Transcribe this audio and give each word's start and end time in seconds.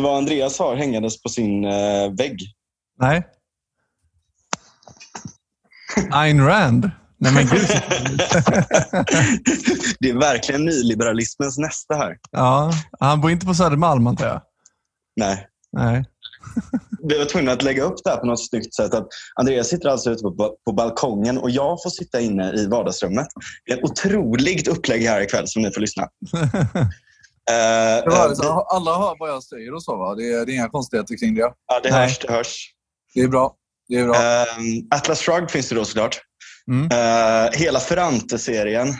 du 0.00 0.08
vad 0.08 0.18
Andreas 0.18 0.58
har 0.58 0.76
hängandes 0.76 1.22
på 1.22 1.28
sin 1.28 1.64
eh, 1.64 2.12
vägg? 2.18 2.40
Nej. 3.00 3.26
Ayn 6.10 6.46
Rand? 6.46 6.90
Nej 7.18 7.34
men 7.34 7.46
gud. 7.46 7.60
det 10.00 10.10
är 10.10 10.18
verkligen 10.20 10.64
nyliberalismens 10.64 11.58
nästa 11.58 11.94
här. 11.94 12.18
Ja, 12.30 12.72
han 13.00 13.20
bor 13.20 13.30
inte 13.30 13.46
på 13.46 13.54
Södermalm 13.54 14.06
antar 14.06 14.26
jag? 14.26 14.42
Nej. 15.16 15.46
Nej. 15.72 16.04
Vi 17.08 17.18
var 17.18 17.24
tvungna 17.24 17.52
att 17.52 17.62
lägga 17.62 17.82
upp 17.82 18.04
det 18.04 18.10
här 18.10 18.16
på 18.16 18.26
något 18.26 18.48
snyggt 18.48 18.74
sätt. 18.74 18.94
Att 18.94 19.08
Andreas 19.34 19.68
sitter 19.68 19.88
alltså 19.88 20.10
ute 20.10 20.22
på, 20.22 20.56
på 20.64 20.72
balkongen 20.72 21.38
och 21.38 21.50
jag 21.50 21.82
får 21.82 21.90
sitta 21.90 22.20
inne 22.20 22.52
i 22.52 22.66
vardagsrummet. 22.66 23.26
Det 23.66 23.72
är 23.72 23.76
ett 23.76 23.84
otroligt 23.84 24.68
upplägg 24.68 25.02
här 25.02 25.20
ikväll 25.20 25.48
som 25.48 25.62
ni 25.62 25.72
får 25.72 25.80
lyssna. 25.80 26.08
Uh, 27.50 28.62
alla 28.68 28.98
hör 28.98 29.16
vad 29.18 29.30
jag 29.30 29.42
säger 29.42 29.74
och 29.74 29.82
så 29.82 29.96
va? 29.96 30.14
Det 30.14 30.32
är, 30.32 30.46
det 30.46 30.52
är 30.52 30.54
inga 30.54 30.68
konstigheter 30.68 31.16
kring 31.16 31.34
det? 31.34 31.52
Ja, 31.66 31.80
det 31.82 31.92
hörs. 31.92 32.18
Det 32.18 32.32
hörs. 32.32 32.74
Det 33.14 33.20
är 33.20 33.28
bra. 33.28 33.54
Det 33.88 33.94
är 33.94 34.04
bra. 34.04 34.14
Uh, 34.14 34.98
Atlas 34.98 35.20
Shrugged 35.20 35.50
finns 35.50 35.68
det 35.68 35.74
då 35.74 35.84
såklart. 35.84 36.20
Mm. 36.70 36.88
Hela 37.52 37.80
Ferrante-serien. 37.80 38.94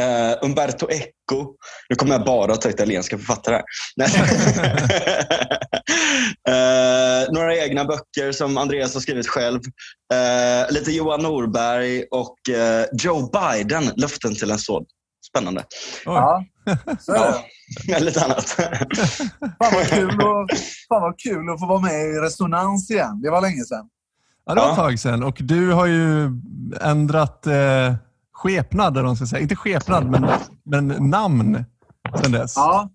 Uh, 0.00 0.36
Umberto 0.42 0.88
Eco. 0.90 1.56
Nu 1.88 1.96
kommer 1.96 2.12
jag 2.12 2.24
bara 2.24 2.52
att 2.52 2.60
ta 2.60 2.68
italienska 2.68 3.18
författare 3.18 3.62
uh, 6.48 7.32
några 7.32 7.56
egna 7.56 7.84
böcker 7.84 8.32
som 8.32 8.58
Andreas 8.58 8.94
har 8.94 9.00
skrivit 9.00 9.28
själv. 9.28 9.60
Uh, 10.14 10.72
lite 10.72 10.92
Johan 10.92 11.22
Norberg 11.22 12.04
och 12.10 12.36
Joe 13.02 13.30
Biden, 13.30 13.90
Luften 13.96 14.34
till 14.34 14.50
en 14.50 14.58
sådd. 14.58 14.86
Spännande. 15.28 15.64
Ja, 16.04 16.44
så 17.00 17.12
är 17.12 17.18
det. 17.18 17.44
Ja, 17.86 17.98
lite 17.98 18.24
annat. 18.24 18.48
fan, 18.48 19.72
vad 19.74 19.88
kul 19.88 20.10
att, 20.10 20.58
fan 20.88 21.02
vad 21.02 21.18
kul 21.18 21.50
att 21.50 21.60
få 21.60 21.66
vara 21.66 21.80
med 21.80 22.04
i 22.04 22.12
Resonans 22.12 22.90
igen. 22.90 23.20
Det 23.22 23.30
var 23.30 23.40
länge 23.40 23.64
sedan. 23.64 23.88
Ja, 24.46 24.54
det 24.54 24.60
var 24.60 24.70
ett 24.70 24.76
tag 24.76 24.98
sedan. 24.98 25.22
Och 25.22 25.36
du 25.40 25.72
har 25.72 25.86
ju 25.86 26.30
ändrat 26.80 27.46
eh, 27.46 27.94
skepnad, 28.32 28.96
eller 28.96 29.06
man 29.06 29.16
ska 29.16 29.26
säga. 29.26 29.42
Inte 29.42 29.56
skepnad, 29.56 30.10
men, 30.10 30.30
men 30.64 31.10
namn 31.10 31.64
sedan 32.20 32.32
dess. 32.32 32.56
Ja. 32.56 32.90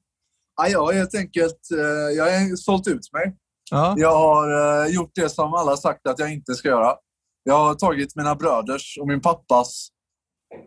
ja, 0.57 0.67
jag 0.67 0.85
har 0.85 0.93
helt 0.93 1.15
enkelt 1.15 1.71
eh, 1.71 2.17
jag 2.17 2.25
har 2.25 2.55
sålt 2.55 2.87
ut 2.87 3.13
mig. 3.13 3.35
Ja. 3.71 3.95
Jag 3.97 4.15
har 4.15 4.83
eh, 4.85 4.93
gjort 4.93 5.11
det 5.15 5.29
som 5.29 5.53
alla 5.53 5.77
sagt 5.77 6.07
att 6.07 6.19
jag 6.19 6.33
inte 6.33 6.53
ska 6.53 6.67
göra. 6.67 6.95
Jag 7.43 7.57
har 7.57 7.75
tagit 7.75 8.15
mina 8.15 8.35
bröders 8.35 8.97
och 9.01 9.07
min 9.07 9.21
pappas 9.21 9.87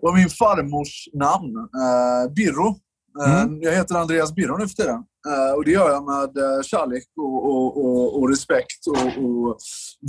och 0.02 0.14
min 0.14 0.28
farmors 0.28 1.08
namn, 1.12 1.56
eh, 1.56 2.32
Birro. 2.32 2.76
Eh, 3.22 3.42
mm. 3.42 3.62
Jag 3.62 3.72
heter 3.72 3.94
Andreas 3.94 4.34
Birro 4.34 4.56
nu 4.56 4.68
för 4.68 4.74
tiden. 4.74 5.04
Eh, 5.28 5.54
och 5.56 5.64
det 5.64 5.70
gör 5.70 5.90
jag 5.90 6.04
med 6.04 6.36
eh, 6.44 6.62
kärlek 6.62 7.04
och, 7.16 7.46
och, 7.50 7.84
och, 7.84 8.20
och 8.20 8.28
respekt 8.28 8.86
och, 8.86 9.24
och 9.24 9.56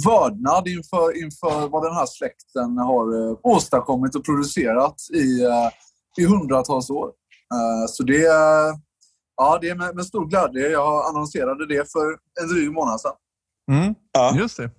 vördnad 0.06 0.68
inför, 0.68 1.24
inför 1.24 1.70
vad 1.70 1.84
den 1.84 1.94
här 1.94 2.06
släkten 2.06 2.78
har 2.78 3.38
åstadkommit 3.48 4.16
och 4.16 4.26
producerat 4.26 4.96
i, 5.14 5.44
i 6.22 6.26
hundratals 6.26 6.90
år. 6.90 7.12
Så 7.88 8.04
det, 8.04 8.22
ja, 9.38 9.58
det 9.62 9.70
är 9.70 9.76
med, 9.76 9.96
med 9.96 10.06
stor 10.06 10.26
glädje 10.26 10.70
jag 10.70 11.06
annonserade 11.10 11.68
det 11.68 11.92
för 11.92 12.18
en 12.42 12.48
dryg 12.48 12.72
månad 12.72 13.02
sedan. 13.02 13.12
Mm. 13.72 13.96
Ja. 14.12 14.36
Just 14.38 14.58
det. 14.58 14.70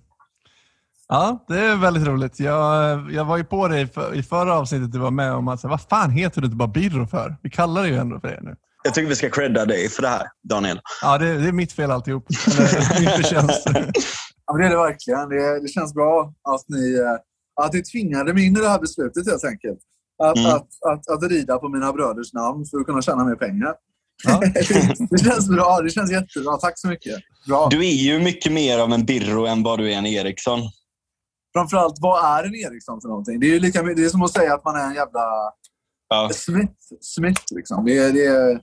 Ja, 1.09 1.45
det 1.47 1.59
är 1.59 1.75
väldigt 1.75 2.07
roligt. 2.07 2.39
Jag, 2.39 3.11
jag 3.11 3.25
var 3.25 3.37
ju 3.37 3.43
på 3.43 3.67
dig 3.67 3.87
för, 3.87 4.15
i 4.15 4.23
förra 4.23 4.53
avsnittet 4.53 4.91
du 4.91 4.99
var 4.99 5.11
med 5.11 5.33
om 5.33 5.47
att 5.47 5.63
vad 5.63 5.81
fan 5.81 6.11
heter 6.11 6.41
du 6.41 6.45
inte 6.45 6.57
bara 6.57 6.67
Birro 6.67 7.07
för? 7.07 7.37
Vi 7.43 7.49
kallar 7.49 7.83
det 7.83 7.89
ju 7.89 7.97
ändå 7.97 8.19
för 8.19 8.27
det 8.27 8.39
nu. 8.41 8.55
Jag 8.83 8.93
tycker 8.93 9.09
vi 9.09 9.15
ska 9.15 9.29
credda 9.29 9.65
dig 9.65 9.89
för 9.89 10.01
det 10.01 10.07
här, 10.07 10.27
Daniel. 10.49 10.79
Ja, 11.01 11.17
det, 11.17 11.37
det 11.37 11.47
är 11.47 11.51
mitt 11.51 11.71
fel 11.71 11.91
alltihop. 11.91 12.27
Eller, 12.47 12.99
min 12.99 13.09
förtjänst. 13.09 13.63
ja, 14.45 14.57
det 14.57 14.65
är 14.65 14.69
det 14.69 14.77
verkligen. 14.77 15.29
Det, 15.29 15.59
det, 15.61 15.67
känns 15.67 15.93
bra 15.93 16.33
att 16.49 16.63
ni, 16.67 16.95
eh, 16.99 17.65
att 17.65 17.73
ni 17.73 17.83
tvingade 17.83 18.33
mig 18.33 18.45
in 18.45 18.57
i 18.57 18.59
det 18.59 18.69
här 18.69 18.79
beslutet 18.79 19.27
helt 19.27 19.43
enkelt. 19.43 19.79
Att, 20.23 20.37
mm. 20.37 20.51
att, 20.51 20.67
att, 20.91 21.09
att 21.09 21.31
rida 21.31 21.57
på 21.57 21.69
mina 21.69 21.93
bröders 21.93 22.33
namn 22.33 22.65
för 22.65 22.77
att 22.77 22.85
kunna 22.85 23.01
tjäna 23.01 23.25
mer 23.25 23.35
pengar. 23.35 23.73
Ja. 24.23 24.41
det 25.09 25.23
känns 25.23 25.49
bra. 25.49 25.79
Det 25.83 25.89
känns 25.89 26.11
jättebra. 26.11 26.57
Tack 26.57 26.79
så 26.79 26.87
mycket. 26.87 27.15
Bra. 27.47 27.67
Du 27.71 27.79
är 27.87 27.93
ju 27.93 28.19
mycket 28.19 28.51
mer 28.51 28.79
av 28.79 28.93
en 28.93 29.05
Birro 29.05 29.45
än 29.45 29.63
vad 29.63 29.79
du 29.79 29.93
är 29.93 29.97
en 29.97 30.05
Eriksson 30.05 30.59
framförallt, 31.57 31.95
vad 31.99 32.25
är 32.25 32.43
en 32.43 32.55
Ericsson 32.55 33.01
för 33.01 33.07
någonting? 33.07 33.39
Det 33.39 33.55
är, 33.55 33.59
lika, 33.59 33.83
det 33.83 34.05
är 34.05 34.09
som 34.09 34.21
att 34.21 34.33
säga 34.33 34.53
att 34.53 34.65
man 34.65 34.75
är 34.75 34.85
en 34.85 34.93
jävla 34.93 35.21
ja. 36.09 36.29
Smith. 36.33 36.73
Smith 37.01 37.41
liksom. 37.55 37.85
det, 37.85 37.97
är, 37.97 38.13
det 38.13 38.25
är, 38.25 38.61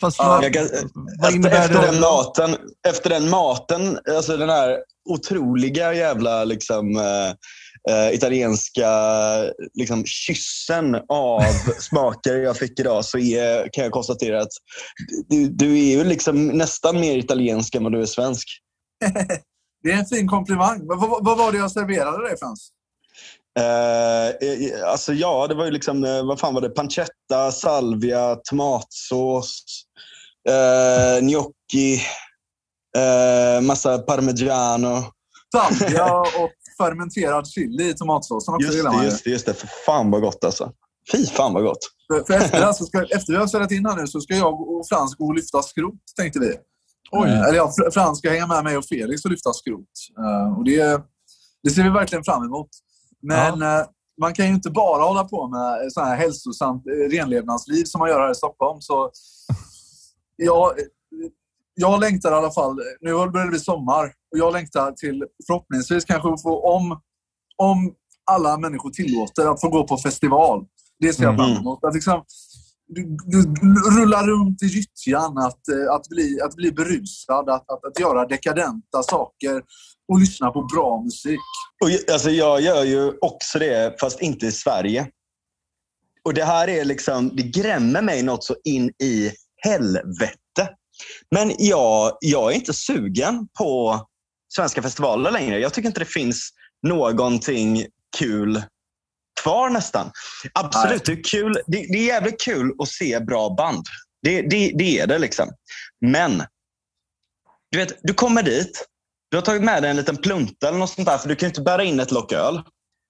Fast 0.00 0.18
ja. 0.18 0.40
kan, 0.52 0.64
efter, 0.64 1.50
efter, 1.50 1.92
den 1.92 2.00
maten, 2.00 2.56
efter 2.88 3.10
den 3.10 3.30
maten, 3.30 3.98
alltså 4.16 4.36
den 4.36 4.48
här 4.48 4.78
otroliga 5.10 5.94
jävla 5.94 6.44
liksom, 6.44 6.96
äh, 7.90 8.14
italienska 8.14 8.90
liksom, 9.74 10.04
kyssen 10.06 10.94
av 11.08 11.40
smaker 11.78 12.34
jag 12.34 12.56
fick 12.56 12.80
idag 12.80 13.04
så 13.04 13.18
är, 13.18 13.68
kan 13.72 13.84
jag 13.84 13.92
konstatera 13.92 14.42
att 14.42 14.52
du, 15.28 15.48
du 15.48 15.78
är 15.78 15.96
ju 15.96 16.04
liksom 16.04 16.46
nästan 16.48 17.00
mer 17.00 17.18
italiensk 17.18 17.74
än 17.74 17.82
vad 17.82 17.92
du 17.92 18.02
är 18.02 18.06
svensk. 18.06 18.48
Det 19.84 19.92
är 19.92 19.98
en 19.98 20.06
fin 20.06 20.28
komplimang. 20.28 20.86
Vad, 20.86 21.00
vad, 21.00 21.24
vad 21.24 21.38
var 21.38 21.52
det 21.52 21.58
jag 21.58 21.70
serverade 21.70 22.28
dig 22.28 22.38
Frans? 22.38 22.68
Eh, 23.58 24.90
alltså 24.90 25.12
ja, 25.12 25.46
det 25.46 25.54
var 25.54 25.64
ju 25.64 25.70
liksom, 25.70 26.04
eh, 26.04 26.26
vad 26.26 26.40
fan 26.40 26.54
var 26.54 26.60
det? 26.60 26.68
Pancetta, 26.68 27.52
salvia, 27.52 28.36
tomatsås, 28.36 29.64
eh, 30.48 31.20
gnocchi, 31.20 32.00
eh, 32.96 33.60
massa 33.60 33.98
parmigiano. 33.98 35.02
Salvia 35.52 36.20
och 36.20 36.50
fermenterad 36.78 37.48
chili 37.48 37.88
i 37.88 37.94
tomatsåsen 37.94 38.54
också. 38.54 38.72
Just 38.72 38.84
det, 38.84 39.04
just 39.04 39.24
det, 39.24 39.30
just 39.30 39.46
det. 39.46 39.54
För 39.54 39.68
fan 39.86 40.10
vad 40.10 40.20
gott 40.20 40.44
alltså. 40.44 40.72
Fy 41.12 41.26
fan 41.26 41.54
vad 41.54 41.62
gott. 41.62 41.78
För, 42.12 42.24
för 42.24 42.34
efter, 42.34 42.62
alltså, 42.62 42.84
ska, 42.84 43.02
efter 43.16 43.32
vi 43.32 43.38
har 43.38 43.46
spelat 43.46 43.72
in 43.72 43.86
här 43.86 43.96
nu 43.96 44.06
så 44.06 44.20
ska 44.20 44.34
jag 44.34 44.60
och 44.60 44.88
Frans 44.88 45.14
gå 45.14 45.26
och 45.26 45.34
lyfta 45.34 45.62
skrot, 45.62 45.94
tänkte 46.16 46.38
vi. 46.38 46.54
Oj. 47.12 47.28
Eh, 47.28 47.40
eller 47.40 47.56
ja, 47.56 47.72
Frans 47.94 48.18
ska 48.18 48.30
hänga 48.30 48.46
med 48.46 48.64
mig 48.64 48.76
och 48.76 48.84
Felix 48.84 49.24
och 49.24 49.30
lyfta 49.30 49.52
skrot. 49.52 49.88
Uh, 50.18 50.58
och 50.58 50.64
det, 50.64 51.02
det 51.62 51.70
ser 51.70 51.82
vi 51.82 51.90
verkligen 51.90 52.24
fram 52.24 52.44
emot. 52.44 52.68
Men 53.22 53.60
ja. 53.60 53.80
uh, 53.80 53.86
man 54.20 54.34
kan 54.34 54.46
ju 54.46 54.54
inte 54.54 54.70
bara 54.70 55.02
hålla 55.02 55.24
på 55.24 55.48
med 55.48 55.92
så 55.92 56.00
här 56.00 56.16
hälsosamt 56.16 56.82
renlevnadsliv 57.10 57.84
som 57.84 57.98
man 57.98 58.08
gör 58.08 58.20
här 58.20 58.30
i 58.30 58.34
Stockholm. 58.34 58.80
Så 58.80 59.10
jag, 60.36 60.72
jag 61.74 62.00
längtar 62.00 62.32
i 62.32 62.34
alla 62.34 62.50
fall. 62.50 62.76
Nu 63.00 63.12
börjar 63.12 63.44
det 63.44 63.50
bli 63.50 63.60
sommar 63.60 64.04
och 64.04 64.38
jag 64.38 64.52
längtar 64.52 64.92
till 64.92 65.24
förhoppningsvis 65.46 66.04
kanske 66.04 66.42
få 66.42 66.76
om, 66.76 67.00
om 67.56 67.94
alla 68.30 68.58
människor 68.58 68.90
tillåter 68.90 69.52
att 69.52 69.60
få 69.60 69.68
gå 69.68 69.86
på 69.86 69.96
festival. 69.96 70.64
Det 70.98 71.12
ser 71.12 71.24
jag 71.24 71.36
fram 71.36 71.50
mm. 71.50 71.60
emot. 71.60 71.84
Att 71.84 71.94
liksom, 71.94 72.24
du, 72.86 73.16
du, 73.26 73.42
rullar 74.00 74.26
runt 74.26 74.62
i 74.62 74.66
gyttjan, 74.66 75.38
att, 75.38 75.68
eh, 75.68 75.94
att, 75.94 76.08
bli, 76.08 76.40
att 76.40 76.56
bli 76.56 76.72
berusad, 76.72 77.50
att, 77.50 77.70
att, 77.70 77.84
att 77.84 78.00
göra 78.00 78.26
dekadenta 78.26 79.02
saker 79.02 79.62
och 80.12 80.20
lyssna 80.20 80.50
på 80.50 80.62
bra 80.62 81.02
musik. 81.02 81.40
Och, 81.84 82.12
alltså, 82.12 82.30
jag 82.30 82.60
gör 82.60 82.84
ju 82.84 83.12
också 83.20 83.58
det, 83.58 84.00
fast 84.00 84.20
inte 84.20 84.46
i 84.46 84.52
Sverige. 84.52 85.08
Och 86.24 86.34
Det 86.34 86.44
här 86.44 86.68
är 86.68 86.84
liksom, 86.84 87.36
det 87.36 87.42
grämmer 87.42 88.02
mig 88.02 88.22
något 88.22 88.44
så 88.44 88.56
in 88.64 88.88
i 89.02 89.32
helvete. 89.64 90.68
Men 91.30 91.52
jag, 91.58 92.16
jag 92.20 92.52
är 92.52 92.56
inte 92.56 92.72
sugen 92.72 93.48
på 93.58 94.00
svenska 94.56 94.82
festivaler 94.82 95.30
längre. 95.30 95.58
Jag 95.58 95.74
tycker 95.74 95.88
inte 95.88 96.00
det 96.00 96.06
finns 96.06 96.50
någonting 96.86 97.86
kul 98.18 98.62
kvar 99.42 99.70
nästan. 99.70 100.10
Absolut, 100.52 101.04
det 101.04 101.12
är, 101.12 101.24
kul. 101.24 101.52
Det, 101.66 101.86
det, 101.92 101.98
är 101.98 102.06
jävligt 102.06 102.40
kul 102.40 102.72
att 102.78 102.88
se 102.88 103.20
bra 103.20 103.54
band. 103.58 103.84
Det, 104.22 104.42
det, 104.42 104.72
det 104.74 105.00
är 105.00 105.06
det 105.06 105.18
liksom. 105.18 105.52
Men, 106.06 106.42
du 107.70 107.78
vet, 107.78 107.98
du 108.02 108.14
kommer 108.14 108.42
dit. 108.42 108.86
Du 109.30 109.36
har 109.36 109.42
tagit 109.42 109.62
med 109.62 109.82
dig 109.82 109.90
en 109.90 109.96
liten 109.96 110.16
plunta 110.16 110.68
eller 110.68 110.78
något 110.78 110.90
sånt 110.90 111.08
där, 111.08 111.18
för 111.18 111.28
du 111.28 111.36
kan 111.36 111.46
inte 111.46 111.62
bära 111.62 111.84
in 111.84 112.00
ett 112.00 112.10
lock 112.10 112.32
öl. 112.32 112.62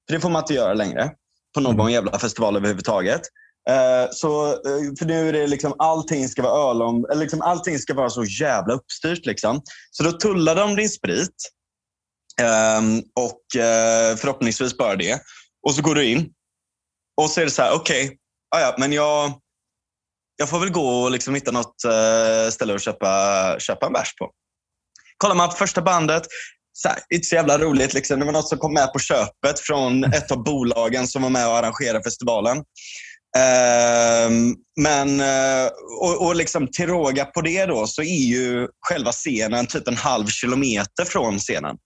För 0.08 0.14
det 0.14 0.20
får 0.20 0.30
man 0.30 0.42
inte 0.42 0.54
göra 0.54 0.74
längre 0.74 1.10
på 1.54 1.60
någon 1.60 1.80
mm. 1.80 1.92
jävla 1.92 2.18
festival 2.18 2.56
överhuvudtaget. 2.56 3.20
Uh, 3.70 4.10
så, 4.10 4.46
uh, 4.46 4.94
för 4.98 5.04
nu 5.06 5.28
är 5.28 5.32
det 5.32 5.46
liksom 5.46 5.74
allting 5.78 6.28
ska 6.28 6.42
vara 6.42 6.70
öl 6.70 6.82
om, 6.82 7.04
eller 7.10 7.20
liksom 7.20 7.42
allting 7.42 7.78
ska 7.78 7.94
vara 7.94 8.10
så 8.10 8.24
jävla 8.24 8.74
uppstyrt. 8.74 9.26
Liksom. 9.26 9.62
Så 9.90 10.02
då 10.04 10.12
tullar 10.12 10.54
de 10.54 10.76
din 10.76 10.88
sprit. 10.88 11.50
Um, 12.42 12.98
och 12.98 13.40
uh, 13.56 14.16
förhoppningsvis 14.16 14.76
bara 14.76 14.96
det. 14.96 15.20
Och 15.64 15.74
så 15.74 15.82
går 15.82 15.94
du 15.94 16.04
in 16.04 16.30
och 17.16 17.30
så 17.30 17.40
är 17.40 17.44
det 17.44 17.50
så 17.50 17.62
här, 17.62 17.74
okej, 17.74 18.04
okay, 18.04 18.16
ja, 18.50 18.74
men 18.78 18.92
jag, 18.92 19.32
jag 20.36 20.50
får 20.50 20.60
väl 20.60 20.70
gå 20.70 21.02
och 21.02 21.10
liksom 21.10 21.34
hitta 21.34 21.50
något 21.50 21.74
uh, 21.86 22.50
ställe 22.50 22.74
att 22.74 22.82
köpa, 22.82 23.56
köpa 23.58 23.86
en 23.86 23.92
bärs 23.92 24.14
på. 24.18 24.30
Kollar 25.16 25.34
man 25.34 25.48
på 25.48 25.54
första 25.54 25.82
bandet, 25.82 26.22
så 26.72 26.88
här, 26.88 26.98
inte 27.14 27.26
så 27.26 27.34
jävla 27.34 27.58
roligt. 27.58 27.94
Liksom. 27.94 28.20
Det 28.20 28.26
var 28.26 28.32
något 28.32 28.48
som 28.48 28.58
kom 28.58 28.74
med 28.74 28.92
på 28.92 28.98
köpet 28.98 29.60
från 29.60 30.04
ett 30.14 30.30
av 30.30 30.42
bolagen 30.42 31.06
som 31.06 31.22
var 31.22 31.30
med 31.30 31.48
och 31.48 31.56
arrangerade 31.56 32.04
festivalen. 32.04 32.56
Uh, 33.36 34.54
men, 34.80 35.20
uh, 35.20 35.70
och, 36.00 36.26
och 36.26 36.36
liksom 36.36 36.68
till 36.70 36.86
råga 36.86 37.24
på 37.24 37.40
det 37.40 37.66
då 37.66 37.86
så 37.86 38.02
är 38.02 38.24
ju 38.26 38.68
själva 38.88 39.12
scenen 39.12 39.66
typ 39.66 39.88
en 39.88 39.96
halv 39.96 40.26
kilometer 40.26 41.04
från 41.04 41.38
scenen. 41.38 41.76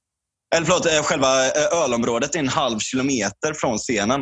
Eller 0.55 0.67
förlåt, 0.67 0.87
eh, 0.87 1.03
själva 1.03 1.47
eh, 1.47 1.85
ölområdet 1.85 2.35
är 2.35 2.39
en 2.39 2.49
halv 2.49 2.79
kilometer 2.79 3.55
från 3.55 3.79
scenen. 3.79 4.21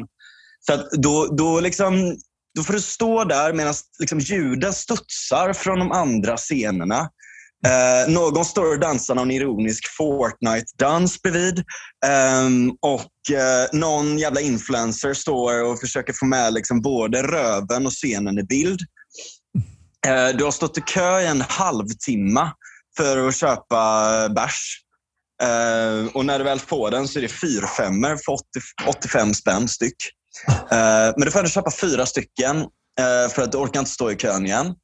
Så 0.66 0.72
att 0.72 0.90
då, 0.90 1.26
då, 1.26 1.60
liksom, 1.60 2.16
då 2.54 2.62
får 2.62 2.72
du 2.72 2.80
stå 2.80 3.24
där 3.24 3.52
medan 3.52 3.74
liksom 3.98 4.18
ljuden 4.18 4.72
studsar 4.72 5.52
från 5.52 5.78
de 5.78 5.92
andra 5.92 6.36
scenerna. 6.36 7.10
Eh, 7.66 8.12
någon 8.12 8.44
står 8.44 8.72
och 8.74 8.80
dansar 8.80 9.14
någon 9.14 9.30
ironisk 9.30 9.84
Fortnite-dans 9.96 11.22
bredvid. 11.22 11.58
Eh, 12.06 12.48
och 12.82 13.36
eh, 13.36 13.68
någon 13.72 14.18
jävla 14.18 14.40
influencer 14.40 15.14
står 15.14 15.64
och 15.64 15.80
försöker 15.80 16.12
få 16.12 16.26
med 16.26 16.52
liksom 16.52 16.80
både 16.80 17.22
röven 17.22 17.86
och 17.86 17.92
scenen 17.92 18.38
i 18.38 18.42
bild. 18.42 18.80
Eh, 20.06 20.36
du 20.36 20.44
har 20.44 20.50
stått 20.50 20.78
i 20.78 20.80
kö 20.80 21.20
i 21.20 21.26
en 21.26 21.40
halvtimme 21.40 22.50
för 22.96 23.28
att 23.28 23.36
köpa 23.36 24.28
bärs. 24.28 24.85
Uh, 25.42 26.16
och 26.16 26.24
när 26.24 26.38
du 26.38 26.44
väl 26.44 26.60
får 26.60 26.90
den 26.90 27.08
så 27.08 27.18
är 27.18 27.22
det 27.22 27.28
fyrfemmor 27.28 28.16
för 28.24 28.32
80, 28.32 28.44
85 28.86 29.34
spänn 29.34 29.68
styck. 29.68 29.96
Uh, 30.48 31.14
men 31.16 31.20
du 31.20 31.30
får 31.30 31.38
ändå 31.38 31.50
köpa 31.50 31.70
fyra 31.70 32.06
stycken 32.06 32.56
uh, 32.56 33.28
för 33.34 33.42
att 33.42 33.52
du 33.52 33.58
orkar 33.58 33.80
inte 33.80 33.92
stå 33.92 34.10
i 34.10 34.16
kön 34.16 34.46
igen. 34.46 34.74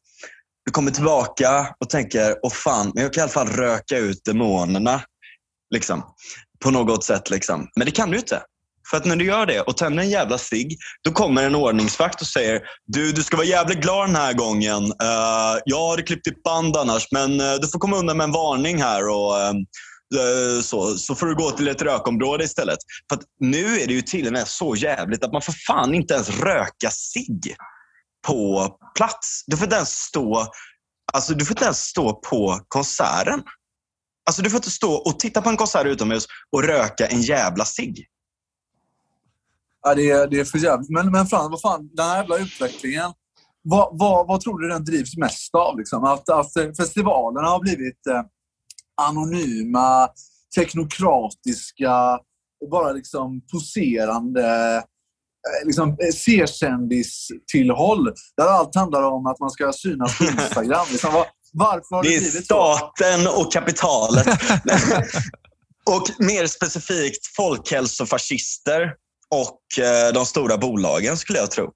Du 0.65 0.73
kommer 0.73 0.91
tillbaka 0.91 1.75
och 1.81 1.91
tänker, 1.91 2.37
åh 2.43 2.53
fan, 2.53 2.93
men 2.95 3.03
jag 3.03 3.13
kan 3.13 3.21
i 3.21 3.23
alla 3.23 3.33
fall 3.33 3.49
röka 3.49 3.99
ut 3.99 4.25
demonerna. 4.25 5.03
Liksom. 5.75 6.03
På 6.65 6.71
något 6.71 7.05
sätt. 7.05 7.31
Liksom. 7.31 7.69
Men 7.77 7.85
det 7.87 7.91
kan 7.91 8.11
du 8.11 8.19
inte. 8.19 8.43
För 8.91 8.97
att 8.97 9.05
när 9.05 9.17
du 9.17 9.25
gör 9.25 9.47
det 9.47 9.61
och 9.61 9.77
tänder 9.77 10.03
en 10.03 10.11
jävla 10.11 10.39
cigg, 10.39 10.77
då 11.05 11.13
kommer 11.13 11.43
en 11.43 11.55
ordningsvakt 11.55 12.21
och 12.21 12.27
säger 12.27 12.61
du, 12.87 13.13
du 13.13 13.23
ska 13.23 13.37
vara 13.37 13.47
jävligt 13.47 13.81
glad 13.81 14.09
den 14.09 14.17
här 14.17 14.33
gången. 14.33 14.85
Uh, 14.85 15.61
jag 15.65 15.91
hade 15.91 16.03
klippt 16.03 16.25
ditt 16.25 16.43
band 16.43 16.77
annars, 16.77 17.07
men 17.11 17.41
uh, 17.41 17.55
du 17.61 17.69
får 17.69 17.79
komma 17.79 17.97
undan 17.97 18.17
med 18.17 18.25
en 18.25 18.33
varning 18.33 18.83
här. 18.83 19.09
Och, 19.09 19.33
uh, 19.33 19.53
Eh, 20.13 20.63
så, 20.63 20.95
så 20.95 21.15
får 21.15 21.27
du 21.27 21.35
gå 21.35 21.51
till 21.51 21.69
ett 21.69 21.83
rökområde 21.83 22.45
istället. 22.45 22.79
För 23.09 23.19
nu 23.41 23.81
är 23.81 23.87
det 23.87 23.93
ju 23.93 24.03
till 24.03 24.27
och 24.27 24.33
med 24.33 24.49
så 24.49 24.77
jävligt 24.77 25.25
att 25.25 25.33
man 25.33 25.43
får 25.43 25.55
fan 25.67 25.95
inte 25.95 26.15
ens 26.15 26.41
röka 26.41 26.91
sig 26.91 27.27
på 28.27 28.69
plats. 28.97 29.45
Du 29.47 29.57
får 29.57 29.65
inte 29.65 29.77
ens 29.77 29.91
stå, 29.91 30.47
alltså, 31.13 31.35
du 31.35 31.45
får 31.45 31.55
inte 31.55 31.65
ens 31.65 31.81
stå 31.81 32.13
på 32.13 32.61
konserten. 32.69 33.43
Alltså, 34.27 34.43
du 34.43 34.51
får 34.51 34.59
inte 34.59 34.71
stå 34.71 34.93
och 34.93 35.19
titta 35.19 35.43
på 35.43 35.49
en 35.49 35.57
konsert 35.57 35.87
utomhus 35.87 36.27
och 36.53 36.65
röka 36.65 37.07
en 37.07 37.23
jävla 37.23 37.65
cigg. 37.65 38.07
Ja, 39.83 39.95
det, 39.95 40.11
är, 40.11 40.27
det 40.27 40.41
är 40.41 40.45
för 40.45 40.59
jävligt. 40.59 40.91
Men, 40.91 41.11
men 41.11 41.27
Frans, 41.27 41.51
vad 41.51 41.61
fan, 41.61 41.91
den 41.93 42.07
här 42.07 42.17
jävla 42.17 42.39
utvecklingen. 42.39 43.13
Vad, 43.63 43.99
vad, 43.99 44.27
vad 44.27 44.41
tror 44.41 44.59
du 44.59 44.69
den 44.69 44.85
drivs 44.85 45.17
mest 45.17 45.55
av? 45.55 45.79
Liksom? 45.79 46.05
Att, 46.05 46.29
att 46.29 46.53
festivalerna 46.77 47.49
har 47.49 47.61
blivit 47.61 48.07
eh, 48.07 48.23
anonyma, 49.01 50.09
teknokratiska, 50.57 52.19
bara 52.71 52.93
liksom 52.93 53.41
poserande 53.53 54.77
eh, 54.77 55.67
liksom, 55.67 55.89
eh, 55.89 56.13
C-kändis-tillhåll. 56.15 58.13
Där 58.37 58.47
allt 58.47 58.75
handlar 58.75 59.03
om 59.03 59.27
att 59.27 59.41
man 59.41 59.51
ska 59.51 59.73
synas 59.73 60.19
på 60.19 60.25
Instagram. 60.43 60.87
Liksom, 60.91 61.13
var, 61.13 61.27
varför 61.53 61.97
har 61.97 62.03
det, 62.03 62.09
det 62.09 62.39
är 62.39 62.43
staten 62.43 63.25
så? 63.25 63.41
och 63.41 63.53
kapitalet. 63.53 64.27
och 65.91 66.11
mer 66.19 66.47
specifikt 66.47 67.27
folkhälsofascister 67.37 68.83
och 69.31 69.85
eh, 69.85 70.13
de 70.13 70.27
stora 70.27 70.59
bolagen 70.59 71.17
skulle 71.17 71.39
jag 71.39 71.51
tro. 71.51 71.71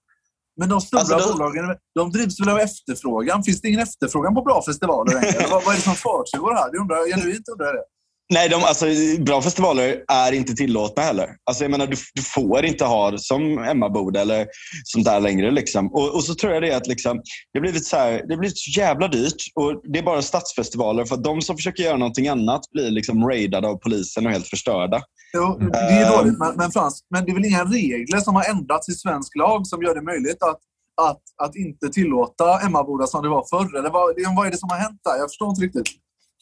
Men 0.57 0.69
de 0.69 0.81
stora 0.81 1.01
alltså, 1.01 1.33
bolagen 1.33 1.77
de 1.95 2.11
drivs 2.11 2.41
väl 2.41 2.49
av 2.49 2.59
efterfrågan? 2.59 3.43
Finns 3.43 3.61
det 3.61 3.69
ingen 3.69 3.81
efterfrågan 3.81 4.35
på 4.35 4.43
bra 4.43 4.63
festivaler 4.67 5.15
längre? 5.15 5.47
vad, 5.51 5.65
vad 5.65 5.73
är 5.75 5.79
det 5.79 5.83
som 5.91 5.95
försiggår 5.95 6.55
här? 6.55 6.73
Det 6.73 6.79
undrar, 6.79 6.97
genuint 7.13 7.49
undrar 7.53 7.67
jag 7.67 7.75
det. 7.75 7.85
Nej, 8.33 8.49
de, 8.49 8.65
alltså, 8.65 8.87
bra 9.21 9.43
festivaler 9.43 10.05
är 10.09 10.33
inte 10.33 10.55
tillåtna 10.55 11.03
heller. 11.03 11.37
Alltså, 11.45 11.65
jag 11.65 11.71
menar, 11.71 11.87
du, 11.87 11.97
du 12.15 12.23
får 12.23 12.65
inte 12.65 12.85
ha 12.85 13.19
som 13.19 13.59
Emmaboda 13.59 14.21
eller 14.21 14.47
sånt 14.85 15.05
där 15.05 15.21
längre. 15.21 15.51
Liksom. 15.51 15.93
Och, 15.93 16.15
och, 16.15 16.25
så 16.25 16.35
tror 16.35 16.53
jag 16.53 16.63
det 16.63 16.73
att 16.73 16.87
liksom, 16.87 17.17
det 17.53 17.59
har 17.59 17.61
blivit 17.61 17.85
så, 17.85 17.97
här, 17.97 18.11
det 18.13 18.35
har 18.35 18.39
blivit 18.39 18.59
så 18.59 18.81
jävla 18.81 19.09
dyrt. 19.09 19.43
Och 19.55 19.81
det 19.93 19.99
är 19.99 20.03
bara 20.03 20.23
stadsfestivaler. 20.23 21.05
För 21.05 21.15
att 21.15 21.25
de 21.25 21.43
som 21.43 21.57
försöker 21.57 21.83
göra 21.83 21.97
någonting 21.97 22.29
annat 22.29 22.61
blir 22.73 22.91
liksom 22.91 23.29
raidade 23.29 23.69
av 23.69 23.77
polisen 23.77 24.27
och 24.27 24.33
helt 24.33 24.49
förstörda. 24.49 25.03
Jo, 25.35 25.59
det 25.73 25.79
är 25.79 26.11
uh, 26.11 26.19
dåligt. 26.19 26.39
Men, 26.39 26.57
men, 26.57 26.71
Frans, 26.71 27.01
men 27.11 27.25
det 27.25 27.31
är 27.31 27.35
väl 27.35 27.45
inga 27.45 27.65
regler 27.65 28.21
som 28.21 28.35
har 28.35 28.45
ändrats 28.45 28.89
i 28.89 28.93
svensk 28.93 29.37
lag 29.37 29.67
som 29.67 29.83
gör 29.83 29.95
det 29.95 30.03
möjligt 30.03 30.43
att, 30.43 30.59
att, 31.03 31.23
att 31.43 31.57
inte 31.57 31.89
tillåta 31.89 32.61
Emmaboda 32.61 33.07
som 33.07 33.23
det 33.23 33.29
var 33.29 33.47
förr? 33.51 33.79
Eller 33.79 33.91
vad, 33.91 34.37
vad 34.37 34.47
är 34.47 34.51
det 34.51 34.59
som 34.59 34.71
har 34.71 34.77
hänt 34.77 35.01
där? 35.05 35.17
Jag 35.19 35.31
förstår 35.31 35.49
inte 35.49 35.63
riktigt. 35.63 35.89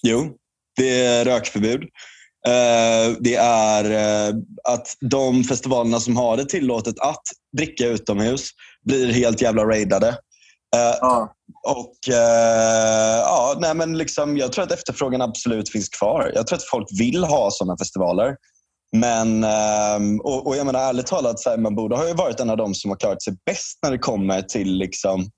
Jo, 0.02 0.30
det 0.76 1.04
är 1.04 1.24
rökförbud. 1.24 1.82
Uh, 2.48 3.16
det 3.20 3.34
är 3.34 3.84
uh, 3.84 4.36
att 4.68 4.96
de 5.00 5.44
festivalerna 5.44 6.00
som 6.00 6.16
har 6.16 6.36
det 6.36 6.44
tillåtet 6.44 6.98
att 7.00 7.22
dricka 7.56 7.86
utomhus 7.86 8.50
blir 8.84 9.12
helt 9.12 9.40
jävla 9.40 9.64
raidade. 9.64 10.08
Uh, 10.08 10.94
ja. 11.00 11.34
Och 11.66 11.94
ja, 12.06 13.56
nej 13.58 13.74
men 13.74 13.98
liksom, 13.98 14.36
Jag 14.36 14.52
tror 14.52 14.64
att 14.64 14.72
efterfrågan 14.72 15.20
absolut 15.20 15.70
finns 15.70 15.88
kvar. 15.88 16.32
Jag 16.34 16.46
tror 16.46 16.56
att 16.56 16.68
folk 16.70 16.88
vill 16.98 17.24
ha 17.24 17.50
sådana 17.50 17.76
festivaler. 17.76 18.36
Men, 18.96 19.44
ehm, 19.44 20.20
och, 20.20 20.46
och 20.46 20.56
jag 20.56 20.66
menar 20.66 20.80
ärligt 20.80 21.06
talat, 21.06 21.40
så 21.40 21.50
här, 21.50 21.56
man 21.56 21.74
borde 21.74 21.96
ha 21.96 22.08
ju 22.08 22.14
varit 22.14 22.40
en 22.40 22.50
av 22.50 22.56
de 22.56 22.74
som 22.74 22.90
har 22.90 22.96
klarat 22.96 23.22
sig 23.22 23.34
bäst 23.46 23.78
när 23.82 23.90
det 23.90 23.98
kommer 23.98 24.42
till 24.42 24.78
liksom, 24.78 25.30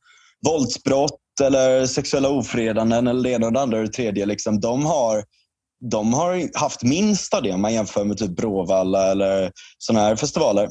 våldsbrott 0.47 1.19
eller 1.41 1.87
sexuella 1.87 2.29
ofredanden 2.29 3.07
eller 3.07 3.23
det 3.23 3.31
ena 3.31 3.47
och 3.47 3.53
det 3.53 3.61
andra 3.61 3.79
och 3.79 3.85
det 3.85 3.93
tredje. 3.93 4.27
Liksom, 4.27 4.61
de, 4.61 4.87
har, 4.87 5.25
de 5.91 6.15
har 6.15 6.59
haft 6.59 6.83
minst 6.83 7.35
av 7.35 7.43
det 7.43 7.53
om 7.53 7.61
man 7.61 7.75
jämför 7.75 8.05
med 8.05 8.19
typ 8.19 8.37
Bråvalla 8.37 9.11
eller 9.11 9.53
sådana 9.79 10.05
här 10.05 10.17
festivaler. 10.17 10.69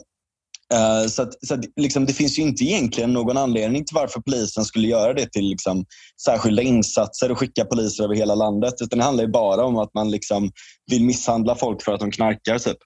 Uh, 0.74 1.08
så, 1.08 1.22
att, 1.22 1.48
så 1.48 1.54
att, 1.54 1.60
liksom, 1.76 2.06
det 2.06 2.14
finns 2.14 2.40
ju 2.40 2.44
inte 2.44 2.64
egentligen 2.64 3.14
någon 3.14 3.38
anledning 3.38 3.86
till 3.86 3.96
varför 3.96 4.22
polisen 4.22 4.66
skulle 4.66 4.88
göra 4.88 5.14
det 5.14 5.32
till 5.32 5.50
liksom, 5.50 5.86
särskilda 6.26 6.62
insatser 6.62 7.32
och 7.32 7.40
skicka 7.40 7.66
poliser 7.66 8.04
över 8.04 8.16
hela 8.16 8.36
landet. 8.36 8.74
Utan 8.82 9.00
det 9.00 9.06
handlar 9.06 9.24
ju 9.24 9.32
bara 9.32 9.66
om 9.66 9.78
att 9.78 9.94
man 9.94 10.12
liksom, 10.12 10.52
vill 10.92 11.04
misshandla 11.04 11.56
folk 11.56 11.82
för 11.82 11.94
att 11.94 12.00
de 12.00 12.12
knarkar. 12.12 12.60
Typ. 12.60 12.78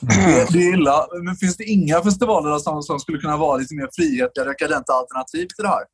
Det, 0.00 0.52
det 0.52 0.58
är 0.58 0.74
illa. 0.74 1.06
Men 1.24 1.36
finns 1.36 1.56
det 1.56 1.64
inga 1.64 2.02
festivaler 2.02 2.58
som, 2.58 2.82
som 2.82 2.98
skulle 3.00 3.18
kunna 3.18 3.36
vara 3.36 3.56
lite 3.56 3.74
mer 3.74 3.88
frihetliga, 3.96 4.44
dekadenta 4.44 4.92
alternativ 4.92 5.46
till 5.46 5.62
det 5.62 5.68
här? 5.68 5.84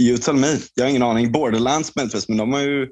You 0.00 0.18
tell 0.18 0.34
me. 0.34 0.58
Jag 0.74 0.84
har 0.84 0.90
ingen 0.90 1.02
aning. 1.02 1.32
Borderlands 1.32 1.96
möjligtvis, 1.96 2.28
men 2.28 2.38
de 2.38 2.52
har 2.52 2.60
ju 2.60 2.88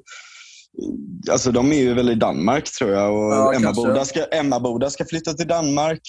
Alltså 1.31 1.51
de 1.51 1.71
är 1.71 1.79
ju 1.79 1.93
väl 1.93 2.09
i 2.09 2.15
Danmark 2.15 2.71
tror 2.71 2.91
jag 2.91 3.13
och 3.13 3.33
ja, 3.33 3.53
Emma, 3.53 3.73
Boda 3.73 4.05
ska, 4.05 4.23
Emma 4.23 4.59
Boda 4.59 4.89
ska 4.89 5.05
flytta 5.05 5.33
till 5.33 5.47
Danmark. 5.47 6.01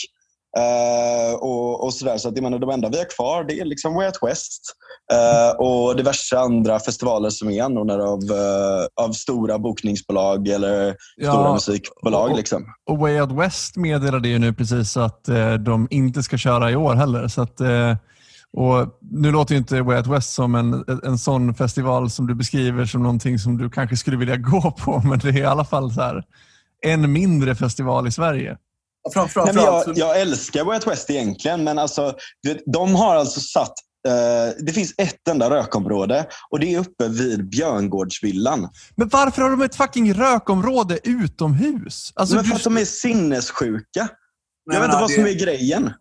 Uh, 0.58 1.34
och, 1.34 1.84
och 1.84 1.94
sådär. 1.94 2.18
Så 2.18 2.28
att, 2.28 2.34
jag 2.34 2.42
menar, 2.42 2.58
de 2.58 2.70
enda 2.70 2.88
vi 2.88 2.98
har 2.98 3.16
kvar 3.16 3.44
det 3.44 3.60
är 3.60 3.64
liksom 3.64 3.94
Way 3.94 4.06
Out 4.06 4.18
West 4.22 4.62
uh, 5.12 5.60
och 5.60 5.96
diverse 5.96 6.38
andra 6.38 6.80
festivaler 6.80 7.30
som 7.30 7.50
är 7.50 7.62
anordnade 7.62 8.04
av, 8.04 8.22
uh, 8.22 9.06
av 9.06 9.12
stora 9.12 9.58
bokningsbolag 9.58 10.48
eller 10.48 10.96
ja, 11.16 11.32
stora 11.32 11.52
musikbolag. 11.52 12.30
Och, 12.30 12.36
liksom. 12.36 12.64
och 12.90 12.98
Way 12.98 13.20
Out 13.20 13.32
West 13.32 13.76
meddelade 13.76 14.28
ju 14.28 14.38
nu 14.38 14.52
precis 14.52 14.96
att 14.96 15.24
de 15.64 15.88
inte 15.90 16.22
ska 16.22 16.38
köra 16.38 16.70
i 16.70 16.76
år 16.76 16.94
heller. 16.94 17.28
Så 17.28 17.42
att, 17.42 17.60
och 18.52 18.98
nu 19.00 19.30
låter 19.30 19.54
inte 19.54 19.82
Way 19.82 19.96
Out 19.96 20.06
West 20.06 20.32
som 20.32 20.54
en, 20.54 20.84
en 21.04 21.18
sån 21.18 21.54
festival 21.54 22.10
som 22.10 22.26
du 22.26 22.34
beskriver 22.34 22.84
som 22.84 23.02
någonting 23.02 23.38
som 23.38 23.58
du 23.58 23.70
kanske 23.70 23.96
skulle 23.96 24.16
vilja 24.16 24.36
gå 24.52 24.70
på, 24.70 25.02
men 25.04 25.18
det 25.18 25.28
är 25.28 25.38
i 25.38 25.44
alla 25.44 25.64
fall 25.64 25.94
så 25.94 26.00
här, 26.00 26.24
en 26.82 27.12
mindre 27.12 27.54
festival 27.54 28.08
i 28.08 28.12
Sverige. 28.12 28.56
Framför, 29.12 29.52
Nej, 29.52 29.64
jag, 29.64 29.98
jag, 29.98 30.20
älskar 30.20 30.64
Way 30.64 30.74
Out 30.74 30.86
West 30.86 31.10
egentligen, 31.10 31.64
men 31.64 31.78
alltså, 31.78 32.14
de 32.66 32.94
har 32.94 33.16
alltså 33.16 33.40
satt 33.40 33.74
Uh, 34.08 34.64
det 34.64 34.72
finns 34.72 34.94
ett 34.98 35.28
enda 35.28 35.50
rökområde 35.50 36.26
och 36.50 36.60
det 36.60 36.74
är 36.74 36.78
uppe 36.78 37.08
vid 37.08 37.48
Björngårdsvillan. 37.48 38.68
Men 38.96 39.08
varför 39.08 39.42
har 39.42 39.50
de 39.50 39.62
ett 39.62 39.74
fucking 39.74 40.14
rökområde 40.14 40.98
utomhus? 41.04 42.12
Alltså, 42.14 42.34
men 42.34 42.44
för 42.44 42.50
du... 42.50 42.56
att 42.56 42.64
de 42.64 42.76
är 42.76 42.84
sinnessjuka. 42.84 44.00
Nej, 44.00 44.08
jag 44.66 44.80
vet 44.80 44.84
inte 44.84 45.00
vad 45.00 45.10
det... 45.10 45.14
som 45.14 45.26
är 45.26 45.32
grejen. 45.32 45.92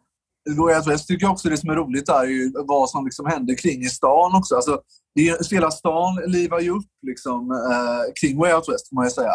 Jag 0.43 1.07
tycker 1.07 1.29
också 1.29 1.49
det 1.49 1.57
som 1.57 1.69
är 1.69 1.75
roligt 1.75 2.09
är 2.09 2.23
ju 2.23 2.51
vad 2.67 2.89
som 2.89 3.05
liksom 3.05 3.25
händer 3.25 3.55
kring 3.55 3.81
i 3.81 3.89
stan 3.89 4.35
också. 4.35 4.55
Alltså, 4.55 4.81
det 5.15 5.29
är, 5.29 5.51
hela 5.51 5.71
stan 5.71 6.15
livar 6.27 6.59
ju 6.59 6.69
upp 6.69 6.91
liksom, 7.07 7.51
eh, 7.51 8.13
kring 8.21 8.37
Way 8.37 8.53
Out 8.53 8.69
West, 8.69 8.89
får 8.89 8.95
man 8.95 9.05
ju 9.05 9.11
säga. 9.11 9.33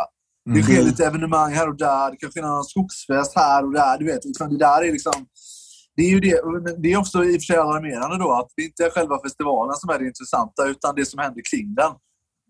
Det 0.55 0.63
sker 0.63 0.73
mm. 0.73 0.87
lite 0.87 1.07
evenemang 1.07 1.53
här 1.53 1.69
och 1.69 1.77
där. 1.77 2.11
Det 2.11 2.17
kanske 2.17 2.41
är 2.41 2.43
någon 2.43 2.65
skogsfest 2.65 3.33
här 3.37 3.65
och 3.65 3.73
där. 3.73 3.99
Du 3.99 4.05
vet, 4.05 4.25
liksom, 4.25 4.49
det 4.51 4.59
där 4.59 4.83
är 4.83 4.93
liksom... 4.93 5.27
Det 5.97 6.03
är, 6.03 6.11
ju 6.11 6.21
det, 6.21 6.41
det 6.83 6.93
är 6.93 6.97
också 6.99 7.25
i 7.25 7.37
och 7.37 7.41
för 7.41 7.47
sig 7.47 7.57
alarmerande 7.57 8.19
då 8.19 8.33
att 8.33 8.49
det 8.57 8.63
inte 8.63 8.85
är 8.85 8.91
själva 8.91 9.21
festivalen 9.25 9.75
som 9.75 9.91
är 9.91 9.99
det 9.99 10.07
intressanta 10.07 10.67
utan 10.67 10.95
det 10.95 11.07
som 11.07 11.19
händer 11.19 11.43
kring 11.51 11.75
den. 11.75 11.93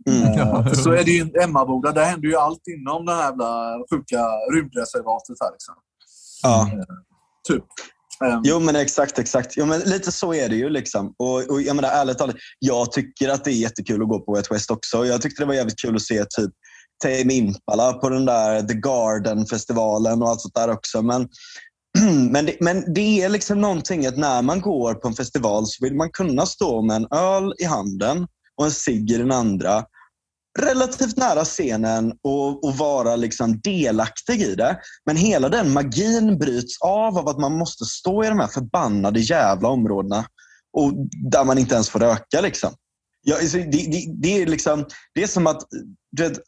Mm. 0.09 0.75
Så 0.75 0.93
är 0.93 1.05
det 1.05 1.11
ju 1.11 1.31
Emmaboda, 1.43 1.93
där 1.93 2.05
händer 2.05 2.29
ju 2.29 2.37
allt 2.37 2.63
inom 2.77 3.07
det 3.07 3.15
här 3.15 3.25
jävla 3.25 3.79
sjuka 3.91 4.21
rymdreservatet 4.55 5.37
här. 5.41 5.53
Liksom. 5.53 5.75
Ja. 6.43 6.71
Uh, 6.75 6.85
typ. 7.49 7.65
Um, 8.21 8.41
jo, 8.45 8.61
men 8.61 8.77
exakt, 8.77 9.19
exakt. 9.19 9.57
Jo, 9.57 9.67
men 9.67 9.81
lite 9.81 10.13
så 10.13 10.35
är 10.35 10.49
det 10.49 10.57
ju. 10.57 10.69
Liksom. 10.69 11.15
Och, 11.19 11.51
och 11.51 11.63
jag 11.63 11.77
menar, 11.77 11.89
ärligt 11.89 12.19
talat, 12.19 12.37
jag 12.59 12.93
tycker 12.93 13.29
att 13.29 13.45
det 13.45 13.51
är 13.51 13.55
jättekul 13.55 14.03
att 14.03 14.09
gå 14.09 14.21
på 14.21 14.37
ett 14.37 14.53
West 14.53 14.71
också. 14.71 15.07
Jag 15.07 15.23
tyckte 15.23 15.43
det 15.43 15.47
var 15.47 15.55
jävligt 15.55 15.79
kul 15.79 15.97
att 15.97 16.03
se 16.03 16.25
typ 16.25 16.51
Tame 17.03 17.35
Impala 17.35 17.93
på 17.93 18.09
den 18.09 18.25
där 18.25 18.63
The 18.63 18.75
Garden-festivalen 18.75 20.23
och 20.23 20.29
allt 20.29 20.41
sånt 20.41 20.55
där 20.55 20.71
också. 20.71 21.03
Men, 21.03 21.29
men, 22.31 22.47
det, 22.47 22.57
men 22.61 22.95
det 22.95 23.23
är 23.23 23.29
liksom 23.29 23.61
någonting 23.61 24.07
att 24.07 24.17
när 24.17 24.43
man 24.43 24.61
går 24.61 24.95
på 24.95 25.09
en 25.09 25.15
festival 25.15 25.67
så 25.67 25.85
vill 25.85 25.95
man 25.95 26.11
kunna 26.11 26.47
stå 26.47 26.83
med 26.83 26.97
en 26.97 27.07
öl 27.11 27.55
i 27.59 27.65
handen 27.65 28.27
och 28.57 28.65
en 28.65 28.71
cigg 28.71 29.11
i 29.11 29.17
den 29.17 29.33
andra 29.33 29.85
relativt 30.59 31.17
nära 31.17 31.45
scenen 31.45 32.13
och, 32.23 32.65
och, 32.65 32.77
vara 32.77 33.17
liksom 33.17 33.61
delaktig 33.61 34.43
i 34.43 34.55
det. 34.55 34.79
Men 35.07 35.17
hela 35.17 35.49
den 35.49 35.73
magin 35.73 36.39
bryts 36.39 36.81
av 36.81 37.19
av 37.19 37.29
att 37.29 37.39
man 37.39 37.53
måste 37.53 37.85
stå 37.85 38.25
i 38.25 38.29
de 38.29 38.39
här 38.39 38.47
förbannade 38.47 39.21
jävla 39.21 39.69
områdena 39.69 40.25
och 40.73 40.93
där 41.31 41.45
man 41.45 41.59
inte 41.59 41.75
ens 41.75 41.89
får 41.89 42.01
röka. 42.01 42.41
Liksom. 42.41 42.75
Ja, 43.23 43.37
alltså, 43.37 43.59
det, 43.59 43.65
det, 43.65 44.07
det, 44.23 44.43
är 44.43 44.47
liksom, 44.47 44.87
det 45.15 45.23
är 45.23 45.27
som 45.27 45.47
att 45.47 45.63
vet, 46.19 46.39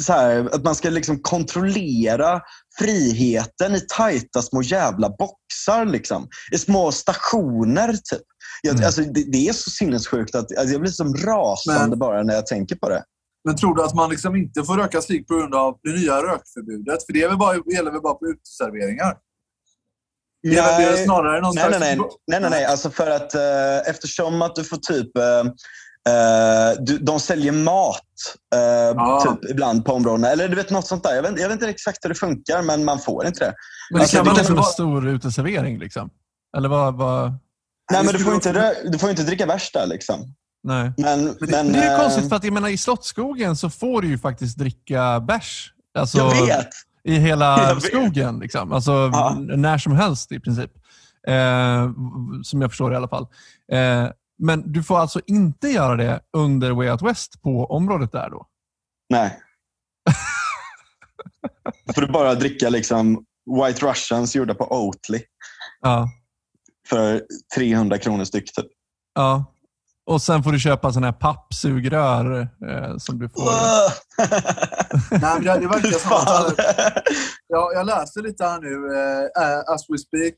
så 0.00 0.12
här, 0.12 0.54
att 0.54 0.64
man 0.64 0.74
ska 0.74 0.90
liksom 0.90 1.18
kontrollera 1.18 2.40
friheten 2.78 3.74
i 3.74 3.80
tajta 3.80 4.42
små 4.42 4.62
jävla 4.62 5.08
boxar. 5.08 5.84
Liksom. 5.84 6.28
I 6.52 6.58
små 6.58 6.92
stationer. 6.92 7.92
Typ. 7.92 8.22
Jag, 8.62 8.74
mm. 8.74 8.86
alltså, 8.86 9.00
det, 9.00 9.24
det, 9.32 9.48
är 9.48 9.52
så 9.52 9.70
sinnessjukt 9.70 10.34
att 10.34 10.58
alltså, 10.58 10.72
jag 10.72 10.80
blir 10.80 10.90
som 10.90 11.14
rasande 11.14 11.88
men, 11.88 11.98
bara 11.98 12.22
när 12.22 12.34
jag 12.34 12.46
tänker 12.46 12.76
på 12.76 12.88
det. 12.88 13.02
Men 13.44 13.56
tror 13.56 13.74
du 13.74 13.82
att 13.82 13.94
man 13.94 14.10
liksom 14.10 14.36
inte 14.36 14.64
får 14.64 14.76
röka 14.76 15.00
cigg 15.02 15.26
på 15.26 15.34
grund 15.34 15.54
av 15.54 15.78
det 15.82 15.92
nya 15.92 16.22
rökförbudet? 16.22 17.06
För 17.06 17.12
det 17.12 17.22
är 17.22 17.28
väl 17.28 17.38
bara, 17.38 17.56
gäller 17.74 17.90
väl 17.90 18.00
bara 18.00 18.14
på 18.14 18.26
uteserveringar? 18.26 19.16
Nej, 20.42 20.90
det 20.90 21.04
snarare 21.04 21.40
någon 21.40 21.54
nej, 21.54 21.66
nej, 21.70 21.80
nej, 21.80 21.98
nej, 22.26 22.40
nej, 22.40 22.50
nej. 22.50 22.64
Alltså 22.64 22.90
för 22.90 23.10
att 23.10 23.34
eh, 23.34 23.90
eftersom 23.90 24.42
att 24.42 24.54
du 24.54 24.64
får 24.64 24.76
typ 24.76 25.16
eh, 25.16 25.52
Uh, 26.08 26.82
du, 26.84 26.98
de 26.98 27.20
säljer 27.20 27.52
mat 27.52 28.02
uh, 28.54 29.02
ah. 29.02 29.20
typ, 29.20 29.50
ibland 29.50 29.84
på 29.84 29.92
områdena. 29.92 30.28
Eller 30.28 30.48
du 30.48 30.56
vet 30.56 30.70
något 30.70 30.86
sånt 30.86 31.02
där. 31.02 31.14
Jag 31.14 31.22
vet, 31.22 31.40
jag 31.40 31.48
vet, 31.48 31.52
inte 31.52 31.68
exakt 31.68 32.04
hur 32.04 32.08
det 32.08 32.14
funkar, 32.14 32.62
men 32.62 32.84
man 32.84 32.98
får 32.98 33.26
inte 33.26 33.44
det. 33.44 33.54
Men 33.90 33.98
det 33.98 34.02
alltså, 34.02 34.16
kan 34.16 34.26
vara 34.26 34.44
som 34.44 34.58
en 34.58 34.62
stor 34.64 35.08
uteservering? 35.08 35.78
Liksom. 35.78 36.10
Eller 36.56 36.68
vad, 36.68 36.96
vad... 36.96 37.32
Nej, 37.92 38.04
men 38.04 38.14
du 38.14 38.24
får, 38.24 38.34
inte, 38.34 38.74
du 38.84 38.98
får 38.98 39.10
inte 39.10 39.22
dricka 39.22 39.46
värst 39.46 39.72
där. 39.74 39.86
Liksom. 39.86 40.34
Nej. 40.62 40.92
Men, 40.96 41.24
men, 41.24 41.36
det, 41.40 41.46
men, 41.50 41.72
det 41.72 41.78
är 41.78 41.92
ju 41.92 41.98
konstigt, 41.98 42.28
för 42.28 42.36
att 42.36 42.44
jag 42.44 42.52
menar, 42.52 42.68
i 42.68 42.76
Slottsskogen 42.76 43.56
så 43.56 43.70
får 43.70 44.02
du 44.02 44.08
ju 44.08 44.18
faktiskt 44.18 44.58
dricka 44.58 45.20
bärs. 45.20 45.72
Alltså, 45.98 46.18
jag 46.18 46.46
vet! 46.46 46.68
I 47.04 47.14
hela 47.14 47.80
skogen. 47.80 48.38
Liksom. 48.38 48.72
Alltså, 48.72 49.10
ja. 49.12 49.36
När 49.38 49.78
som 49.78 49.92
helst 49.92 50.32
i 50.32 50.40
princip. 50.40 50.70
Eh, 51.28 51.90
som 52.42 52.62
jag 52.62 52.70
förstår 52.70 52.90
det 52.90 52.94
i 52.94 52.96
alla 52.96 53.08
fall. 53.08 53.26
Eh, 53.72 54.08
men 54.38 54.72
du 54.72 54.82
får 54.82 54.98
alltså 54.98 55.20
inte 55.26 55.68
göra 55.68 55.96
det 55.96 56.20
under 56.32 56.70
Way 56.70 56.90
Out 56.90 57.02
West 57.02 57.42
på 57.42 57.64
området 57.64 58.12
där 58.12 58.30
då? 58.30 58.46
Nej. 59.08 59.38
Då 61.86 61.92
får 61.92 62.00
du 62.00 62.12
bara 62.12 62.34
dricka 62.34 62.68
liksom 62.68 63.24
White 63.64 63.86
Russians 63.86 64.36
gjorda 64.36 64.54
på 64.54 64.72
Oatly. 64.72 65.20
Ja. 65.80 66.10
För 66.88 67.22
300 67.56 67.98
kronor 67.98 68.24
styck 68.24 68.52
typ. 68.52 68.66
Ja. 69.14 69.52
Och 70.06 70.22
sen 70.22 70.42
får 70.42 70.52
du 70.52 70.58
köpa 70.58 70.92
sådana 70.92 71.06
här 71.06 71.12
pappsugrör 71.12 72.40
eh, 72.40 72.96
som 72.98 73.18
du 73.18 73.28
får... 73.28 73.42
Nej, 75.20 75.40
det, 75.40 75.60
det 75.60 75.68
verkar 75.68 75.98
som 75.98 76.12
att... 76.12 76.54
Jag, 77.48 77.74
jag 77.74 77.86
läser 77.86 78.22
lite 78.22 78.44
här 78.44 78.60
nu, 78.60 78.96
eh, 79.42 79.74
as 79.74 79.90
we 79.90 79.98
speak, 79.98 80.34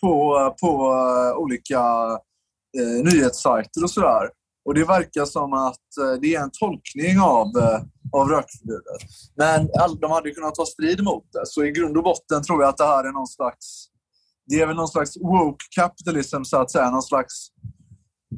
på, 0.00 0.54
på 0.60 0.92
uh, 0.92 1.36
olika 1.36 1.80
eh, 2.78 3.04
nyhetssajter 3.04 3.84
och 3.84 3.90
sådär. 3.90 4.28
Och 4.64 4.74
det 4.74 4.84
verkar 4.84 5.24
som 5.24 5.52
att 5.52 5.96
eh, 6.00 6.20
det 6.20 6.34
är 6.34 6.40
en 6.40 6.50
tolkning 6.50 7.20
av, 7.20 7.46
eh, 7.46 7.80
av 8.12 8.28
rökförbudet. 8.28 9.02
Men 9.36 9.70
all, 9.80 10.00
de 10.00 10.10
hade 10.10 10.30
kunnat 10.30 10.54
ta 10.54 10.66
strid 10.66 11.02
mot 11.02 11.32
det. 11.32 11.46
Så 11.46 11.64
i 11.64 11.70
grund 11.70 11.96
och 11.96 12.02
botten 12.02 12.42
tror 12.42 12.62
jag 12.62 12.68
att 12.68 12.76
det 12.76 12.86
här 12.86 13.04
är 13.04 13.12
någon 13.12 13.26
slags... 13.26 13.86
Det 14.46 14.60
är 14.60 14.66
väl 14.66 14.76
någon 14.76 14.88
slags 14.88 15.16
woke 15.16 15.64
capitalism, 15.76 16.42
så 16.42 16.56
att 16.56 16.70
säga. 16.70 16.90
Någon 16.90 17.02
slags... 17.02 17.48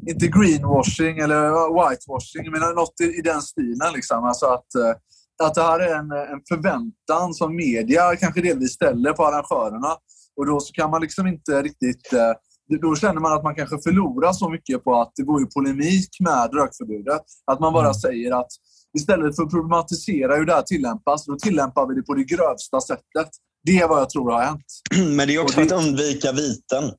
Inte 0.08 0.26
greenwashing 0.26 1.18
eller 1.18 1.42
whitewashing, 1.78 2.50
men 2.50 2.74
något 2.74 3.00
i, 3.00 3.04
i 3.04 3.22
den 3.24 3.42
stilen. 3.42 3.92
Liksom. 3.94 4.24
Alltså 4.24 4.46
att, 4.46 4.74
eh, 4.74 5.46
att 5.46 5.54
det 5.54 5.62
här 5.62 5.80
är 5.80 5.94
en, 5.94 6.10
en 6.10 6.42
förväntan 6.48 7.34
som 7.34 7.56
media 7.56 8.16
kanske 8.16 8.40
delvis 8.40 8.72
ställer 8.72 9.12
på 9.12 9.26
arrangörerna. 9.26 9.96
Och 10.36 10.46
då 10.46 10.60
så 10.60 10.72
kan 10.72 10.90
man 10.90 11.00
liksom 11.00 11.26
inte 11.26 11.62
riktigt 11.62 12.12
eh, 12.12 12.32
då 12.80 12.96
känner 12.96 13.20
man 13.20 13.32
att 13.32 13.42
man 13.42 13.54
kanske 13.54 13.78
förlorar 13.78 14.32
så 14.32 14.48
mycket 14.48 14.84
på 14.84 15.00
att 15.00 15.12
det 15.16 15.22
går 15.22 15.42
i 15.42 15.46
polemik 15.46 16.08
med 16.20 16.54
rökförbudet. 16.54 17.22
Att 17.46 17.60
man 17.60 17.72
bara 17.72 17.84
mm. 17.84 17.94
säger 17.94 18.40
att 18.40 18.50
istället 18.98 19.36
för 19.36 19.42
att 19.42 19.50
problematisera 19.50 20.36
hur 20.36 20.46
det 20.46 20.54
här 20.54 20.62
tillämpas, 20.62 21.26
då 21.26 21.36
tillämpar 21.36 21.86
vi 21.88 21.94
det 21.94 22.02
på 22.02 22.14
det 22.14 22.24
grövsta 22.24 22.80
sättet. 22.80 23.28
Det 23.64 23.78
är 23.78 23.88
vad 23.88 24.00
jag 24.00 24.10
tror 24.10 24.30
har 24.32 24.42
hänt. 24.42 24.64
Men 25.16 25.28
det 25.28 25.34
är 25.34 25.42
också 25.42 25.60
det... 25.60 25.66
att 25.66 25.72
undvika 25.72 26.32
viten. 26.32 26.92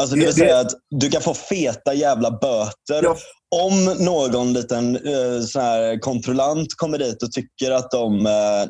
Alltså 0.00 0.16
det 0.16 0.24
vill 0.24 0.34
säga 0.34 0.60
att 0.60 0.72
du 0.90 1.10
kan 1.10 1.22
få 1.22 1.34
feta 1.34 1.94
jävla 1.94 2.30
böter 2.30 3.02
ja. 3.02 3.16
om 3.56 3.84
någon 3.84 4.52
liten 4.52 4.96
uh, 4.96 5.42
sån 5.42 5.62
här 5.62 6.00
kontrollant 6.00 6.68
kommer 6.76 6.98
dit 6.98 7.22
och 7.22 7.32
tycker 7.32 7.70
att 7.70 7.90
de... 7.90 8.14
Uh, 8.14 8.22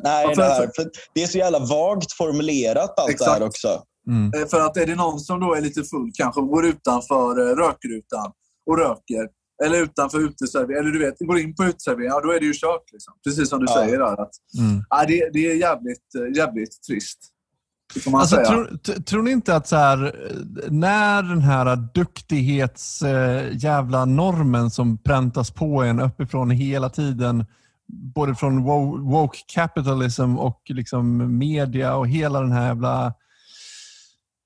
nej, 0.03 0.25
ja, 0.27 0.33
det, 0.35 0.43
här, 0.43 0.69
för 0.75 0.89
det 1.13 1.23
är 1.23 1.27
så 1.27 1.37
jävla 1.37 1.59
vagt 1.59 2.13
formulerat 2.13 2.99
allt 2.99 3.09
Exakt. 3.09 3.31
det 3.31 3.33
här 3.33 3.47
också. 3.47 3.83
Mm. 4.07 4.31
Eh, 4.41 4.47
för 4.47 4.59
att 4.59 4.77
är 4.77 4.85
det 4.85 4.95
någon 4.95 5.19
som 5.19 5.39
då 5.39 5.53
är 5.53 5.61
lite 5.61 5.83
full, 5.83 6.11
kanske 6.13 6.41
går 6.41 6.65
utanför 6.65 7.39
eh, 7.39 7.55
rökrutan 7.55 8.31
och 8.69 8.77
röker, 8.77 9.27
eller 9.65 9.83
utanför 9.83 10.19
uteservering, 10.19 10.79
eller 10.79 10.91
du 10.91 10.99
vet, 10.99 11.19
går 11.19 11.39
in 11.39 11.55
på 11.55 11.63
uteservering, 11.63 12.09
ja, 12.09 12.21
då 12.21 12.31
är 12.31 12.39
det 12.39 12.45
ju 12.45 12.53
kört. 12.53 12.91
Liksom. 12.91 13.13
Precis 13.23 13.49
som 13.49 13.59
du 13.59 13.65
ja. 13.69 13.75
säger 13.75 13.99
där. 13.99 14.21
Att, 14.21 14.31
mm. 14.59 14.83
ja, 14.89 15.05
det, 15.07 15.29
det 15.33 15.51
är 15.51 15.55
jävligt, 15.55 16.15
eh, 16.15 16.37
jävligt 16.37 16.83
trist. 16.83 17.29
Alltså, 18.13 18.35
tror, 18.35 18.77
tror 19.01 19.23
ni 19.23 19.31
inte 19.31 19.55
att 19.55 19.67
så 19.67 19.75
här, 19.75 20.15
när 20.69 21.23
den 21.23 21.41
här 21.41 21.75
duktighets 21.93 23.03
jävla 23.51 24.05
normen 24.05 24.71
som 24.71 24.97
präntas 24.97 25.51
på 25.51 25.83
en 25.83 25.99
uppifrån 25.99 26.49
hela 26.49 26.89
tiden, 26.89 27.45
både 27.87 28.35
från 28.35 28.63
woke 29.11 29.37
capitalism 29.47 30.37
och 30.37 30.61
liksom 30.65 31.37
media 31.37 31.95
och 31.95 32.07
hela 32.07 32.41
den 32.41 32.51
här 32.51 32.67
jävla 32.67 33.13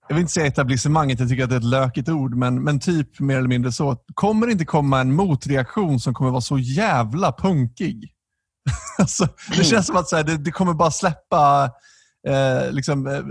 jag 0.07 0.15
vill 0.15 0.21
inte 0.21 0.33
säga 0.33 0.45
etablissemanget, 0.45 1.19
jag 1.19 1.29
tycker 1.29 1.43
att 1.43 1.49
det 1.49 1.55
är 1.55 1.59
ett 1.59 1.63
lökigt 1.63 2.09
ord, 2.09 2.35
men, 2.35 2.63
men 2.63 2.79
typ 2.79 3.19
mer 3.19 3.37
eller 3.37 3.47
mindre 3.47 3.71
så. 3.71 3.95
Kommer 4.13 4.47
det 4.47 4.51
inte 4.51 4.65
komma 4.65 4.99
en 5.01 5.15
motreaktion 5.15 5.99
som 5.99 6.13
kommer 6.13 6.31
vara 6.31 6.41
så 6.41 6.57
jävla 6.57 7.31
punkig? 7.31 8.13
alltså, 8.97 9.27
det 9.57 9.63
känns 9.63 9.87
som 9.87 9.95
att 9.95 10.09
så 10.09 10.15
här, 10.15 10.23
det, 10.23 10.37
det, 10.37 10.51
kommer 10.51 10.73
bara 10.73 10.91
släppa 10.91 11.71
eh, 12.27 12.71
liksom, 12.71 13.07
eh, 13.07 13.21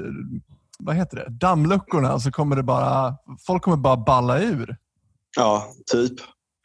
vad 0.79 0.97
heter 0.97 1.17
det? 1.17 1.27
dammluckorna 1.31 2.21
så 2.21 2.31
kommer 2.31 2.57
det 2.57 2.63
bara, 2.63 3.17
folk 3.47 3.63
kommer 3.63 3.77
bara 3.77 3.97
balla 3.97 4.41
ur. 4.41 4.77
Ja, 5.37 5.67
typ. 5.93 6.13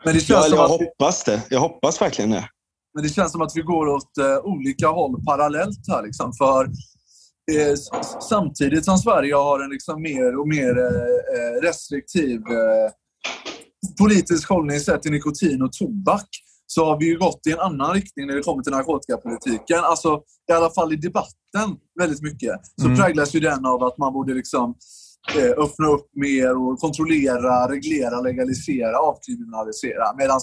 Men 0.05 0.13
det 0.13 0.19
känns 0.19 0.49
ja, 0.49 0.55
jag 0.55 0.67
hoppas 0.67 1.23
det. 1.23 1.43
Jag 1.49 1.59
hoppas 1.59 2.01
verkligen 2.01 2.31
det. 2.31 2.49
Men 2.93 3.03
det 3.03 3.09
känns 3.09 3.31
som 3.31 3.41
att 3.41 3.51
vi 3.55 3.61
går 3.61 3.87
åt 3.87 4.11
uh, 4.21 4.37
olika 4.37 4.87
håll 4.87 5.25
parallellt 5.25 5.87
här. 5.87 6.03
Liksom. 6.03 6.33
För 6.33 6.69
Eh, 7.51 7.75
samtidigt 8.29 8.85
som 8.85 8.97
Sverige 8.97 9.35
har 9.35 9.59
en 9.59 9.69
liksom 9.69 10.01
mer 10.01 10.39
och 10.39 10.47
mer 10.47 10.79
eh, 10.79 10.85
eh, 10.85 11.61
restriktiv 11.61 12.41
politisk 13.99 14.49
hållning 14.49 14.79
sett 14.79 15.01
till 15.01 15.11
nikotin 15.11 15.61
och 15.61 15.73
tobak 15.73 16.27
så 16.65 16.85
har 16.85 16.99
vi 16.99 17.05
ju 17.05 17.17
gått 17.17 17.47
i 17.47 17.51
en 17.51 17.59
annan 17.59 17.93
riktning 17.93 18.27
när 18.27 18.35
det 18.35 18.41
kommer 18.41 18.63
till 18.63 18.71
narkotikapolitiken. 18.71 19.79
Alltså, 19.79 20.21
i 20.51 20.53
alla 20.53 20.69
fall 20.69 20.93
i 20.93 20.95
debatten 20.95 21.69
väldigt 21.99 22.21
mycket, 22.21 22.55
så 22.81 22.85
mm. 22.85 22.97
präglas 22.97 23.35
ju 23.35 23.39
den 23.39 23.65
av 23.65 23.83
att 23.83 23.97
man 23.97 24.13
borde 24.13 24.33
liksom 24.33 24.75
eh, 25.37 25.63
öppna 25.63 25.87
upp 25.87 26.09
mer 26.15 26.57
och 26.57 26.79
kontrollera, 26.79 27.71
reglera, 27.71 28.21
legalisera, 28.21 28.99
avkriminalisera. 28.99 30.15
Medan 30.17 30.39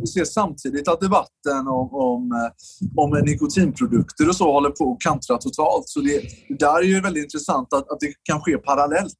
vi 0.00 0.06
ser 0.06 0.24
samtidigt 0.24 0.88
att 0.88 1.00
debatten 1.00 1.68
om, 1.68 1.94
om, 1.94 2.32
eh, 2.32 2.50
om 2.96 3.20
nikotinprodukter 3.24 4.28
och 4.28 4.36
så 4.36 4.52
håller 4.52 4.70
på 4.70 4.92
att 4.92 5.00
kantra 5.00 5.38
totalt. 5.38 5.88
Så 5.88 6.00
det, 6.00 6.22
det 6.48 6.58
där 6.58 6.78
är 6.78 6.82
ju 6.82 7.00
väldigt 7.00 7.24
intressant 7.24 7.72
att, 7.72 7.90
att 7.90 8.00
det 8.00 8.12
kan 8.22 8.40
ske 8.40 8.58
parallellt. 8.58 9.14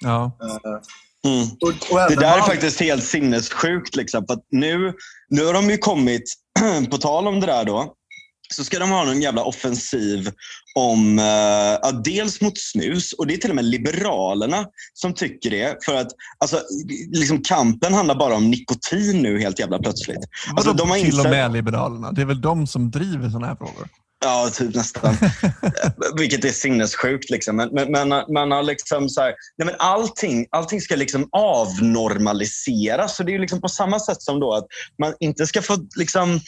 Ja. 0.00 0.38
Uh, 0.42 1.32
mm. 1.32 1.48
och, 1.60 1.68
och 1.68 2.10
det 2.10 2.14
där 2.14 2.30
man... 2.30 2.38
är 2.38 2.42
faktiskt 2.42 2.80
helt 2.80 3.04
sinnessjukt. 3.04 3.96
Liksom, 3.96 4.26
för 4.26 4.38
nu, 4.50 4.92
nu 5.28 5.44
har 5.44 5.52
de 5.52 5.70
ju 5.70 5.78
kommit, 5.78 6.24
på 6.90 6.98
tal 6.98 7.26
om 7.26 7.40
det 7.40 7.46
där 7.46 7.64
då, 7.64 7.94
så 8.54 8.64
ska 8.64 8.78
de 8.78 8.90
ha 8.90 9.04
någon 9.04 9.22
jävla 9.22 9.44
offensiv 9.44 10.30
om, 10.74 11.18
uh, 11.18 12.02
dels 12.04 12.40
mot 12.40 12.58
snus 12.58 13.12
och 13.12 13.26
det 13.26 13.34
är 13.34 13.38
till 13.38 13.50
och 13.50 13.56
med 13.56 13.64
Liberalerna 13.64 14.66
som 14.94 15.14
tycker 15.14 15.50
det. 15.50 15.84
För 15.84 15.94
att 15.94 16.08
alltså, 16.38 16.60
liksom, 17.12 17.42
kampen 17.42 17.94
handlar 17.94 18.14
bara 18.14 18.34
om 18.34 18.50
nikotin 18.50 19.22
nu 19.22 19.40
helt 19.40 19.58
jävla 19.58 19.78
plötsligt. 19.78 20.24
Alltså, 20.56 20.72
de 20.72 20.90
har 20.90 20.96
till 20.98 21.20
och 21.20 21.30
med 21.30 21.52
Liberalerna? 21.52 22.12
Det 22.12 22.20
är 22.20 22.26
väl 22.26 22.40
de 22.40 22.66
som 22.66 22.90
driver 22.90 23.28
sådana 23.28 23.46
här 23.46 23.56
frågor? 23.56 23.88
Ja, 24.20 24.50
typ 24.52 24.74
nästan. 24.74 25.16
Vilket 26.18 26.44
är 26.44 26.52
sinnessjukt. 26.52 27.30
Liksom. 27.30 27.56
Men, 27.56 27.68
men, 27.72 27.90
men 27.90 28.24
man 28.32 28.50
har 28.50 28.62
liksom 28.62 29.08
så 29.08 29.20
här, 29.20 29.34
nej 29.58 29.66
men 29.66 29.74
allting, 29.78 30.46
allting 30.50 30.80
ska 30.80 30.96
liksom 30.96 31.28
avnormaliseras. 31.32 33.16
Så 33.16 33.22
det 33.22 33.34
är 33.34 33.38
liksom 33.38 33.60
på 33.60 33.68
samma 33.68 34.00
sätt 34.00 34.22
som 34.22 34.40
då 34.40 34.54
att 34.54 34.66
man 35.02 35.14
inte 35.20 35.46
ska 35.46 35.62
få 35.62 35.76
liksom, 35.96 36.30
eh, 36.34 36.40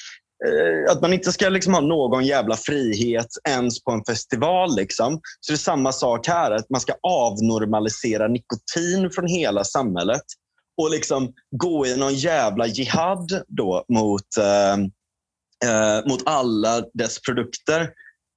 att 0.91 1.01
man 1.03 1.13
inte 1.13 1.33
ska 1.33 1.49
liksom 1.49 1.75
ha 1.75 1.81
någon 1.81 2.25
jävla 2.25 2.57
frihet 2.57 3.27
ens 3.49 3.85
på 3.85 3.91
en 3.91 4.05
festival. 4.05 4.77
Liksom. 4.77 5.21
Så 5.41 5.53
det 5.53 5.57
är 5.57 5.59
samma 5.59 5.93
sak 5.93 6.27
här, 6.27 6.51
att 6.51 6.71
man 6.71 6.81
ska 6.81 6.95
avnormalisera 7.03 8.29
nikotin 8.29 9.11
från 9.11 9.27
hela 9.27 9.65
samhället 9.65 10.23
och 10.83 10.91
liksom 10.91 11.33
gå 11.57 11.87
i 11.87 11.97
någon 11.97 12.15
jävla 12.15 12.67
jihad 12.67 13.43
då 13.49 13.85
mot 13.89 14.37
eh, 14.39 14.73
eh, 15.71 16.07
mot 16.09 16.23
alla 16.27 16.83
dess 16.95 17.21
produkter. 17.21 17.91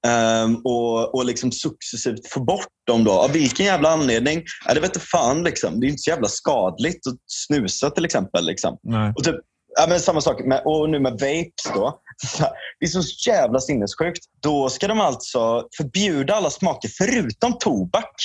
Um, 0.07 0.62
och, 0.63 1.15
och 1.15 1.25
liksom 1.25 1.51
successivt 1.51 2.27
få 2.27 2.43
bort 2.43 2.67
dem. 2.88 3.03
Då. 3.03 3.12
Av 3.12 3.31
vilken 3.31 3.65
jävla 3.65 3.89
anledning? 3.89 4.43
Ja, 4.65 4.74
det 4.74 4.79
vet 4.79 4.95
inte 4.95 5.07
fan. 5.07 5.43
Liksom. 5.43 5.79
Det 5.79 5.86
är 5.86 5.89
inte 5.89 6.01
så 6.01 6.10
jävla 6.10 6.27
skadligt 6.27 7.07
att 7.07 7.19
snusa 7.27 7.89
till 7.89 8.05
exempel. 8.05 8.45
Liksom. 8.45 8.77
Och 9.17 9.24
typ, 9.24 9.36
ja, 9.79 9.85
men 9.89 9.99
samma 9.99 10.21
sak 10.21 10.45
med, 10.45 10.61
och 10.65 10.89
nu 10.89 10.99
med 10.99 11.11
vapes. 11.11 11.73
Då. 11.73 11.99
Det 12.79 12.85
är 12.85 12.89
så 12.89 13.29
jävla 13.29 13.59
sinnessjukt. 13.59 14.23
Då 14.39 14.69
ska 14.69 14.87
de 14.87 14.99
alltså 14.99 15.67
förbjuda 15.77 16.35
alla 16.35 16.49
smaker 16.49 16.89
förutom 16.97 17.57
tobak 17.59 18.15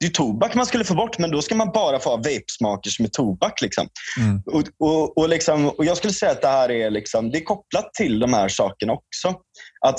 det 0.00 0.06
är 0.06 0.10
tobak 0.10 0.54
man 0.54 0.66
skulle 0.66 0.84
få 0.84 0.94
bort, 0.94 1.18
men 1.18 1.30
då 1.30 1.42
ska 1.42 1.54
man 1.54 1.70
bara 1.72 1.98
få 1.98 2.10
ha 2.10 2.16
vape-smaker 2.16 2.90
som 2.90 3.04
är 3.04 3.08
tobak. 3.08 3.60
Liksom. 3.62 3.88
Mm. 4.18 4.42
Och, 4.46 4.88
och, 4.88 5.18
och, 5.18 5.28
liksom, 5.28 5.68
och 5.68 5.84
Jag 5.84 5.96
skulle 5.96 6.12
säga 6.12 6.32
att 6.32 6.42
det 6.42 6.48
här 6.48 6.70
är, 6.70 6.90
liksom, 6.90 7.30
det 7.30 7.38
är 7.38 7.44
kopplat 7.44 7.94
till 7.94 8.18
de 8.18 8.34
här 8.34 8.48
sakerna 8.48 8.92
också. 8.92 9.34
Att 9.86 9.98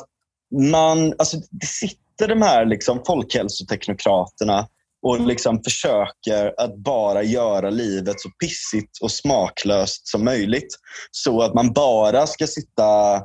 man, 0.72 1.14
alltså, 1.18 1.38
det 1.52 1.66
sitter 1.66 2.28
de 2.28 2.42
här 2.42 2.66
liksom, 2.66 3.02
folkhälsoteknokraterna 3.08 4.68
och 5.02 5.20
liksom 5.20 5.64
försöker 5.64 6.54
att 6.58 6.78
bara 6.78 7.24
göra 7.24 7.70
livet 7.70 8.22
så 8.22 8.30
pissigt 8.30 8.98
och 9.02 9.12
smaklöst 9.12 10.08
som 10.08 10.26
möjligt. 10.26 10.76
Så 11.12 11.42
att 11.42 11.54
man 11.54 11.74
bara 11.74 12.28
ska 12.28 12.48
sitta... 12.48 13.16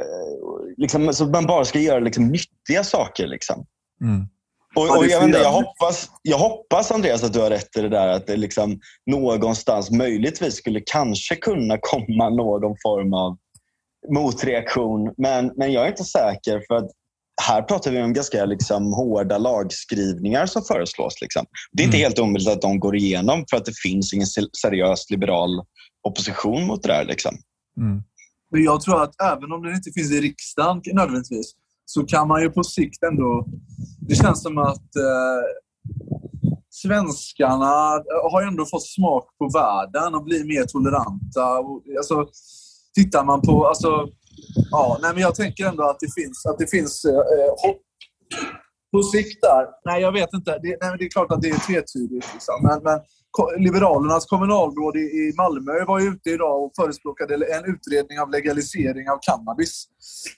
Eh, 0.00 0.76
liksom, 0.76 1.14
så 1.14 1.26
man 1.26 1.46
bara 1.46 1.64
ska 1.64 1.78
göra 1.78 2.00
liksom, 2.00 2.28
nyttiga 2.28 2.84
saker. 2.84 3.26
Liksom. 3.26 3.66
Mm. 4.02 4.28
Och, 4.76 4.98
och 4.98 5.06
jag, 5.06 5.24
inte, 5.24 5.38
jag, 5.38 5.52
hoppas, 5.52 6.10
jag 6.22 6.38
hoppas 6.38 6.90
Andreas 6.90 7.24
att 7.24 7.32
du 7.32 7.40
har 7.40 7.50
rätt 7.50 7.76
i 7.76 7.80
det 7.80 7.88
där 7.88 8.08
att 8.08 8.26
det 8.26 8.36
liksom 8.36 8.80
någonstans 9.06 9.90
möjligtvis 9.90 10.54
skulle 10.56 10.80
kanske 10.80 11.36
kunna 11.36 11.78
komma 11.80 12.28
någon 12.28 12.76
form 12.82 13.14
av 13.14 13.36
motreaktion. 14.08 15.14
Men, 15.16 15.52
men 15.56 15.72
jag 15.72 15.84
är 15.84 15.88
inte 15.88 16.04
säker 16.04 16.62
för 16.68 16.74
att 16.74 16.90
här 17.42 17.62
pratar 17.62 17.90
vi 17.90 18.02
om 18.02 18.12
ganska 18.12 18.44
liksom, 18.44 18.92
hårda 18.92 19.38
lagskrivningar 19.38 20.46
som 20.46 20.62
föreslås. 20.62 21.20
Liksom. 21.20 21.46
Det 21.72 21.82
är 21.82 21.84
inte 21.84 21.96
mm. 21.96 22.04
helt 22.04 22.18
omöjligt 22.18 22.48
att 22.48 22.62
de 22.62 22.80
går 22.80 22.96
igenom 22.96 23.44
för 23.50 23.56
att 23.56 23.64
det 23.64 23.78
finns 23.82 24.14
ingen 24.14 24.26
seriös 24.62 25.10
liberal 25.10 25.62
opposition 26.08 26.66
mot 26.66 26.82
det 26.82 26.88
där. 26.88 27.04
Liksom. 27.04 27.36
Mm. 27.80 28.02
Men 28.50 28.62
jag 28.62 28.80
tror 28.80 29.02
att 29.02 29.22
även 29.22 29.52
om 29.52 29.62
den 29.62 29.74
inte 29.74 29.90
finns 29.94 30.12
i 30.12 30.20
riksdagen 30.20 30.82
nödvändigtvis 30.92 31.52
så 31.84 32.06
kan 32.06 32.28
man 32.28 32.42
ju 32.42 32.50
på 32.50 32.64
sikt 32.64 33.02
ändå... 33.02 33.46
Det 34.00 34.14
känns 34.14 34.42
som 34.42 34.58
att 34.58 34.96
eh, 34.96 35.42
svenskarna 36.70 38.02
har 38.32 38.46
ändå 38.48 38.66
fått 38.66 38.86
smak 38.86 39.24
på 39.38 39.48
världen 39.48 40.14
och 40.14 40.24
blir 40.24 40.44
mer 40.44 40.64
toleranta. 40.64 41.44
Alltså, 41.96 42.28
tittar 42.94 43.24
man 43.24 43.40
på... 43.42 43.66
Alltså, 43.66 44.08
ja, 44.70 44.98
nej, 45.02 45.12
men 45.12 45.22
jag 45.22 45.34
tänker 45.34 45.66
ändå 45.66 45.84
att 45.84 46.00
det 46.00 46.22
finns, 46.22 46.46
att 46.46 46.58
det 46.58 46.70
finns 46.70 47.04
eh, 47.04 47.14
eh 47.14 47.50
hopp 47.56 47.82
på 48.92 49.02
sikt 49.02 49.42
där. 49.42 49.66
Nej, 49.84 50.02
jag 50.02 50.12
vet 50.12 50.32
inte. 50.34 50.50
Det, 50.50 50.76
nej, 50.80 50.96
det 50.98 51.04
är 51.04 51.10
klart 51.10 51.32
att 51.32 51.42
det 51.42 51.48
är 51.48 51.58
tvetydigt. 51.58 52.32
Liksom. 52.34 52.54
Men, 52.62 52.82
men 52.82 53.00
Liberalernas 53.58 54.26
kommunalråd 54.26 54.96
i 54.96 55.32
Malmö 55.36 55.84
var 55.84 56.00
ute 56.00 56.30
idag 56.30 56.64
och 56.64 56.72
förespråkade 56.76 57.34
en 57.34 57.64
utredning 57.74 58.20
av 58.20 58.30
legalisering 58.30 59.10
av 59.10 59.18
cannabis. 59.28 59.84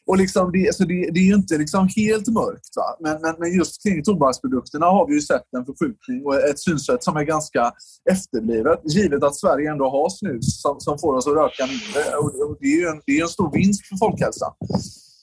Och 0.07 0.17
liksom 0.17 0.53
det, 0.53 0.75
så 0.75 0.85
det, 0.85 1.11
det 1.15 1.21
är 1.21 1.25
ju 1.25 1.35
inte 1.35 1.59
liksom 1.59 1.89
helt 1.97 2.29
mörkt. 2.29 2.77
Va? 2.77 2.97
Men, 3.01 3.21
men, 3.23 3.35
men 3.39 3.53
just 3.53 3.83
kring 3.83 4.03
tobaksprodukterna 4.05 4.87
har 4.87 5.07
vi 5.07 5.15
ju 5.15 5.21
sett 5.21 5.55
en 5.57 5.65
förskjutning 5.67 6.27
och 6.27 6.35
ett 6.35 6.59
synsätt 6.61 7.05
som 7.05 7.17
är 7.17 7.25
ganska 7.25 7.73
efterblivet. 8.11 8.81
Givet 8.85 9.23
att 9.23 9.37
Sverige 9.37 9.71
ändå 9.71 9.91
har 9.91 10.09
snus 10.11 10.63
som, 10.63 10.81
som 10.81 10.99
får 10.99 11.15
oss 11.15 11.27
att 11.27 11.35
röka 11.35 11.67
mindre. 11.67 12.17
Och, 12.17 12.51
och 12.51 12.57
det 12.61 12.67
är 12.67 12.81
ju 12.81 12.87
en, 12.87 13.01
det 13.07 13.13
är 13.19 13.23
en 13.23 13.29
stor 13.29 13.51
vinst 13.53 13.87
för 13.87 13.97
folkhälsan. 13.97 14.53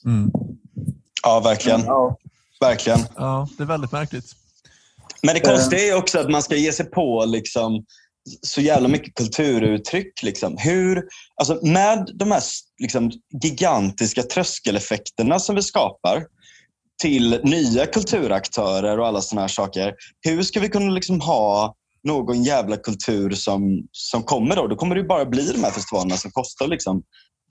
Mm. 0.04 0.30
Ja, 1.22 1.40
verkligen. 1.44 1.80
Ja. 1.80 2.16
Verkligen. 2.60 2.98
Ja, 3.16 3.48
det 3.56 3.62
är 3.62 3.66
väldigt 3.66 3.92
märkligt. 3.92 4.45
Men 5.26 5.34
det 5.34 5.40
konstiga 5.40 5.82
är 5.82 5.94
också 5.94 6.18
att 6.18 6.30
man 6.30 6.42
ska 6.42 6.56
ge 6.56 6.72
sig 6.72 6.86
på 6.86 7.24
liksom, 7.24 7.84
så 8.42 8.60
jävla 8.60 8.88
mycket 8.88 9.14
kulturuttryck. 9.14 10.22
Liksom. 10.22 10.56
Hur, 10.58 11.02
alltså 11.40 11.66
med 11.66 12.10
de 12.14 12.30
här 12.30 12.42
liksom, 12.82 13.10
gigantiska 13.42 14.22
tröskeleffekterna 14.22 15.38
som 15.38 15.54
vi 15.54 15.62
skapar 15.62 16.24
till 17.02 17.40
nya 17.42 17.86
kulturaktörer 17.86 18.98
och 18.98 19.06
alla 19.06 19.20
såna 19.20 19.40
här 19.40 19.48
saker. 19.48 19.94
Hur 20.20 20.42
ska 20.42 20.60
vi 20.60 20.68
kunna 20.68 20.90
liksom 20.90 21.20
ha 21.20 21.74
någon 22.04 22.42
jävla 22.42 22.76
kultur 22.76 23.30
som, 23.30 23.82
som 23.92 24.22
kommer 24.22 24.56
då? 24.56 24.66
Då 24.66 24.76
kommer 24.76 24.94
det 24.94 25.04
bara 25.04 25.24
bli 25.24 25.52
de 25.52 25.64
här 25.64 25.70
festivalerna 25.70 26.16
som 26.16 26.30
kostar 26.30 26.66
liksom 26.66 27.02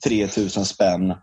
3000 0.04 0.64
spänn 0.64 1.14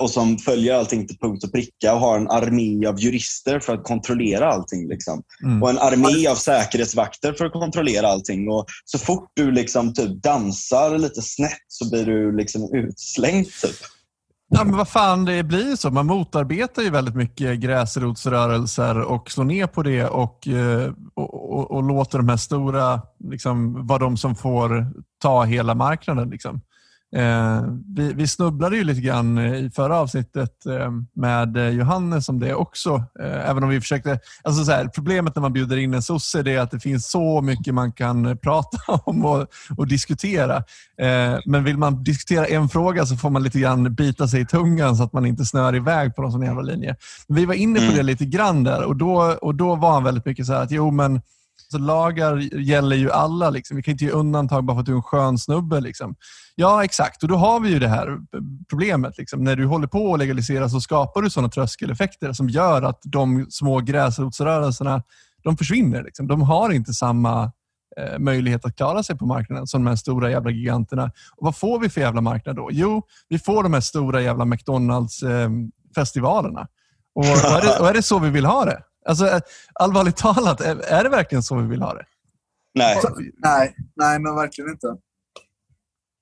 och 0.00 0.10
som 0.10 0.38
följer 0.38 0.74
allting 0.74 1.06
till 1.06 1.18
punkt 1.18 1.44
och 1.44 1.52
pricka 1.52 1.94
och 1.94 2.00
har 2.00 2.18
en 2.18 2.30
armé 2.30 2.86
av 2.86 3.00
jurister 3.00 3.60
för 3.60 3.74
att 3.74 3.84
kontrollera 3.84 4.52
allting. 4.52 4.88
Liksom. 4.88 5.22
Mm. 5.42 5.62
Och 5.62 5.70
en 5.70 5.78
armé 5.78 6.28
av 6.28 6.34
säkerhetsvakter 6.34 7.32
för 7.32 7.44
att 7.44 7.52
kontrollera 7.52 8.08
allting. 8.08 8.48
Och 8.48 8.66
så 8.84 8.98
fort 8.98 9.30
du 9.34 9.50
liksom 9.50 9.94
typ 9.94 10.22
dansar 10.22 10.98
lite 10.98 11.22
snett 11.22 11.64
så 11.68 11.90
blir 11.90 12.06
du 12.06 12.36
liksom 12.36 12.74
utslängd. 12.74 13.46
Typ. 13.46 13.76
Ja, 14.52 14.64
men 14.64 14.76
vad 14.76 14.88
fan, 14.88 15.24
det 15.24 15.42
blir 15.42 15.76
så. 15.76 15.90
Man 15.90 16.06
motarbetar 16.06 16.82
ju 16.82 16.90
väldigt 16.90 17.14
mycket 17.14 17.58
gräsrotsrörelser 17.58 19.00
och 19.00 19.30
slår 19.30 19.44
ner 19.44 19.66
på 19.66 19.82
det 19.82 20.04
och, 20.04 20.48
eh, 20.48 20.92
och, 21.14 21.58
och, 21.58 21.70
och 21.70 21.82
låter 21.82 22.18
de 22.18 22.28
här 22.28 22.36
stora 22.36 23.00
liksom, 23.30 23.86
vara 23.86 23.98
de 23.98 24.16
som 24.16 24.36
får 24.36 24.86
ta 25.22 25.44
hela 25.44 25.74
marknaden. 25.74 26.30
Liksom. 26.30 26.60
Eh, 27.16 27.62
vi, 27.96 28.12
vi, 28.12 28.26
snubblade 28.26 28.76
ju 28.76 28.84
lite 28.84 29.00
grann 29.00 29.38
i 29.38 29.70
förra 29.74 29.96
avsnittet 29.96 30.66
eh, 30.66 30.90
med 31.14 31.74
Johannes 31.74 32.28
om 32.28 32.40
det 32.40 32.54
också. 32.54 33.04
Eh, 33.20 33.50
även 33.50 33.62
om 33.62 33.68
vi 33.68 33.80
försökte... 33.80 34.18
Alltså 34.42 34.64
så 34.64 34.72
här, 34.72 34.88
problemet 34.88 35.34
när 35.34 35.40
man 35.40 35.52
bjuder 35.52 35.76
in 35.76 35.94
en 35.94 36.02
sosse 36.02 36.40
är 36.40 36.58
att 36.58 36.70
det 36.70 36.80
finns 36.80 37.10
så 37.10 37.40
mycket 37.40 37.74
man 37.74 37.92
kan 37.92 38.38
prata 38.38 38.78
om 39.04 39.24
och, 39.24 39.46
och 39.76 39.86
diskutera. 39.86 40.56
Eh, 41.00 41.38
men 41.46 41.64
vill 41.64 41.78
man 41.78 42.04
diskutera 42.04 42.46
en 42.46 42.68
fråga 42.68 43.06
så 43.06 43.16
får 43.16 43.30
man 43.30 43.42
lite 43.42 43.58
grann 43.58 43.94
bita 43.94 44.28
sig 44.28 44.40
i 44.40 44.46
tungan 44.46 44.96
så 44.96 45.02
att 45.02 45.12
man 45.12 45.26
inte 45.26 45.44
snör 45.44 45.76
iväg 45.76 46.16
på 46.16 46.22
någon 46.22 46.32
sån 46.32 46.42
jävla 46.42 46.62
linje. 46.62 46.96
Men 47.28 47.36
vi 47.36 47.46
var 47.46 47.54
inne 47.54 47.78
på 47.78 47.84
mm. 47.84 47.96
det 47.96 48.02
lite 48.02 48.24
grann 48.24 48.64
där 48.64 48.84
och 48.84 48.96
då, 48.96 49.36
och 49.42 49.54
då 49.54 49.76
var 49.76 49.92
han 49.92 50.04
väldigt 50.04 50.26
mycket 50.26 50.46
så 50.46 50.52
här 50.52 50.62
att 50.62 50.70
jo 50.70 50.90
men 50.90 51.20
så 51.68 51.78
lagar 51.78 52.36
gäller 52.58 52.96
ju 52.96 53.10
alla. 53.10 53.50
Liksom. 53.50 53.76
Vi 53.76 53.82
kan 53.82 53.92
inte 53.92 54.04
ge 54.04 54.10
undantag 54.10 54.64
bara 54.64 54.76
för 54.76 54.80
att 54.80 54.86
du 54.86 54.92
är 54.92 54.96
en 54.96 55.02
skön 55.02 55.38
snubbe. 55.38 55.80
Liksom. 55.80 56.14
Ja, 56.54 56.84
exakt. 56.84 57.22
Och 57.22 57.28
då 57.28 57.36
har 57.36 57.60
vi 57.60 57.70
ju 57.70 57.78
det 57.78 57.88
här 57.88 58.18
problemet. 58.68 59.18
Liksom. 59.18 59.44
När 59.44 59.56
du 59.56 59.66
håller 59.66 59.86
på 59.86 60.14
att 60.14 60.18
legalisera 60.18 60.68
så 60.68 60.80
skapar 60.80 61.22
du 61.22 61.30
sådana 61.30 61.48
tröskeleffekter 61.48 62.32
som 62.32 62.48
gör 62.48 62.82
att 62.82 63.00
de 63.02 63.46
små 63.50 63.80
gräsrotsrörelserna 63.80 65.02
de 65.42 65.56
försvinner. 65.56 66.02
Liksom. 66.02 66.26
De 66.26 66.42
har 66.42 66.72
inte 66.72 66.92
samma 66.92 67.52
eh, 67.96 68.18
möjlighet 68.18 68.64
att 68.64 68.76
klara 68.76 69.02
sig 69.02 69.18
på 69.18 69.26
marknaden 69.26 69.66
som 69.66 69.84
de 69.84 69.90
här 69.90 69.96
stora 69.96 70.30
jävla 70.30 70.50
giganterna. 70.50 71.04
Och 71.36 71.44
vad 71.44 71.56
får 71.56 71.78
vi 71.78 71.88
för 71.88 72.00
jävla 72.00 72.20
marknad 72.20 72.56
då? 72.56 72.68
Jo, 72.72 73.02
vi 73.28 73.38
får 73.38 73.62
de 73.62 73.74
här 73.74 73.80
stora 73.80 74.22
jävla 74.22 74.44
McDonalds-festivalerna. 74.44 76.60
Eh, 76.60 76.66
och, 77.14 77.24
och, 77.24 77.28
är 77.28 77.62
det, 77.62 77.78
och 77.80 77.88
är 77.88 77.94
det 77.94 78.02
så 78.02 78.18
vi 78.18 78.30
vill 78.30 78.46
ha 78.46 78.64
det? 78.64 78.82
Alltså, 79.08 79.26
eh, 79.26 79.40
allvarligt 79.74 80.16
talat, 80.16 80.60
är 80.60 81.04
det 81.04 81.08
verkligen 81.08 81.42
så 81.42 81.56
vi 81.56 81.68
vill 81.68 81.82
ha 81.82 81.94
det? 81.94 82.04
Nej. 82.74 83.00
nej, 83.36 83.74
nej 83.96 84.18
men 84.18 84.34
verkligen 84.34 84.70
inte. 84.70 84.96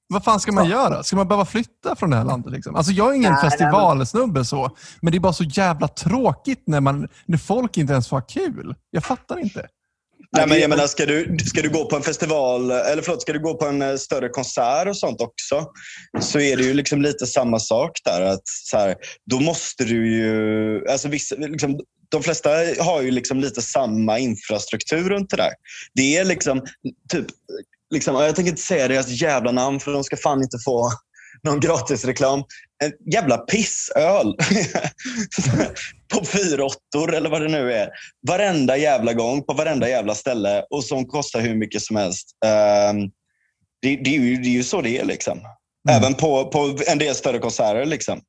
Vad 0.08 0.24
fan 0.24 0.40
ska 0.40 0.52
man 0.52 0.68
göra? 0.68 1.02
Ska 1.02 1.16
man 1.16 1.28
behöva 1.28 1.44
flytta 1.44 1.96
från 1.96 2.10
det 2.10 2.16
här 2.16 2.24
landet? 2.24 2.52
Liksom? 2.52 2.76
Alltså 2.76 2.92
jag 2.92 3.10
är 3.10 3.14
ingen 3.14 3.32
nej, 3.32 3.50
festivalsnubbe 3.50 4.44
så, 4.44 4.76
men 5.00 5.12
det 5.12 5.18
är 5.18 5.20
bara 5.20 5.32
så 5.32 5.44
jävla 5.44 5.88
tråkigt 5.88 6.62
när, 6.66 6.80
man, 6.80 7.08
när 7.26 7.38
folk 7.38 7.76
inte 7.76 7.92
ens 7.92 8.08
får 8.08 8.16
ha 8.16 8.26
kul. 8.26 8.74
Jag 8.90 9.04
fattar 9.04 9.38
inte. 9.38 9.66
Nej, 10.36 10.48
men 10.48 10.60
jag 10.60 10.70
menar, 10.70 10.86
ska, 10.86 11.06
du, 11.06 11.36
ska 11.46 11.62
du 11.62 11.70
gå 11.70 11.84
på 11.84 11.96
en 11.96 12.02
festival, 12.02 12.70
eller 12.70 13.02
förlåt, 13.02 13.22
ska 13.22 13.32
du 13.32 13.42
gå 13.42 13.54
på 13.54 13.66
en 13.66 13.82
eh, 13.82 13.96
större 13.96 14.28
konsert 14.28 14.88
och 14.88 14.96
sånt 14.96 15.20
också, 15.20 15.66
så 16.20 16.40
är 16.40 16.56
det 16.56 16.62
ju 16.62 16.74
liksom 16.74 17.02
lite 17.02 17.26
samma 17.26 17.58
sak 17.58 17.90
där. 18.04 18.22
Att 18.22 18.42
så 18.44 18.78
här, 18.78 18.96
då 19.30 19.40
måste 19.40 19.84
du 19.84 20.12
ju... 20.12 20.88
Alltså 20.88 21.08
vissa, 21.08 21.34
liksom, 21.34 21.80
de 22.08 22.22
flesta 22.22 22.50
har 22.80 23.02
ju 23.02 23.10
liksom 23.10 23.40
lite 23.40 23.62
samma 23.62 24.18
infrastruktur 24.18 25.08
runt 25.08 25.30
det 25.30 25.36
där. 25.36 25.52
Det 25.94 26.16
är 26.16 26.24
liksom, 26.24 26.62
typ, 27.12 27.26
liksom, 27.90 28.14
jag 28.14 28.36
tänker 28.36 28.50
inte 28.50 28.62
säga 28.62 28.88
deras 28.88 29.08
jävla 29.08 29.52
namn 29.52 29.80
för 29.80 29.92
de 29.92 30.04
ska 30.04 30.16
fan 30.16 30.42
inte 30.42 30.58
få 30.64 30.90
någon 31.44 31.60
gratisreklam. 31.60 32.44
En 32.84 33.12
jävla 33.12 33.38
pissöl. 33.38 34.36
på 36.14 36.24
fyråttor 36.24 37.14
eller 37.14 37.30
vad 37.30 37.42
det 37.42 37.48
nu 37.48 37.72
är. 37.72 37.90
Varenda 38.28 38.76
jävla 38.76 39.12
gång, 39.12 39.42
på 39.42 39.52
varenda 39.52 39.88
jävla 39.88 40.14
ställe. 40.14 40.64
Och 40.70 40.84
som 40.84 41.06
kostar 41.06 41.40
hur 41.40 41.54
mycket 41.54 41.82
som 41.82 41.96
helst. 41.96 42.26
Um, 42.92 43.10
det, 43.82 43.96
det, 43.96 44.16
är 44.16 44.20
ju, 44.20 44.36
det 44.36 44.48
är 44.48 44.52
ju 44.52 44.64
så 44.64 44.80
det 44.80 44.98
är. 44.98 45.04
liksom. 45.04 45.38
Mm. 45.38 46.02
Även 46.02 46.14
på, 46.14 46.44
på 46.44 46.76
en 46.86 46.98
del 46.98 47.14
större 47.14 47.38
konserter. 47.38 47.84
Liksom. 47.84 48.20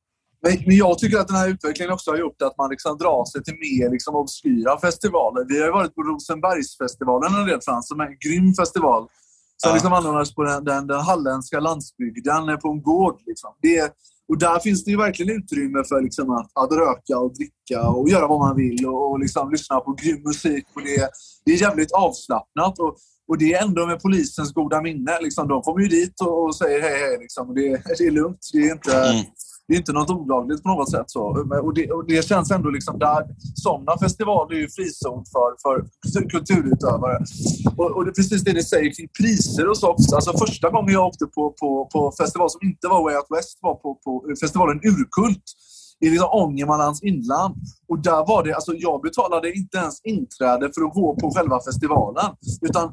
Men, 0.42 0.52
men 0.66 0.76
jag 0.76 0.98
tycker 0.98 1.18
att 1.18 1.28
den 1.28 1.36
här 1.36 1.48
utvecklingen 1.48 1.92
också 1.92 2.10
har 2.10 2.18
gjort 2.18 2.42
att 2.42 2.58
man 2.58 2.70
liksom 2.70 2.98
drar 2.98 3.24
sig 3.24 3.42
till 3.42 3.54
mer 3.54 3.90
liksom 3.90 4.14
obskyra 4.14 4.80
festivaler. 4.80 5.44
Vi 5.48 5.58
har 5.58 5.66
ju 5.66 5.72
varit 5.72 5.94
på 5.94 6.02
Rosenbergsfestivalen 6.02 7.34
en 7.34 7.46
del, 7.46 7.60
Frans, 7.64 7.88
som 7.88 8.00
är 8.00 8.04
en 8.04 8.18
grym 8.20 8.54
festival. 8.54 9.08
Som 9.62 9.68
ja. 9.68 9.74
liksom 9.74 9.92
anordnas 9.92 10.34
på 10.34 10.42
den, 10.42 10.64
den, 10.64 10.86
den 10.86 11.00
halländska 11.00 11.60
landsbygden, 11.60 12.58
på 12.62 12.68
en 12.68 12.82
gård. 12.82 13.20
Liksom. 13.26 13.50
Det, 13.62 13.94
och 14.28 14.38
där 14.38 14.58
finns 14.58 14.84
det 14.84 14.90
ju 14.90 14.96
verkligen 14.96 15.36
utrymme 15.36 15.84
för 15.84 16.02
liksom 16.02 16.30
att, 16.30 16.50
att 16.54 16.72
röka 16.72 17.18
och 17.18 17.34
dricka 17.34 17.88
och 17.88 18.08
göra 18.08 18.26
vad 18.26 18.38
man 18.38 18.56
vill 18.56 18.86
och, 18.86 19.10
och 19.10 19.20
liksom 19.20 19.50
lyssna 19.50 19.80
på 19.80 19.92
grym 19.92 20.22
musik. 20.22 20.64
Och 20.74 20.82
det, 20.82 21.08
det 21.44 21.52
är 21.52 21.56
jävligt 21.56 21.92
avslappnat. 21.92 22.78
Och, 22.78 22.96
och 23.28 23.38
det 23.38 23.54
är 23.54 23.62
ändå 23.64 23.86
med 23.86 24.02
polisens 24.02 24.52
goda 24.52 24.82
minne. 24.82 25.20
Liksom, 25.20 25.48
de 25.48 25.62
kommer 25.62 25.80
ju 25.80 25.88
dit 25.88 26.20
och, 26.20 26.44
och 26.44 26.56
säger 26.56 26.80
hej, 26.80 27.00
hej. 27.00 27.18
Liksom, 27.20 27.54
det, 27.54 27.68
det 27.98 28.06
är 28.06 28.10
lugnt. 28.10 28.50
Det 28.52 28.58
är 28.58 28.72
inte... 28.72 28.96
Mm 28.96 29.24
det 29.70 29.76
är 29.76 29.78
inte 29.78 29.92
något 29.92 30.10
olagligt 30.10 30.62
på 30.62 30.68
något 30.68 30.90
sätt. 30.90 31.10
Så. 31.10 31.22
Och, 31.66 31.74
det, 31.74 31.90
och 31.92 32.04
det 32.06 32.24
känns 32.24 32.50
ändå 32.50 32.70
liksom 32.70 32.98
där... 32.98 33.22
sådana 33.54 33.98
festivaler 33.98 34.56
är 34.56 34.60
ju 34.60 34.68
frizon 34.68 35.24
för, 35.32 35.50
för 35.62 36.30
kulturutövare. 36.30 37.18
Och, 37.76 37.90
och 37.96 38.04
det 38.04 38.10
är 38.10 38.14
precis 38.14 38.44
det 38.44 38.52
ni 38.52 38.62
säger 38.62 38.90
kring 38.94 39.08
priser 39.20 39.68
och 39.70 39.76
så 39.76 39.88
också. 39.88 40.14
Alltså 40.14 40.32
första 40.46 40.70
gången 40.70 40.92
jag 40.92 41.06
åkte 41.06 41.26
på, 41.26 41.54
på, 41.60 41.88
på 41.92 42.12
festival 42.20 42.50
som 42.50 42.60
inte 42.62 42.88
var 42.88 43.02
Way 43.02 43.14
Out 43.16 43.30
West 43.36 43.58
var 43.62 43.74
på, 43.74 43.94
på 44.04 44.10
festivalen 44.40 44.80
Urkult 44.90 45.46
i 46.00 46.10
liksom 46.10 46.28
Ångermanlands 46.32 47.02
inland. 47.02 47.54
Och 47.90 47.98
där 47.98 48.26
var 48.26 48.42
det, 48.44 48.54
alltså 48.54 48.72
jag 48.74 49.02
betalade 49.02 49.52
inte 49.52 49.78
ens 49.78 50.00
inträde 50.04 50.70
för 50.74 50.82
att 50.86 50.94
gå 50.94 51.16
på 51.20 51.30
själva 51.30 51.60
festivalen. 51.68 52.28
Utan 52.62 52.92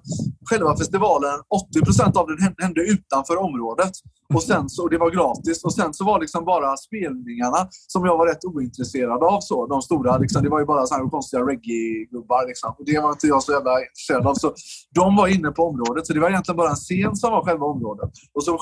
själva 0.50 0.78
festivalen, 0.78 1.38
80% 1.76 2.18
av 2.18 2.28
den 2.28 2.56
hände 2.60 2.82
utanför 2.82 3.38
området. 3.38 3.92
Och, 4.34 4.44
sen 4.44 4.70
så, 4.70 4.84
och 4.84 4.90
det 4.90 4.98
var 4.98 5.12
gratis. 5.12 5.64
Och 5.64 5.74
sen 5.74 5.94
så 5.94 6.06
var 6.06 6.20
liksom 6.20 6.46
bara 6.46 6.78
spelningarna 6.78 7.68
som 7.88 8.06
jag 8.06 8.18
var 8.18 8.28
rätt 8.28 8.46
ointresserad 8.46 9.24
av. 9.24 9.40
Så, 9.42 9.68
de 9.68 9.82
stora, 9.82 10.18
liksom, 10.18 10.44
det 10.44 10.50
var 10.50 10.60
ju 10.60 10.66
bara 10.66 10.86
så 10.86 10.96
här 10.96 11.10
konstiga 11.10 11.42
reggae-gubbar. 11.42 12.48
Liksom. 12.48 12.70
Och 12.78 12.86
det 12.86 13.00
var 13.00 13.10
inte 13.10 13.28
jag 13.28 13.44
så 13.44 13.52
jävla 13.52 13.74
intresserad 13.82 14.28
av. 14.28 14.34
Så 14.34 14.54
de 14.96 15.16
var 15.16 15.28
inne 15.28 15.52
på 15.52 15.64
området. 15.64 16.08
Så 16.08 16.14
det 16.14 16.20
var 16.20 16.30
egentligen 16.30 16.58
bara 16.58 16.70
en 16.70 16.76
scen 16.76 17.16
som 17.16 17.32
var 17.32 17.44
själva 17.46 17.66
området. 17.66 18.12
Och 18.34 18.44
så 18.44 18.58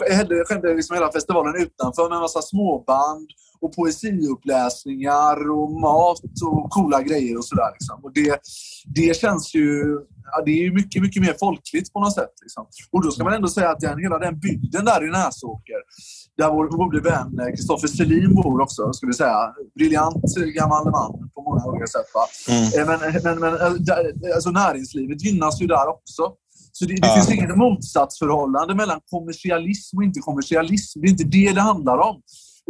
skedde 0.47 0.75
liksom 0.75 0.93
hela 0.93 1.11
festivalen 1.11 1.55
utanför 1.55 2.09
med 2.09 2.15
en 2.15 2.21
massa 2.21 2.41
småband 2.41 3.27
och 3.61 3.75
poesiuppläsningar 3.75 5.49
och 5.51 5.71
mat 5.71 6.21
och 6.43 6.69
coola 6.69 7.01
grejer 7.01 7.37
och 7.37 7.45
sådär. 7.45 7.71
Liksom. 7.73 7.99
Och 8.03 8.13
det, 8.13 8.39
det 8.95 9.17
känns 9.17 9.55
ju 9.55 9.97
ja, 10.31 10.43
det 10.45 10.65
är 10.65 10.71
mycket, 10.71 11.01
mycket 11.01 11.21
mer 11.21 11.35
folkligt 11.39 11.93
på 11.93 11.99
något 11.99 12.13
sätt. 12.13 12.33
Liksom. 12.41 12.65
Och 12.91 13.03
då 13.03 13.11
ska 13.11 13.23
man 13.23 13.33
ändå 13.33 13.47
säga 13.47 13.69
att 13.69 13.79
den, 13.79 13.99
hela 13.99 14.19
den 14.19 14.39
bygden 14.39 14.85
där 14.85 15.07
i 15.07 15.11
Näsåker, 15.11 15.79
där 16.37 16.49
vår 16.49 16.67
gode 16.67 16.99
vän 16.99 17.31
Kristoffer 17.55 17.87
Selin 17.87 18.35
bor 18.35 18.61
också, 18.61 18.93
ska 18.93 19.07
vi 19.07 19.13
säga. 19.13 19.53
Briljant 19.75 20.35
gammal 20.55 20.85
man 20.91 21.29
på 21.33 21.41
många 21.41 21.65
olika 21.65 21.87
sätt. 21.87 22.09
Mm. 22.49 22.63
Eh, 22.63 22.85
men, 22.89 23.23
men, 23.23 23.39
men 23.39 23.53
eh, 23.61 24.35
alltså, 24.35 24.51
näringslivet 24.51 25.21
gynnas 25.25 25.61
ju 25.61 25.67
där 25.67 25.87
också. 25.87 26.23
Så 26.71 26.85
det, 26.85 26.95
det 26.95 27.07
ja. 27.07 27.15
finns 27.15 27.31
inget 27.31 27.57
motsatsförhållande 27.57 28.75
mellan 28.75 28.99
kommersialism 29.09 29.97
och 29.97 30.03
inte 30.03 30.19
kommersialism. 30.19 31.01
Det 31.01 31.07
är 31.07 31.11
inte 31.11 31.23
det 31.23 31.51
det 31.51 31.61
handlar 31.61 31.97
om. 31.97 32.21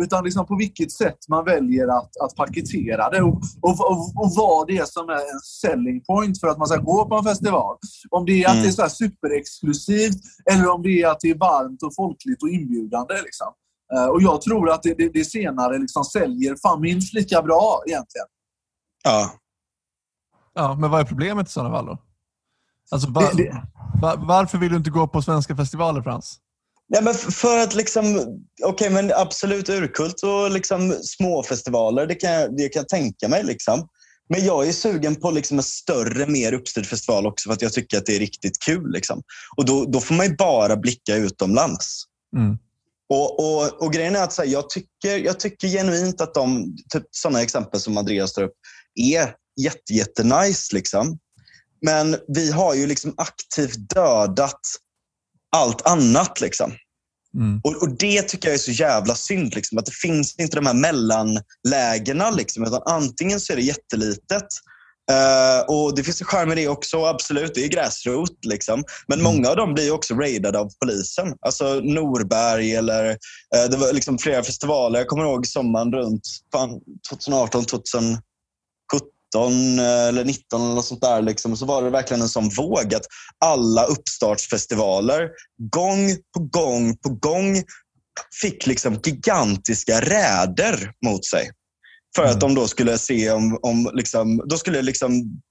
Utan 0.02 0.24
liksom 0.24 0.46
på 0.46 0.56
vilket 0.56 0.92
sätt 0.92 1.18
man 1.30 1.46
väljer 1.46 1.88
att, 1.88 2.18
att 2.24 2.36
paketera 2.36 3.10
det 3.10 3.22
och, 3.22 3.42
och, 3.62 3.92
och, 3.92 4.24
och 4.24 4.32
vad 4.36 4.68
det 4.68 4.78
är 4.78 4.86
som 4.86 5.10
är 5.10 5.34
en 5.34 5.40
selling 5.44 6.02
point 6.04 6.40
för 6.40 6.48
att 6.48 6.58
man 6.58 6.68
ska 6.68 6.78
gå 6.78 7.06
på 7.06 7.16
en 7.16 7.24
festival. 7.24 7.78
Om 8.10 8.26
det 8.26 8.44
är 8.44 8.48
att 8.48 8.54
mm. 8.54 8.64
det 8.64 8.70
är 8.70 8.90
så 8.90 8.90
superexklusivt 8.90 10.22
eller 10.52 10.70
om 10.72 10.82
det 10.82 11.02
är 11.02 11.08
att 11.08 11.20
det 11.20 11.30
är 11.30 11.38
varmt 11.38 11.84
och 11.84 11.96
folkligt 11.96 12.44
och 12.44 12.50
inbjudande. 12.50 13.14
Liksom. 13.14 13.48
Uh, 13.96 14.06
och 14.06 14.22
jag 14.22 14.42
tror 14.42 14.72
att 14.72 14.84
det, 14.84 14.94
det, 14.98 15.10
det 15.10 15.26
senare 15.26 15.78
liksom 15.78 16.04
säljer 16.04 16.56
fan 16.62 16.82
minst 16.82 17.14
lika 17.14 17.42
bra 17.42 17.82
egentligen. 17.88 18.28
Ja. 19.04 19.32
Ja, 20.54 20.76
men 20.76 20.92
vad 20.92 21.00
är 21.00 21.06
problemet 21.06 21.48
i 21.48 21.52
sådana 21.52 21.76
fall 21.76 21.86
då? 21.86 21.98
Alltså, 22.92 23.12
var, 23.12 23.36
det, 23.38 23.64
var, 24.02 24.18
varför 24.18 24.58
vill 24.58 24.70
du 24.70 24.78
inte 24.78 24.90
gå 24.90 25.08
på 25.08 25.22
svenska 25.22 25.56
festivaler, 25.56 26.02
Frans? 26.02 26.40
Nej, 26.88 27.04
men 27.04 27.14
för 27.14 27.58
att 27.58 27.76
liksom, 27.76 28.16
okej 28.16 28.72
okay, 28.72 28.90
men 28.90 29.12
absolut 29.16 29.70
urkult 29.70 30.24
och 30.24 30.52
liksom 30.52 30.92
småfestivaler, 30.92 32.08
det 32.08 32.16
kan, 32.16 32.32
jag, 32.32 32.58
det 32.58 32.70
kan 32.70 32.80
jag 32.80 32.90
tänka 32.90 33.28
mig. 33.28 33.44
Liksom. 33.44 33.88
Men 34.30 34.46
jag 34.46 34.68
är 34.68 34.72
sugen 34.72 35.16
på 35.16 35.32
liksom 35.32 35.58
en 35.58 35.64
större, 35.64 36.28
mer 36.28 36.54
uppstyrd 36.54 36.86
festival 36.86 37.28
också 37.28 37.50
för 37.50 37.54
att 37.54 37.62
jag 37.62 37.74
tycker 37.74 37.98
att 37.98 38.06
det 38.06 38.16
är 38.16 38.20
riktigt 38.20 38.60
kul. 38.66 38.92
Liksom. 38.92 39.22
Och 39.58 39.66
då, 39.66 39.86
då 39.86 40.00
får 40.02 40.16
man 40.16 40.26
ju 40.26 40.36
bara 40.36 40.78
blicka 40.78 41.16
utomlands. 41.16 42.04
Mm. 42.38 42.58
Och, 43.10 43.40
och, 43.40 43.82
och 43.82 43.94
grejen 43.94 44.16
är 44.16 44.24
att 44.24 44.38
här, 44.38 44.46
jag, 44.46 44.70
tycker, 44.70 45.18
jag 45.18 45.40
tycker 45.40 45.68
genuint 45.68 46.22
att 46.22 46.34
de, 46.34 46.76
typ, 46.94 47.04
sådana 47.12 47.42
exempel 47.42 47.80
som 47.80 47.98
Andreas 47.98 48.34
tar 48.34 48.44
upp 48.44 48.56
är 48.96 49.34
jätte, 49.62 49.94
jätte 49.94 50.24
nice, 50.24 50.76
liksom. 50.76 51.20
Men 51.82 52.16
vi 52.28 52.52
har 52.52 52.74
ju 52.74 52.88
liksom 52.88 53.14
aktivt 53.18 53.90
dödat 53.90 54.62
allt 55.56 55.88
annat. 55.88 56.42
Liksom. 56.42 56.74
Mm. 57.36 57.62
Och, 57.64 57.82
och, 57.82 57.98
Det 57.98 58.22
tycker 58.22 58.48
jag 58.48 58.56
är 58.56 58.60
så 58.60 58.72
jävla 58.72 59.16
synd. 59.16 59.56
Liksom, 59.56 59.78
att 59.78 59.86
det 59.86 59.96
finns 59.96 60.36
inte 60.40 60.56
de 60.56 60.66
här 60.66 60.74
mellanlägena. 60.74 62.32
Liksom, 62.32 62.64
utan 62.64 62.82
antingen 62.86 63.40
så 63.40 63.54
är 63.54 63.58
det 63.58 63.64
jättelitet 63.64 64.48
Uh, 65.12 65.76
och 65.76 65.96
Det 65.96 66.04
finns 66.04 66.22
en 66.22 66.28
charm 66.28 66.52
i 66.52 66.56
det 66.56 66.68
också, 66.68 67.06
absolut. 67.06 67.56
Det 67.56 67.64
är 67.64 67.68
gräsrot. 67.68 68.46
Liksom. 68.46 68.84
Men 69.08 69.20
mm. 69.20 69.34
många 69.34 69.50
av 69.50 69.56
dem 69.56 69.74
blir 69.74 69.92
också 69.92 70.14
raidade 70.14 70.60
av 70.60 70.70
polisen. 70.80 71.34
Alltså 71.42 71.74
Norberg 71.74 72.76
eller 72.76 73.10
uh, 73.10 73.70
det 73.72 73.78
var 73.78 73.94
liksom 73.94 74.18
flera 74.18 74.44
festivaler. 74.44 75.00
Jag 75.00 75.08
kommer 75.08 75.24
ihåg 75.24 75.48
sommaren 75.48 75.94
runt 75.94 76.28
2018, 77.10 77.66
2017 77.66 78.20
18 79.36 79.80
eller 79.80 80.26
19 80.26 80.62
eller 80.62 80.76
något 80.76 80.86
sånt 80.86 81.02
där. 81.02 81.22
Liksom. 81.22 81.58
Så 81.58 81.66
var 81.66 81.84
det 81.84 81.90
verkligen 81.90 82.22
en 82.22 82.30
sån 82.30 82.50
våg 82.50 82.96
att 82.96 83.06
alla 83.46 83.86
uppstartsfestivaler 83.86 85.30
gång 85.72 86.18
på 86.38 86.40
gång 86.40 86.98
på 86.98 87.10
gång 87.10 87.64
fick 88.42 88.68
liksom 88.68 89.00
gigantiska 89.04 90.02
räder 90.02 90.92
mot 91.06 91.26
sig. 91.26 91.52
För 92.16 92.24
att 92.24 92.30
mm. 92.30 92.40
de 92.40 92.56
då 92.56 92.68
skulle 92.68 92.98
se 92.98 93.32
om, 93.32 93.60
om 93.62 93.92
liksom, 93.94 94.42
då 94.46 94.58
skulle 94.58 94.82
liksom 94.82 95.42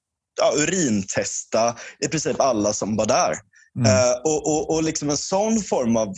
ja, 0.40 0.52
urintesta 0.56 1.76
i 2.04 2.08
princip 2.08 2.40
alla 2.40 2.72
som 2.72 2.96
var 2.96 3.06
där. 3.06 3.34
Mm. 3.78 3.90
Uh, 3.90 4.12
och, 4.24 4.46
och, 4.46 4.74
och 4.74 4.82
liksom 4.82 5.10
en 5.10 5.16
sån 5.16 5.62
form 5.62 5.96
av 5.96 6.14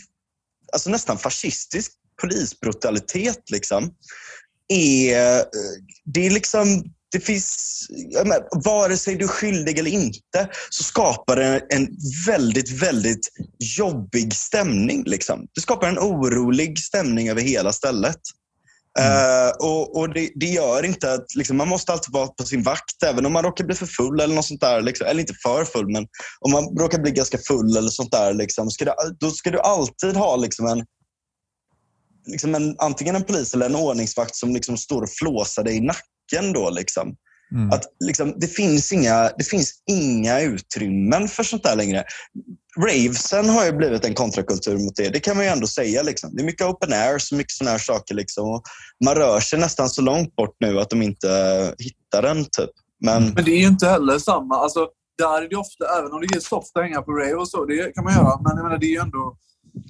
alltså 0.73 0.89
nästan 0.89 1.17
fascistisk 1.17 1.91
polisbrutalitet 2.21 3.49
liksom, 3.51 3.93
är, 4.73 5.45
det 6.05 6.25
är 6.25 6.29
liksom 6.29 6.83
det 7.11 7.19
finns, 7.19 7.87
menar, 8.23 8.63
vare 8.65 8.97
sig 8.97 9.15
du 9.15 9.25
är 9.25 9.29
skyldig 9.29 9.79
eller 9.79 9.91
inte, 9.91 10.49
så 10.69 10.83
skapar 10.83 11.35
det 11.35 11.61
en 11.69 11.87
väldigt, 12.27 12.71
väldigt 12.81 13.27
jobbig 13.77 14.33
stämning. 14.33 15.03
Liksom. 15.05 15.47
Det 15.55 15.61
skapar 15.61 15.87
en 15.87 15.99
orolig 15.99 16.79
stämning 16.79 17.29
över 17.29 17.41
hela 17.41 17.73
stället. 17.73 18.19
Mm. 18.99 19.11
Uh, 19.11 19.51
och, 19.59 19.97
och 19.97 20.13
det, 20.13 20.31
det, 20.35 20.45
gör 20.45 20.85
inte 20.85 21.13
att 21.13 21.35
liksom, 21.35 21.57
man 21.57 21.67
måste 21.67 21.91
alltid 21.91 22.13
vara 22.13 22.27
på 22.27 22.43
sin 22.43 22.63
vakt, 22.63 23.03
även 23.05 23.25
om 23.25 23.33
man 23.33 23.43
råkar 23.43 23.65
bli 23.65 23.75
för 23.75 23.85
full 23.85 24.19
eller 24.19 24.35
något 24.35 24.45
sånt 24.45 24.61
där. 24.61 24.81
Liksom. 24.81 25.07
Eller 25.07 25.19
inte 25.19 25.33
för 25.43 25.65
full, 25.65 25.91
men 25.91 26.07
om 26.39 26.51
man 26.51 26.77
råkar 26.77 26.99
bli 26.99 27.11
ganska 27.11 27.37
full 27.47 27.77
eller 27.77 27.89
sånt 27.89 28.11
där. 28.11 28.33
Liksom, 28.33 28.71
ska 28.71 28.85
du, 28.85 28.91
då 29.19 29.31
ska 29.31 29.51
du 29.51 29.59
alltid 29.59 30.15
ha 30.15 30.35
liksom, 30.35 30.67
en, 30.67 30.85
liksom 32.27 32.55
en, 32.55 32.75
antingen 32.79 33.15
en 33.15 33.23
polis 33.23 33.53
eller 33.53 33.65
en 33.65 33.75
ordningsvakt 33.75 34.35
som 34.35 34.53
liksom 34.53 34.77
står 34.77 35.01
och 35.01 35.09
flåsar 35.09 35.63
dig 35.63 35.75
i 35.75 35.81
nacken 35.81 36.16
nacken. 36.33 36.53
Då, 36.53 36.69
liksom. 36.69 37.15
Mm. 37.51 37.69
Att, 37.71 37.83
liksom, 38.05 38.33
det, 38.37 38.47
finns 38.47 38.91
inga, 38.91 39.29
det 39.37 39.43
finns 39.43 39.73
inga 39.89 40.41
utrymmen 40.41 41.27
för 41.27 41.43
sånt 41.43 41.63
där 41.63 41.75
längre. 41.75 42.03
Ravesen 42.79 43.49
har 43.49 43.65
ju 43.65 43.71
blivit 43.71 44.05
en 44.05 44.13
kontrakultur 44.13 44.77
mot 44.77 44.95
det. 44.95 45.09
Det 45.09 45.19
kan 45.19 45.35
man 45.35 45.45
ju 45.45 45.51
ändå 45.51 45.67
säga. 45.67 46.03
Liksom. 46.03 46.35
Det 46.35 46.41
är 46.41 46.45
mycket 46.45 46.67
open 46.67 46.93
air, 46.93 47.17
så 47.17 47.35
mycket 47.35 47.51
såna 47.51 47.71
här 47.71 47.77
saker. 47.77 48.15
Liksom. 48.15 48.61
man 49.05 49.15
rör 49.15 49.39
sig 49.39 49.59
nästan 49.59 49.89
så 49.89 50.01
långt 50.01 50.35
bort 50.35 50.55
nu 50.59 50.79
att 50.79 50.89
de 50.89 51.01
inte 51.01 51.27
hittar 51.79 52.21
den. 52.21 52.43
Typ. 52.43 52.69
Men, 53.05 53.23
men 53.23 53.45
det 53.45 53.51
är 53.51 53.59
ju 53.59 53.67
inte 53.67 53.87
heller 53.87 54.19
samma. 54.19 54.55
Alltså, 54.55 54.87
där 55.17 55.41
är 55.41 55.49
det 55.49 55.55
ofta, 55.55 55.85
även 55.99 56.11
om 56.11 56.21
det 56.21 56.35
är 56.35 56.39
soft 56.39 56.77
att 56.77 56.83
hänga 56.83 57.01
på 57.01 57.11
rave 57.11 57.33
och 57.33 57.49
så, 57.49 57.65
det 57.65 57.95
kan 57.95 58.03
man 58.03 58.13
göra. 58.13 58.39
Men 58.43 58.57
jag 58.57 58.63
menar, 58.63 58.77
det 58.77 58.85
är 58.85 58.91
ju 58.91 58.99
ändå... 58.99 59.37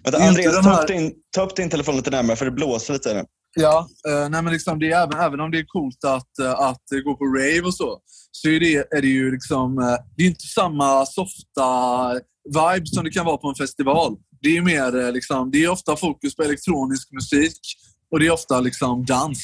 Vänta, 0.04 0.24
Andreas, 0.24 0.66
ta, 0.66 0.82
upp 0.82 0.88
din, 0.88 1.14
ta 1.36 1.44
upp 1.44 1.56
din 1.56 1.70
telefon 1.70 1.96
lite 1.96 2.12
närmare 2.12 2.36
för 2.36 2.46
det 2.46 2.52
blåser 2.52 2.94
lite. 2.94 3.26
Ja, 3.60 3.90
eh, 4.08 4.30
nej 4.30 4.42
men 4.42 4.54
liksom 4.54 4.80
det 4.80 4.92
är 4.92 5.04
även, 5.04 5.20
även 5.20 5.40
om 5.40 5.52
det 5.52 5.60
är 5.60 5.66
coolt 5.68 6.04
att, 6.06 6.40
eh, 6.40 6.60
att 6.60 6.84
gå 7.04 7.16
på 7.16 7.26
rave 7.26 7.62
och 7.62 7.74
så, 7.74 8.02
så 8.32 8.50
är 8.50 8.60
det, 8.60 8.76
är 8.76 9.02
det 9.02 9.08
ju 9.08 9.32
liksom... 9.32 9.80
Eh, 9.80 9.96
det 10.16 10.24
är 10.24 10.28
inte 10.28 10.48
samma 10.48 11.06
softa 11.06 12.14
vibe 12.46 12.86
som 12.86 13.04
det 13.04 13.10
kan 13.10 13.26
vara 13.26 13.38
på 13.38 13.48
en 13.50 13.56
festival. 13.56 14.18
Det 14.42 14.58
är 14.58 14.62
mer 14.62 15.06
eh, 15.06 15.12
liksom, 15.12 15.52
det 15.52 15.64
är 15.64 15.70
ofta 15.70 15.96
fokus 15.96 16.36
på 16.36 16.44
elektronisk 16.44 17.12
musik 17.12 17.60
och 18.12 18.20
det 18.20 18.28
är 18.28 18.32
ofta 18.32 18.60
liksom 18.60 19.06
dans. 19.06 19.40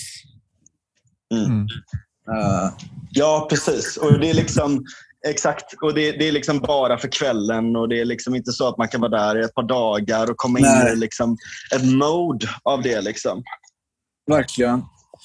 Mm. 1.33 1.61
Uh, 2.29 2.71
ja, 3.11 3.47
precis. 3.49 3.97
Och 3.97 4.19
det 4.19 4.29
är 4.29 4.33
liksom 4.33 4.85
Exakt, 5.27 5.73
och 5.81 5.93
det, 5.93 6.11
det, 6.11 6.27
är 6.27 6.31
liksom 6.31 6.59
bara 6.59 6.97
för 6.97 7.07
kvällen 7.07 7.75
och 7.75 7.89
det 7.89 7.99
är 7.99 8.05
liksom 8.05 8.35
inte 8.35 8.51
så 8.51 8.67
att 8.67 8.77
man 8.77 8.87
kan 8.87 9.01
vara 9.01 9.11
där 9.11 9.39
i 9.39 9.43
ett 9.43 9.53
par 9.53 9.67
dagar 9.67 10.31
och 10.31 10.37
komma 10.37 10.59
Nej. 10.59 10.91
in 10.91 10.93
i 10.93 10.99
liksom 10.99 11.37
ett 11.75 11.85
mode 11.85 12.49
av 12.63 12.81
det. 12.81 13.01
Liksom. 13.01 13.43
Verkligen. 14.31 14.73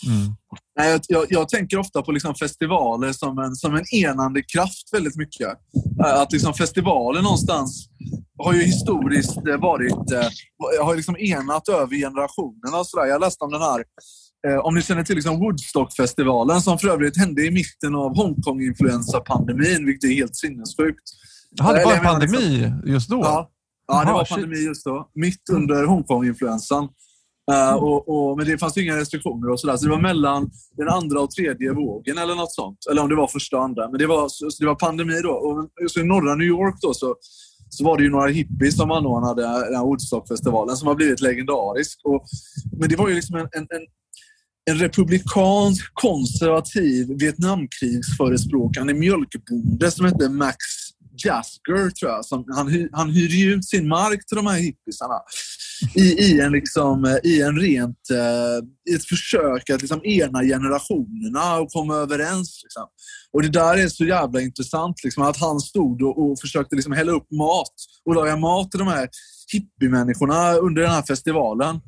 Mm. 0.07 0.35
Nej, 0.79 0.91
jag, 0.91 1.01
jag, 1.09 1.27
jag, 1.29 1.49
tänker 1.49 1.79
ofta 1.79 2.03
på 2.03 2.13
liksom 2.13 2.35
festivaler 2.35 3.13
som 3.13 3.39
en, 3.39 3.55
som 3.55 3.75
en 3.75 3.85
enande 3.95 4.43
kraft 4.43 4.89
väldigt 4.93 5.17
mycket. 5.17 5.49
Att 6.05 6.33
liksom 6.33 6.55
festivaler 6.55 7.23
någonstans 7.23 7.89
har 8.39 8.53
ju 8.53 8.63
historiskt 8.63 9.39
varit, 9.59 10.13
eh, 10.13 10.85
har 10.85 10.97
liksom 10.97 11.17
enat 11.17 11.69
över 11.69 11.97
generationerna. 11.97 12.85
Så 12.85 13.01
där. 13.01 13.07
Jag 13.07 13.21
läste 13.21 13.45
om 13.45 13.51
den 13.51 13.63
här 13.63 13.85
Eh, 14.47 14.59
om 14.59 14.75
ni 14.75 14.83
känner 14.83 15.05
till 15.05 15.15
liksom 15.15 15.41
Woodstockfestivalen 15.41 16.61
som 16.61 16.79
för 16.79 16.89
övrigt 16.89 17.17
hände 17.17 17.47
i 17.47 17.51
mitten 17.51 17.95
av 17.95 18.17
Hongkong-influensapandemin, 18.17 19.87
vilket 19.87 20.11
är 20.11 20.15
helt 20.15 20.37
sinnessjukt. 20.37 21.05
Jaha, 21.51 21.73
det 21.73 21.85
var 21.85 21.95
en 21.95 22.05
pandemi 22.05 22.39
liksom, 22.39 22.83
just 22.87 23.11
då? 23.11 23.21
Ja, 23.23 23.51
ja 23.89 24.05
det 24.05 24.13
var 24.13 24.25
pandemi 24.25 24.57
just 24.57 24.85
då. 24.85 25.11
Mitt 25.15 25.49
under 25.53 25.85
Hongkong-influensan. 25.85 26.89
Uh, 27.51 27.75
och, 27.75 28.09
och, 28.09 28.37
men 28.37 28.47
det 28.47 28.59
fanns 28.59 28.77
inga 28.77 28.97
restriktioner 28.97 29.51
och 29.51 29.61
sådär. 29.61 29.77
Så 29.77 29.85
det 29.85 29.91
var 29.91 30.01
mellan 30.01 30.51
den 30.77 30.89
andra 30.89 31.21
och 31.21 31.31
tredje 31.31 31.73
vågen 31.73 32.19
eller 32.19 32.35
något 32.35 32.53
sånt. 32.53 32.79
Eller 32.91 33.03
om 33.03 33.09
det 33.09 33.17
var 33.17 33.27
första 33.27 33.57
och 33.57 33.65
andra. 33.65 33.89
Men 33.91 33.99
det 33.99 34.07
var, 34.07 34.29
så 34.29 34.49
det 34.61 34.67
var 34.67 34.75
pandemi 34.75 35.21
då. 35.23 35.31
Och 35.31 35.69
så 35.91 36.01
I 36.01 36.05
norra 36.05 36.35
New 36.35 36.47
York 36.47 36.75
då 36.81 36.95
så, 36.95 37.17
så 37.69 37.85
var 37.85 37.97
det 37.97 38.03
ju 38.03 38.11
några 38.11 38.29
hippies 38.29 38.77
som 38.77 38.91
anordnade 38.91 39.43
den 39.43 39.77
här 39.77 39.85
Woodstockfestivalen 39.85 40.77
som 40.77 40.89
har 40.89 40.95
blivit 40.95 41.21
legendarisk. 41.21 42.01
Och, 42.05 42.25
men 42.81 42.89
det 42.89 42.97
var 42.97 43.09
ju 43.09 43.15
liksom 43.15 43.37
en, 43.37 43.49
en, 43.53 43.63
en 43.63 43.87
en 44.69 44.79
republikansk 44.79 45.91
konservativ 45.95 47.09
Vietnamkrigsförespråkande 47.19 48.95
mjölkbonde 48.95 49.91
som 49.91 50.07
hette 50.07 50.29
Max 50.29 50.57
Jasker, 51.25 51.91
tror 51.91 52.13
jag. 52.13 52.25
Som, 52.25 52.45
han, 52.49 52.89
han 52.93 53.11
hyrde 53.11 53.35
ju 53.35 53.55
ut 53.55 53.65
sin 53.65 53.89
mark 53.89 54.27
till 54.27 54.37
de 54.37 54.47
här 54.47 54.59
hippisarna 54.59 55.15
i, 55.95 56.03
i, 56.03 56.41
en, 56.41 56.53
liksom, 56.53 57.19
i 57.25 57.43
en 57.43 57.57
rent, 57.59 58.11
uh, 58.13 58.93
i 58.93 58.95
ett 58.95 59.05
försök 59.05 59.71
att 59.71 59.81
liksom 59.81 60.05
ena 60.05 60.43
generationerna 60.43 61.57
och 61.61 61.73
komma 61.73 61.95
överens. 61.95 62.61
Liksom. 62.65 62.87
Och 63.33 63.43
Det 63.43 63.49
där 63.49 63.77
är 63.77 63.89
så 63.89 64.05
jävla 64.05 64.41
intressant, 64.41 65.05
liksom, 65.05 65.23
att 65.23 65.41
han 65.41 65.61
stod 65.61 66.03
och, 66.03 66.31
och 66.31 66.41
försökte 66.41 66.77
liksom 66.77 66.93
hälla 66.93 67.13
upp 67.13 67.31
mat 67.31 67.75
och 68.05 68.15
laga 68.15 68.37
mat 68.37 68.71
till 68.71 68.79
de 68.79 68.89
här 68.89 69.09
hippiemänniskorna 69.53 70.53
under 70.53 70.83
den 70.83 70.91
här 70.91 71.03
festivalen. 71.03 71.81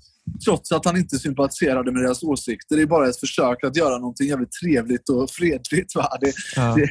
Trots 0.44 0.72
att 0.72 0.84
han 0.84 0.96
inte 0.96 1.18
sympatiserade 1.18 1.92
med 1.92 2.02
deras 2.02 2.22
åsikter. 2.22 2.76
Det 2.76 2.82
är 2.82 2.86
bara 2.86 3.08
ett 3.08 3.20
försök 3.20 3.64
att 3.64 3.76
göra 3.76 3.98
någonting 3.98 4.28
jävligt 4.28 4.52
trevligt 4.52 5.08
och 5.08 5.30
fredligt. 5.30 5.94
Va? 5.94 6.08
Det, 6.20 6.32
ja. 6.56 6.74
Det, 6.74 6.88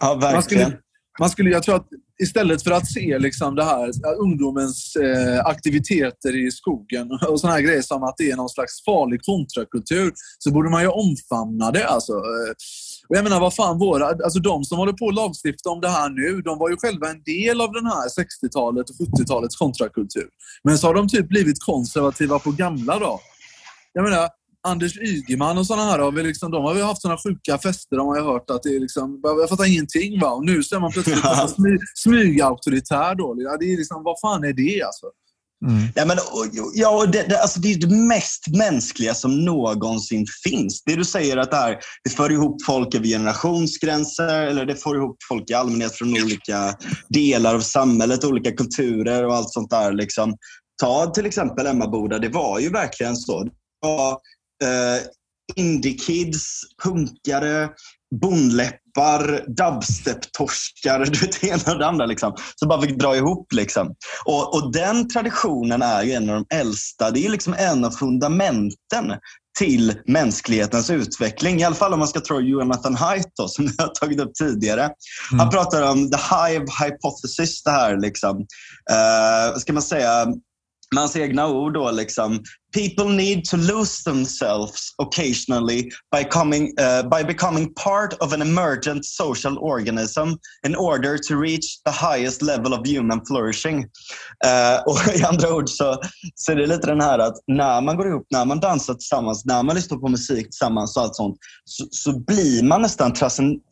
ja, 0.00 0.14
verkligen. 0.14 0.34
Man 0.34 0.42
skulle, 0.42 0.78
man 1.18 1.30
skulle, 1.30 1.50
jag 1.50 1.62
tror 1.62 1.76
att 1.76 1.88
istället 2.22 2.62
för 2.62 2.70
att 2.70 2.92
se 2.92 3.18
liksom 3.18 3.54
det 3.54 3.64
här, 3.64 3.90
ungdomens 4.20 4.96
eh, 4.96 5.46
aktiviteter 5.46 6.46
i 6.46 6.50
skogen 6.50 7.08
och 7.28 7.40
såna 7.40 7.52
här 7.52 7.60
grejer 7.60 7.82
som 7.82 8.02
att 8.02 8.14
det 8.16 8.30
är 8.30 8.36
någon 8.36 8.48
slags 8.48 8.84
farlig 8.84 9.22
kontrakultur, 9.22 10.12
så 10.38 10.50
borde 10.50 10.70
man 10.70 10.82
ju 10.82 10.88
omfamna 10.88 11.70
det. 11.70 11.86
Alltså. 11.86 12.12
Och 13.08 13.16
jag 13.16 13.24
menar, 13.24 13.40
vad 13.40 13.54
fan, 13.54 13.78
våra, 13.78 14.06
alltså 14.06 14.38
de 14.38 14.64
som 14.64 14.78
håller 14.78 14.92
på 14.92 15.08
att 15.08 15.14
lagstifta 15.14 15.70
om 15.70 15.80
det 15.80 15.88
här 15.88 16.08
nu, 16.08 16.42
de 16.42 16.58
var 16.58 16.70
ju 16.70 16.76
själva 16.76 17.10
en 17.10 17.22
del 17.22 17.60
av 17.60 17.72
den 17.72 17.86
här 17.86 18.08
60-talet 18.08 18.86
och 18.90 18.96
70-talets 18.96 19.56
kontrakultur. 19.56 20.28
Men 20.64 20.78
så 20.78 20.86
har 20.86 20.94
de 20.94 21.08
typ 21.08 21.28
blivit 21.28 21.62
konservativa 21.64 22.38
på 22.38 22.50
gamla 22.50 22.98
då. 22.98 23.20
Jag 23.92 24.04
menar, 24.04 24.28
Anders 24.68 24.96
Ygeman 24.96 25.58
och 25.58 25.66
sådana 25.66 25.90
här, 25.90 25.98
har 25.98 26.12
vi 26.12 26.22
liksom, 26.22 26.50
de 26.50 26.64
har 26.64 26.74
vi 26.74 26.82
haft 26.82 27.02
sådana 27.02 27.18
sjuka 27.18 27.58
fester. 27.58 27.96
De 27.96 28.06
har 28.06 28.16
jag 28.16 28.24
hört 28.24 28.50
att 28.50 28.62
det 28.62 28.76
är 28.76 28.80
liksom, 28.80 29.20
jag 29.22 29.48
fattar 29.48 29.64
ingenting. 29.64 30.20
Va? 30.20 30.30
Och 30.30 30.44
nu 30.44 30.62
så 30.62 30.76
är 30.76 30.80
man 30.80 30.92
plötsligt 30.92 31.18
smy, 31.56 31.78
smygauktoritär. 31.94 33.14
Då. 33.14 33.34
Ja, 33.38 33.56
det 33.60 33.72
är 33.72 33.76
liksom, 33.76 34.02
vad 34.04 34.20
fan 34.20 34.44
är 34.44 34.52
det 34.52 34.82
alltså? 34.82 35.06
Mm. 35.66 35.88
Ja, 35.94 36.04
men, 36.04 36.18
ja, 36.74 37.06
det, 37.06 37.22
det, 37.28 37.40
alltså 37.40 37.60
det 37.60 37.72
är 37.72 37.78
det 37.78 37.94
mest 37.94 38.48
mänskliga 38.56 39.14
som 39.14 39.44
någonsin 39.44 40.26
finns. 40.44 40.82
Det 40.84 40.96
du 40.96 41.04
säger 41.04 41.36
att 41.36 41.50
det, 41.50 41.56
här, 41.56 41.78
det 42.04 42.10
för 42.10 42.32
ihop 42.32 42.64
folk 42.66 42.94
över 42.94 43.06
generationsgränser 43.06 44.46
eller 44.46 44.66
det 44.66 44.76
får 44.76 44.96
ihop 44.96 45.16
folk 45.28 45.50
i 45.50 45.54
allmänhet 45.54 45.94
från 45.94 46.08
olika 46.08 46.74
delar 47.08 47.54
av 47.54 47.60
samhället, 47.60 48.24
olika 48.24 48.52
kulturer 48.52 49.26
och 49.26 49.34
allt 49.34 49.50
sånt 49.50 49.70
där. 49.70 49.92
Liksom. 49.92 50.36
Ta 50.82 51.06
till 51.06 51.26
exempel 51.26 51.66
Emmaboda, 51.66 52.18
det 52.18 52.28
var 52.28 52.58
ju 52.58 52.70
verkligen 52.70 53.16
så. 53.16 53.44
Det 53.44 53.50
var 53.80 54.18
eh, 54.64 55.02
indie-kids, 55.56 56.62
punkare, 56.82 57.68
bondläppar, 58.20 59.44
dubstep-torskar, 59.46 61.04
du 61.12 61.18
vet 61.18 61.40
det 61.40 61.46
ena 61.46 61.72
och 61.72 61.78
det 61.78 61.86
andra. 61.86 62.06
Liksom. 62.06 62.36
Så 62.56 62.68
bara 62.68 62.82
fick 62.82 62.98
dra 62.98 63.16
ihop. 63.16 63.52
Liksom. 63.52 63.94
Och, 64.24 64.54
och 64.54 64.72
den 64.72 65.08
traditionen 65.08 65.82
är 65.82 66.02
ju 66.02 66.12
en 66.12 66.30
av 66.30 66.34
de 66.34 66.56
äldsta. 66.56 67.10
Det 67.10 67.26
är 67.26 67.30
liksom 67.30 67.54
en 67.58 67.84
av 67.84 67.90
fundamenten 67.90 69.14
till 69.58 69.94
mänsklighetens 70.06 70.90
utveckling. 70.90 71.60
I 71.60 71.64
alla 71.64 71.74
fall 71.74 71.92
om 71.92 71.98
man 71.98 72.08
ska 72.08 72.20
tro 72.20 72.40
Jonathan 72.40 72.94
Haidt 72.94 73.32
då, 73.36 73.48
som 73.48 73.64
jag 73.78 73.84
har 73.84 73.94
tagit 73.94 74.20
upp 74.20 74.34
tidigare. 74.34 74.82
Mm. 74.82 75.38
Han 75.38 75.50
pratar 75.50 75.90
om 75.90 76.10
the 76.10 76.18
hive 76.34 76.66
hypothesis, 76.84 77.62
det 77.62 77.70
här 77.70 77.96
liksom, 77.96 78.36
uh, 78.38 79.58
ska 79.58 79.72
man 79.72 79.82
säga, 79.82 80.26
med 80.94 81.02
hans 81.02 81.16
egna 81.16 81.48
ord 81.48 81.74
då 81.74 81.90
liksom, 81.90 82.42
people 82.74 83.04
need 83.04 83.44
to 83.44 83.56
lose 83.56 84.02
themselves 84.04 84.94
occasionally 84.98 85.90
by, 86.12 86.24
coming, 86.24 86.74
uh, 86.80 87.02
by 87.02 87.22
becoming 87.22 87.74
part 87.74 88.14
of 88.20 88.32
an 88.32 88.42
emergent 88.42 89.04
social 89.04 89.58
organism 89.58 90.28
in 90.66 90.76
order 90.76 91.18
to 91.18 91.36
reach 91.36 91.82
the 91.84 91.90
highest 91.90 92.42
level 92.42 92.74
of 92.74 92.86
human 92.86 93.20
flourishing. 93.26 93.84
Uh, 94.44 94.82
och 94.86 95.14
I 95.14 95.22
andra 95.22 95.54
ord 95.54 95.68
så, 95.68 96.00
så 96.34 96.52
är 96.52 96.56
det 96.56 96.66
lite 96.66 96.86
den 96.86 97.00
här 97.00 97.18
att 97.18 97.36
när 97.46 97.80
man 97.80 97.96
går 97.96 98.08
ihop, 98.08 98.26
när 98.30 98.44
man 98.44 98.60
dansar 98.60 98.94
tillsammans, 98.94 99.44
när 99.44 99.62
man 99.62 99.76
lyssnar 99.76 99.98
på 99.98 100.08
musik 100.08 100.44
tillsammans 100.44 100.96
och 100.96 101.02
allt 101.02 101.16
sånt, 101.16 101.36
så, 101.64 101.86
så 101.90 102.18
blir 102.18 102.62
man 102.62 102.82
nästan 102.82 103.12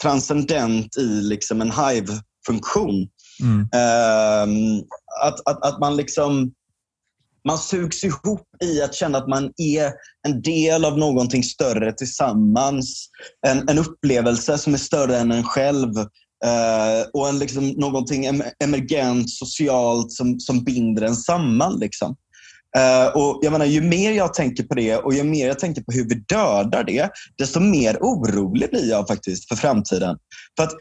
transcendent 0.02 0.96
i 0.96 1.06
liksom 1.06 1.60
en 1.60 1.70
hive-funktion. 1.70 3.08
Mm. 3.40 3.60
Uh, 3.60 4.82
att, 5.22 5.48
att, 5.48 5.64
att 5.64 5.80
man 5.80 5.96
liksom 5.96 6.52
man 7.46 7.58
sugs 7.58 8.04
ihop 8.04 8.48
i 8.64 8.82
att 8.82 8.94
känna 8.94 9.18
att 9.18 9.28
man 9.28 9.52
är 9.56 9.92
en 10.28 10.42
del 10.42 10.84
av 10.84 10.98
någonting 10.98 11.42
större 11.42 11.92
tillsammans. 11.92 13.08
En, 13.46 13.68
en 13.68 13.78
upplevelse 13.78 14.58
som 14.58 14.74
är 14.74 14.78
större 14.78 15.18
än 15.18 15.32
en 15.32 15.44
själv. 15.44 15.98
Uh, 16.44 17.08
och 17.12 17.28
en, 17.28 17.38
liksom, 17.38 17.68
någonting 17.68 18.26
emergent, 18.64 19.30
socialt 19.30 20.12
som, 20.12 20.40
som 20.40 20.64
binder 20.64 21.02
en 21.02 21.16
samman. 21.16 21.78
Liksom. 21.78 22.16
Uh, 22.78 23.16
och 23.16 23.38
jag 23.42 23.52
menar, 23.52 23.64
ju 23.64 23.80
mer 23.80 24.12
jag 24.12 24.34
tänker 24.34 24.62
på 24.62 24.74
det 24.74 24.96
och 24.96 25.14
ju 25.14 25.24
mer 25.24 25.46
jag 25.46 25.58
tänker 25.58 25.82
på 25.82 25.92
hur 25.92 26.08
vi 26.08 26.14
dödar 26.14 26.84
det, 26.84 27.10
desto 27.38 27.60
mer 27.60 27.96
orolig 28.00 28.70
blir 28.70 28.90
jag 28.90 29.06
faktiskt 29.06 29.48
för 29.48 29.56
framtiden. 29.56 30.16
För 30.56 30.64
att 30.64 30.72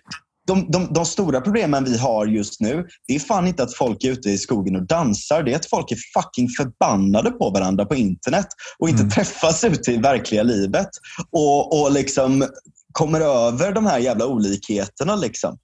de, 0.47 0.71
de, 0.71 0.93
de, 0.93 1.05
stora 1.05 1.41
problemen 1.41 1.83
vi 1.83 1.97
har 1.97 2.25
just 2.25 2.61
nu, 2.61 2.87
det 3.07 3.15
är 3.15 3.19
fan 3.19 3.47
inte 3.47 3.63
att 3.63 3.73
folk 3.73 4.03
är 4.03 4.11
ute 4.11 4.29
i 4.29 4.37
skogen 4.37 4.75
och 4.75 4.87
dansar. 4.87 5.43
Det 5.43 5.51
är 5.51 5.55
att 5.55 5.69
folk 5.69 5.91
är 5.91 5.97
fucking 6.21 6.49
förbannade 6.49 7.31
på 7.31 7.49
varandra 7.49 7.85
på 7.85 7.95
internet 7.95 8.47
och 8.79 8.89
inte 8.89 9.01
mm. 9.01 9.11
träffas 9.11 9.63
ute 9.63 9.91
i 9.91 9.97
verkliga 9.97 10.43
livet. 10.43 10.89
Och, 11.31 11.81
och 11.81 11.91
liksom 11.91 12.45
kommer 12.91 13.21
över 13.21 13.71
de 13.71 13.85
här 13.85 13.99
jävla 13.99 14.25
olikheterna. 14.25 15.15
Liksom. 15.15 15.57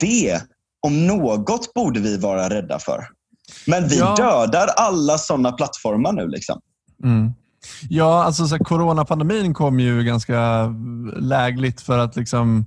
Det, 0.00 0.42
om 0.80 1.06
något, 1.06 1.74
borde 1.74 2.00
vi 2.00 2.16
vara 2.16 2.50
rädda 2.50 2.78
för. 2.78 3.08
Men 3.66 3.88
vi 3.88 3.98
ja. 3.98 4.14
dödar 4.16 4.66
alla 4.66 5.18
sådana 5.18 5.52
plattformar 5.52 6.12
nu. 6.12 6.28
Liksom. 6.28 6.60
Mm. 7.04 7.32
Ja, 7.88 8.24
alltså 8.24 8.46
så 8.46 8.56
här, 8.56 8.64
coronapandemin 8.64 9.54
kom 9.54 9.80
ju 9.80 10.02
ganska 10.04 10.66
lägligt 11.16 11.80
för 11.80 11.98
att 11.98 12.16
liksom 12.16 12.66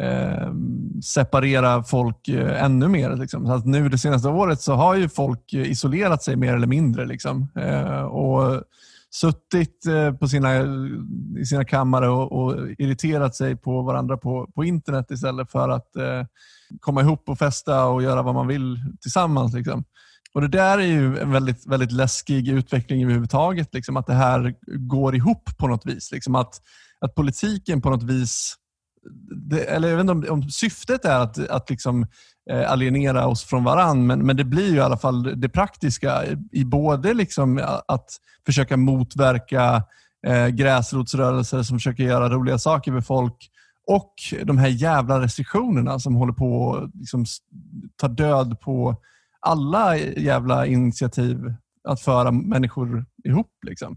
eh, 0.00 0.52
separera 1.04 1.82
folk 1.82 2.28
eh, 2.28 2.64
ännu 2.64 2.88
mer. 2.88 3.16
Liksom. 3.16 3.46
Så 3.46 3.52
att 3.52 3.66
nu 3.66 3.88
det 3.88 3.98
senaste 3.98 4.28
året 4.28 4.60
så 4.60 4.74
har 4.74 4.94
ju 4.94 5.08
folk 5.08 5.52
eh, 5.52 5.70
isolerat 5.70 6.22
sig 6.22 6.36
mer 6.36 6.54
eller 6.54 6.66
mindre. 6.66 7.06
Liksom. 7.06 7.48
Eh, 7.56 8.02
och 8.02 8.62
suttit 9.14 9.86
eh, 9.86 10.12
på 10.12 10.28
sina, 10.28 10.50
i 11.38 11.44
sina 11.46 11.64
kammare 11.64 12.08
och, 12.08 12.32
och, 12.32 12.70
irriterat 12.78 13.34
sig 13.34 13.56
på 13.56 13.82
varandra 13.82 14.16
på, 14.16 14.50
på 14.54 14.64
internet 14.64 15.10
istället 15.10 15.50
för 15.50 15.68
att 15.68 15.96
eh, 15.96 16.24
komma 16.80 17.00
ihop 17.00 17.28
och 17.28 17.38
festa 17.38 17.86
och 17.86 18.02
göra 18.02 18.22
vad 18.22 18.34
man 18.34 18.46
vill 18.46 18.78
tillsammans. 19.00 19.54
Liksom. 19.54 19.84
Och 20.34 20.40
Det 20.40 20.48
där 20.48 20.78
är 20.78 20.86
ju 20.86 21.18
en 21.18 21.32
väldigt, 21.32 21.66
väldigt 21.66 21.92
läskig 21.92 22.48
utveckling 22.48 23.02
överhuvudtaget. 23.02 23.74
Liksom, 23.74 23.96
att 23.96 24.06
det 24.06 24.14
här 24.14 24.54
går 24.88 25.16
ihop 25.16 25.56
på 25.58 25.68
något 25.68 25.86
vis. 25.86 26.12
Liksom, 26.12 26.34
att, 26.34 26.60
att 27.00 27.14
politiken 27.14 27.82
på 27.82 27.90
något 27.90 28.02
vis 28.02 28.56
det, 29.50 29.64
eller 29.64 29.88
jag 29.88 29.96
vet 29.96 30.10
inte 30.10 30.30
om, 30.30 30.42
om 30.42 30.50
syftet 30.50 31.04
är 31.04 31.20
att, 31.20 31.48
att 31.48 31.70
liksom, 31.70 32.06
eh, 32.50 32.70
alienera 32.70 33.26
oss 33.26 33.44
från 33.44 33.64
varann, 33.64 34.06
men, 34.06 34.26
men 34.26 34.36
det 34.36 34.44
blir 34.44 34.70
ju 34.70 34.76
i 34.76 34.80
alla 34.80 34.96
fall 34.96 35.40
det 35.40 35.48
praktiska 35.48 36.26
i, 36.26 36.36
i 36.52 36.64
både 36.64 37.14
liksom 37.14 37.60
att 37.88 38.06
försöka 38.46 38.76
motverka 38.76 39.82
eh, 40.26 40.48
gräsrotsrörelser 40.48 41.62
som 41.62 41.78
försöker 41.78 42.04
göra 42.04 42.28
roliga 42.28 42.58
saker 42.58 42.92
med 42.92 43.06
folk 43.06 43.50
och 43.86 44.14
de 44.44 44.58
här 44.58 44.68
jävla 44.68 45.20
restriktionerna 45.20 45.98
som 45.98 46.14
håller 46.14 46.32
på 46.32 46.76
att 46.76 46.94
liksom, 46.94 47.24
ta 47.96 48.08
död 48.08 48.60
på 48.60 48.96
alla 49.40 49.96
jävla 49.96 50.66
initiativ 50.66 51.38
att 51.88 52.00
föra 52.00 52.30
människor 52.30 53.06
ihop. 53.24 53.52
Liksom. 53.66 53.96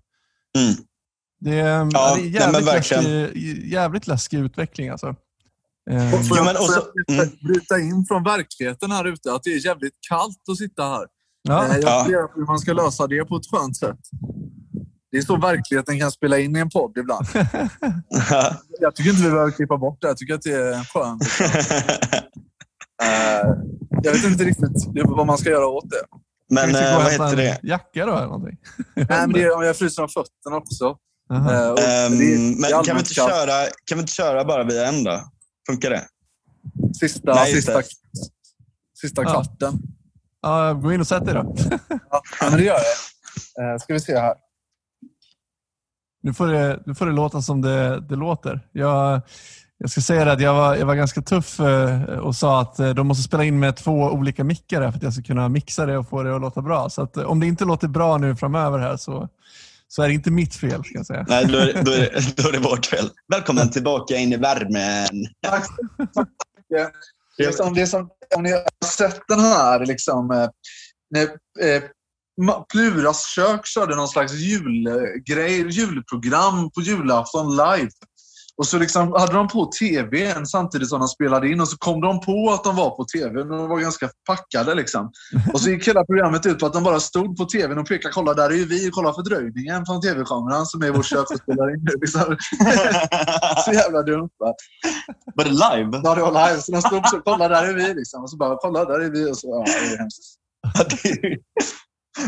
Mm. 0.57 0.75
Det, 1.39 1.55
ja, 1.55 2.15
det 2.15 2.21
är 2.21 2.29
jävligt, 2.29 2.65
läskig, 2.65 3.71
jävligt 3.71 4.07
läskig 4.07 4.39
utveckling. 4.39 4.89
Alltså. 4.89 5.15
Eh, 5.91 6.21
får 6.21 6.37
jag, 6.37 6.49
också, 6.49 6.85
mm. 7.07 7.29
bryta 7.41 7.79
in 7.79 8.05
från 8.07 8.23
verkligheten 8.23 8.91
här 8.91 9.05
ute? 9.05 9.33
Att 9.33 9.43
det 9.43 9.49
är 9.49 9.65
jävligt 9.65 9.93
kallt 10.09 10.49
att 10.51 10.57
sitta 10.57 10.83
här. 10.83 11.05
Ja. 11.41 11.65
Eh, 11.65 11.77
jag 11.77 12.03
funderar 12.03 12.35
hur 12.35 12.45
man 12.45 12.59
ska 12.59 12.73
lösa 12.73 13.07
det 13.07 13.25
på 13.25 13.35
ett 13.35 13.51
skönt 13.51 13.77
sätt. 13.77 13.99
Det 15.11 15.17
är 15.17 15.21
så 15.21 15.37
verkligheten 15.37 15.99
kan 15.99 16.11
spela 16.11 16.39
in 16.39 16.55
i 16.55 16.59
en 16.59 16.69
podd 16.69 16.97
ibland. 16.97 17.25
jag 18.79 18.95
tycker 18.95 19.09
inte 19.09 19.23
vi 19.23 19.29
behöver 19.31 19.51
klippa 19.51 19.77
bort 19.77 20.01
det. 20.01 20.07
Jag 20.07 20.17
tycker 20.17 20.33
att 20.33 20.41
det 20.41 20.53
är 20.53 20.83
skönt. 20.83 21.23
uh, 23.03 23.53
jag 24.03 24.11
vet 24.11 24.23
inte 24.23 24.43
riktigt 24.43 25.05
vad 25.05 25.27
man 25.27 25.37
ska 25.37 25.49
göra 25.49 25.67
åt 25.67 25.89
det. 25.89 26.01
Men 26.49 26.69
uh, 26.75 26.97
vad 26.97 27.11
heter 27.11 27.35
det? 27.35 27.59
Jacka 27.63 28.05
då 28.05 28.15
eller 28.15 28.25
någonting? 28.25 28.57
Nej, 28.95 29.05
men 29.09 29.33
det 29.33 29.43
är, 29.43 29.63
jag 29.63 29.77
fryser 29.77 30.03
om 30.03 30.09
fötterna 30.09 30.57
också. 30.57 30.97
Um, 31.29 32.61
men 32.61 32.83
kan 32.85 32.95
vi, 32.95 32.99
inte 32.99 33.13
köra, 33.13 33.65
kan 33.85 33.97
vi 33.97 33.99
inte 33.99 34.13
köra 34.13 34.45
bara 34.45 34.63
via 34.63 34.87
en 34.87 35.03
då? 35.03 35.21
Funkar 35.69 35.89
det? 35.89 36.07
Sista, 36.99 37.33
Nej, 37.35 37.53
sista, 37.53 37.81
sista 39.01 39.23
ja. 39.23 39.29
kvarten. 39.29 39.79
Ja, 40.41 40.73
gå 40.73 40.93
in 40.93 41.01
och 41.01 41.07
sätt 41.07 41.25
dig 41.25 41.33
då. 41.33 41.55
ja, 42.09 42.21
men 42.41 42.51
det 42.51 42.63
gör 42.63 42.75
jag. 43.55 43.73
Uh, 43.73 43.79
ska 43.79 43.93
vi 43.93 43.99
se 43.99 44.19
här. 44.19 44.35
Nu 46.23 46.33
får 46.33 46.47
det, 46.47 46.83
nu 46.85 46.95
får 46.95 47.05
det 47.05 47.11
låta 47.11 47.41
som 47.41 47.61
det, 47.61 47.99
det 47.99 48.15
låter. 48.15 48.67
Jag, 48.71 49.21
jag 49.77 49.89
ska 49.89 50.01
säga 50.01 50.31
att 50.31 50.41
jag 50.41 50.53
var, 50.53 50.75
jag 50.75 50.85
var 50.85 50.95
ganska 50.95 51.21
tuff 51.21 51.59
eh, 51.59 52.01
och 52.01 52.35
sa 52.35 52.61
att 52.61 52.77
de 52.77 53.07
måste 53.07 53.23
spela 53.23 53.43
in 53.43 53.59
med 53.59 53.75
två 53.75 53.91
olika 53.91 54.43
mickar 54.43 54.81
för 54.91 54.97
att 54.97 55.03
jag 55.03 55.13
ska 55.13 55.23
kunna 55.23 55.49
mixa 55.49 55.85
det 55.85 55.97
och 55.97 56.09
få 56.09 56.23
det 56.23 56.35
att 56.35 56.41
låta 56.41 56.61
bra. 56.61 56.89
Så 56.89 57.01
att, 57.01 57.17
om 57.17 57.39
det 57.39 57.47
inte 57.47 57.65
låter 57.65 57.87
bra 57.87 58.17
nu 58.17 58.35
framöver 58.35 58.79
här 58.79 58.97
så, 58.97 59.29
så 59.87 60.01
är 60.01 60.07
det 60.07 60.13
inte 60.13 60.31
mitt 60.31 60.55
fel. 60.55 60.83
Ska 60.83 60.97
jag 60.97 61.05
säga. 61.05 61.25
Nej, 61.27 61.45
då 61.45 61.57
är, 61.57 61.83
då 61.83 61.91
är, 61.91 61.99
det, 61.99 62.37
då 62.37 62.49
är 62.49 62.51
det 62.51 62.59
vårt 62.59 62.85
fel. 62.85 63.09
Välkommen 63.31 63.71
tillbaka 63.71 64.15
in 64.15 64.33
i 64.33 64.37
värmen. 64.37 65.27
Tack, 65.47 65.67
tack 66.13 66.29
det 67.37 67.43
är 67.43 67.51
som, 67.51 67.73
det 67.73 67.81
är 67.81 67.85
som, 67.85 68.09
om 68.35 68.43
ni 68.43 68.51
har 68.51 68.63
sett 68.85 69.21
den 69.27 69.39
här, 69.39 69.85
liksom, 69.85 70.31
eh, 70.31 70.49
när, 71.09 71.23
eh, 71.65 71.83
Pluras 72.71 73.25
kök 73.35 73.65
körde 73.65 73.95
någon 73.95 74.07
slags 74.07 74.33
julgrej, 74.33 75.69
julprogram 75.69 76.71
på 76.71 76.81
julafton 76.81 77.49
live. 77.49 77.89
Och 78.57 78.67
så 78.67 78.77
liksom 78.77 79.13
hade 79.13 79.33
de 79.33 79.47
på 79.47 79.71
tvn 79.79 80.45
samtidigt 80.45 80.89
som 80.89 80.99
de 80.99 81.07
spelade 81.07 81.49
in 81.49 81.61
och 81.61 81.67
så 81.67 81.77
kom 81.77 82.01
de 82.01 82.21
på 82.21 82.51
att 82.53 82.63
de 82.63 82.75
var 82.75 82.89
på 82.89 83.05
tv. 83.05 83.43
De 83.43 83.69
var 83.69 83.79
ganska 83.79 84.09
packade 84.27 84.75
liksom. 84.75 85.11
Och 85.53 85.61
så 85.61 85.69
gick 85.69 85.87
hela 85.87 86.05
programmet 86.05 86.45
ut 86.45 86.59
på 86.59 86.65
att 86.65 86.73
de 86.73 86.83
bara 86.83 86.99
stod 86.99 87.37
på 87.37 87.45
tvn 87.45 87.77
och 87.77 87.87
pekade. 87.87 88.13
Kolla, 88.13 88.33
där 88.33 88.49
är 88.49 88.53
ju 88.53 88.65
vi. 88.65 88.89
Kolla 88.91 89.13
fördröjningen 89.13 89.85
från 89.85 90.01
tv-kameran 90.01 90.65
som 90.65 90.81
är 90.81 90.87
i 90.87 90.91
vårt 90.91 91.05
kök 91.05 91.31
och 91.31 91.39
spelar 91.39 91.75
in. 91.75 91.87
Liksom. 92.01 92.21
så 93.65 93.73
jävla 93.73 94.01
dumt 94.01 94.29
va? 94.39 94.53
Var 95.35 95.43
det 95.43 95.51
live? 95.51 96.01
Ja, 96.03 96.15
det 96.15 96.21
var 96.21 96.49
live. 96.49 96.61
Så 96.61 96.71
de 96.71 96.81
stod 96.81 96.99
och 96.99 97.23
kolla, 97.25 97.47
där 97.47 97.63
är 97.63 97.73
vi. 97.73 97.93
Liksom. 97.93 98.23
Och 98.23 98.29
så 98.29 98.37
bara, 98.37 98.57
kolla, 98.57 98.85
där 98.85 98.99
är 98.99 99.09
vi. 99.09 99.31
Och 99.31 99.37
så, 99.37 99.47
ja, 99.47 99.73
det 99.73 99.93
är 99.93 99.97
hemskt. 99.97 100.37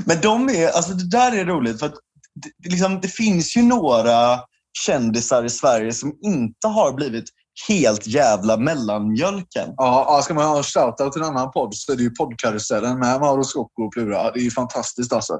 Men 0.05 0.21
de 0.21 0.49
är, 0.49 0.67
alltså 0.67 0.93
det 0.93 1.09
där 1.09 1.31
är 1.31 1.45
roligt 1.45 1.79
för 1.79 1.85
att 1.85 1.95
det, 2.35 2.69
liksom, 2.69 2.99
det 3.01 3.07
finns 3.07 3.57
ju 3.57 3.61
några 3.61 4.39
kändisar 4.85 5.43
i 5.43 5.49
Sverige 5.49 5.93
som 5.93 6.13
inte 6.21 6.67
har 6.67 6.93
blivit 6.93 7.25
helt 7.67 8.07
jävla 8.07 8.57
mellanmjölken. 8.57 9.73
Ja, 9.77 10.21
ska 10.23 10.33
man 10.33 10.45
ha 10.45 10.57
en 10.57 10.63
shoutout 10.63 11.13
till 11.13 11.21
en 11.21 11.27
annan 11.27 11.51
podd 11.51 11.75
så 11.75 11.91
är 11.91 11.95
det 11.95 12.03
ju 12.03 12.09
poddkarusellen 12.09 12.99
med 12.99 13.19
Mauro 13.19 13.43
Scocco 13.43 13.83
och 13.83 13.93
Plura. 13.93 14.31
Det 14.31 14.39
är 14.39 14.43
ju 14.43 14.51
fantastiskt 14.51 15.13
alltså. 15.13 15.39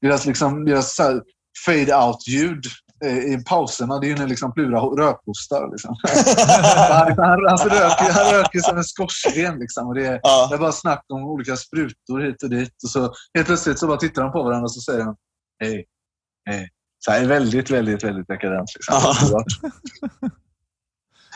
Deras, 0.00 0.26
liksom, 0.26 0.64
deras 0.64 0.96
fade-out-ljud 1.66 2.64
eh, 3.04 3.18
i 3.18 3.44
pauserna, 3.46 3.98
det 3.98 4.06
är 4.06 4.08
ju 4.08 4.16
när 4.16 4.26
liksom 4.26 4.52
Plura 4.52 4.80
rökhostar. 4.80 5.70
Liksom. 5.70 5.96
han, 6.90 7.18
han, 7.18 7.46
alltså 7.46 7.68
röker, 7.68 8.12
han 8.12 8.32
röker 8.34 8.58
som 8.58 8.76
en 8.76 8.84
skorsten. 8.84 9.58
Liksom, 9.58 9.86
och 9.86 9.94
det, 9.94 10.06
är, 10.06 10.20
ja. 10.22 10.46
det 10.50 10.56
är 10.56 10.58
bara 10.58 10.72
snack 10.72 11.04
om 11.08 11.24
olika 11.24 11.56
sprutor 11.56 12.20
hit 12.20 12.42
och 12.42 12.50
dit. 12.50 12.82
Och 12.84 12.90
så 12.90 13.12
helt 13.34 13.46
plötsligt 13.46 13.78
så 13.78 13.86
bara 13.86 13.98
tittar 13.98 14.22
de 14.22 14.32
på 14.32 14.42
varandra 14.42 14.64
och 14.64 14.72
så 14.72 14.80
säger 14.80 15.04
de 15.04 15.16
hej, 15.64 15.86
hej. 16.50 16.68
Så 16.98 17.10
här, 17.10 17.26
väldigt, 17.26 17.70
väldigt, 17.70 18.04
väldigt 18.04 18.28
dekadent. 18.28 18.70
Liksom. 18.74 18.94
Ja. 19.30 19.44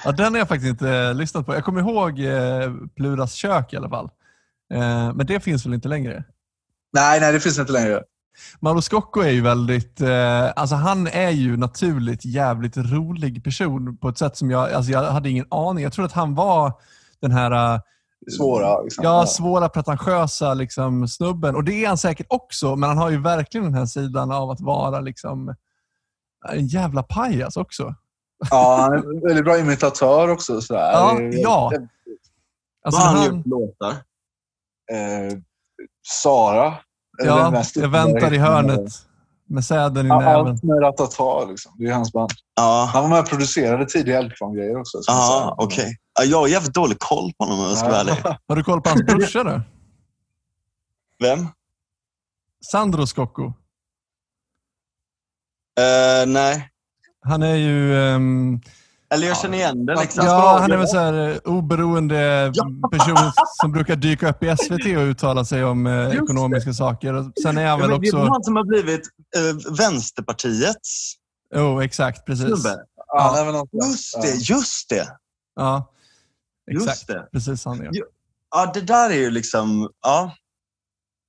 ja, 0.04 0.12
den 0.12 0.32
har 0.32 0.38
jag 0.38 0.48
faktiskt 0.48 0.70
inte 0.70 0.90
eh, 0.90 1.14
lyssnat 1.14 1.46
på. 1.46 1.54
Jag 1.54 1.64
kommer 1.64 1.80
ihåg 1.80 2.20
eh, 2.20 2.74
Pluras 2.96 3.32
kök 3.34 3.72
i 3.72 3.76
alla 3.76 3.88
fall. 3.88 4.10
Eh, 4.74 5.14
men 5.14 5.26
det 5.26 5.40
finns 5.40 5.66
väl 5.66 5.74
inte 5.74 5.88
längre? 5.88 6.24
Nej, 6.92 7.20
nej 7.20 7.32
det 7.32 7.40
finns 7.40 7.58
inte 7.58 7.72
längre. 7.72 8.02
Mauro 8.60 8.80
Scocco 8.82 9.20
är 9.20 9.30
ju 9.30 9.40
väldigt, 9.40 10.00
eh, 10.00 10.50
alltså 10.56 10.74
han 10.76 11.06
är 11.06 11.30
ju 11.30 11.56
naturligt 11.56 12.24
jävligt 12.24 12.76
rolig 12.76 13.44
person 13.44 13.96
på 13.96 14.08
ett 14.08 14.18
sätt 14.18 14.36
som 14.36 14.50
jag, 14.50 14.72
alltså 14.72 14.92
jag 14.92 15.02
hade 15.02 15.30
ingen 15.30 15.46
aning. 15.50 15.84
Jag 15.84 15.92
trodde 15.92 16.06
att 16.06 16.12
han 16.12 16.34
var 16.34 16.72
den 17.20 17.32
här 17.32 17.80
svåra. 18.30 18.82
Liksom. 18.82 19.04
Ja, 19.04 19.26
svåra, 19.26 19.68
pretentiösa 19.68 20.54
liksom, 20.54 21.08
snubben. 21.08 21.56
Och 21.56 21.64
det 21.64 21.84
är 21.84 21.88
han 21.88 21.98
säkert 21.98 22.26
också, 22.28 22.76
men 22.76 22.88
han 22.88 22.98
har 22.98 23.10
ju 23.10 23.22
verkligen 23.22 23.64
den 23.64 23.74
här 23.74 23.86
sidan 23.86 24.32
av 24.32 24.50
att 24.50 24.60
vara 24.60 25.00
liksom, 25.00 25.54
en 26.48 26.66
jävla 26.66 27.02
pajas 27.02 27.56
också. 27.56 27.94
Ja, 28.50 28.78
han 28.80 28.92
är 28.92 28.96
en 28.96 29.20
väldigt 29.20 29.44
bra 29.44 29.58
imitatör 29.58 30.28
också. 30.28 30.60
Sådär. 30.60 30.92
Ja, 30.92 31.20
ja. 31.20 31.72
Alltså, 32.84 33.00
Vad 33.00 33.10
har 33.10 33.16
han 33.16 33.36
gjort 33.36 33.46
låtar? 33.46 33.90
Eh, 34.92 35.38
Sara. 36.22 36.74
Ja, 37.24 37.62
jag 37.74 37.88
väntar 37.88 38.34
i 38.34 38.38
hörnet. 38.38 38.92
Med 39.52 39.64
säden 39.64 40.06
i 40.06 40.08
ja, 40.08 40.18
näven. 40.18 40.46
Allt 40.46 40.62
med 40.62 40.82
Ratata, 40.82 41.44
liksom. 41.44 41.72
det 41.78 41.84
är 41.84 41.92
hans 41.92 42.12
band. 42.12 42.30
Ja. 42.56 42.90
Han 42.92 43.02
var 43.02 43.10
med 43.10 43.18
och 43.18 43.28
producerade 43.28 43.86
tidiga 43.86 44.18
Eldkvarn-grejer 44.18 44.80
också. 44.80 45.00
Ja, 45.06 45.54
okej. 45.58 45.96
Okay. 46.18 46.30
Jag 46.30 46.38
har 46.38 46.48
jävligt 46.48 46.74
dålig 46.74 46.98
koll 46.98 47.32
på 47.38 47.44
honom 47.44 47.60
om 47.60 47.64
jag 47.64 47.78
ska 47.78 47.88
vara 47.88 48.00
ärlig. 48.00 48.14
Har 48.48 48.56
du 48.56 48.64
koll 48.64 48.82
på 48.82 48.88
hans 48.88 49.02
brorsa 49.02 49.44
då? 49.44 49.60
Vem? 51.22 51.48
Sandro 52.70 53.06
Scocco. 53.06 53.42
Uh, 53.44 53.52
nej. 56.26 56.68
Han 57.20 57.42
är 57.42 57.54
ju... 57.54 57.94
Um, 57.94 58.60
Eller 59.12 59.26
jag 59.26 59.36
känner 59.36 59.58
igen 59.58 59.86
det. 59.86 60.00
Liksom. 60.00 60.26
Ja, 60.26 60.58
han 60.60 60.72
är 60.72 60.76
väl 60.76 60.88
så 60.88 60.98
här, 60.98 61.30
eh, 61.30 61.36
oberoende 61.44 62.52
ja. 62.54 62.66
person 62.92 63.32
som 63.60 63.72
brukar 63.72 63.96
dyka 63.96 64.30
upp 64.30 64.42
i 64.42 64.56
SVT 64.56 64.96
och 64.96 65.02
uttala 65.02 65.44
sig 65.44 65.64
om 65.64 65.86
uh, 65.86 66.16
ekonomiska 66.16 66.72
saker. 66.72 67.14
Och 67.14 67.32
sen 67.42 67.58
är 67.58 67.66
han 67.66 67.80
väl 67.80 67.92
också... 67.92 68.16
Det 68.16 68.22
är 68.22 68.28
han 68.28 68.44
som 68.44 68.56
har 68.56 68.64
blivit 68.64 69.02
uh, 69.38 69.76
Vänsterpartiets 69.78 71.16
Oh, 71.54 71.84
exakt, 71.84 72.26
precis. 72.26 72.46
Snubbe. 72.46 72.84
Ja, 73.06 73.66
just 73.72 74.22
det, 74.22 74.34
just 74.34 74.88
det. 74.88 75.08
Ja, 75.56 75.92
exakt. 76.70 76.88
Just 76.88 77.06
det. 77.06 77.28
Precis 77.32 77.64
han, 77.64 77.88
ja. 77.92 78.04
ja, 78.50 78.70
det 78.74 78.80
där 78.80 79.10
är 79.10 79.14
ju 79.14 79.30
liksom... 79.30 79.90
Ja. 80.02 80.34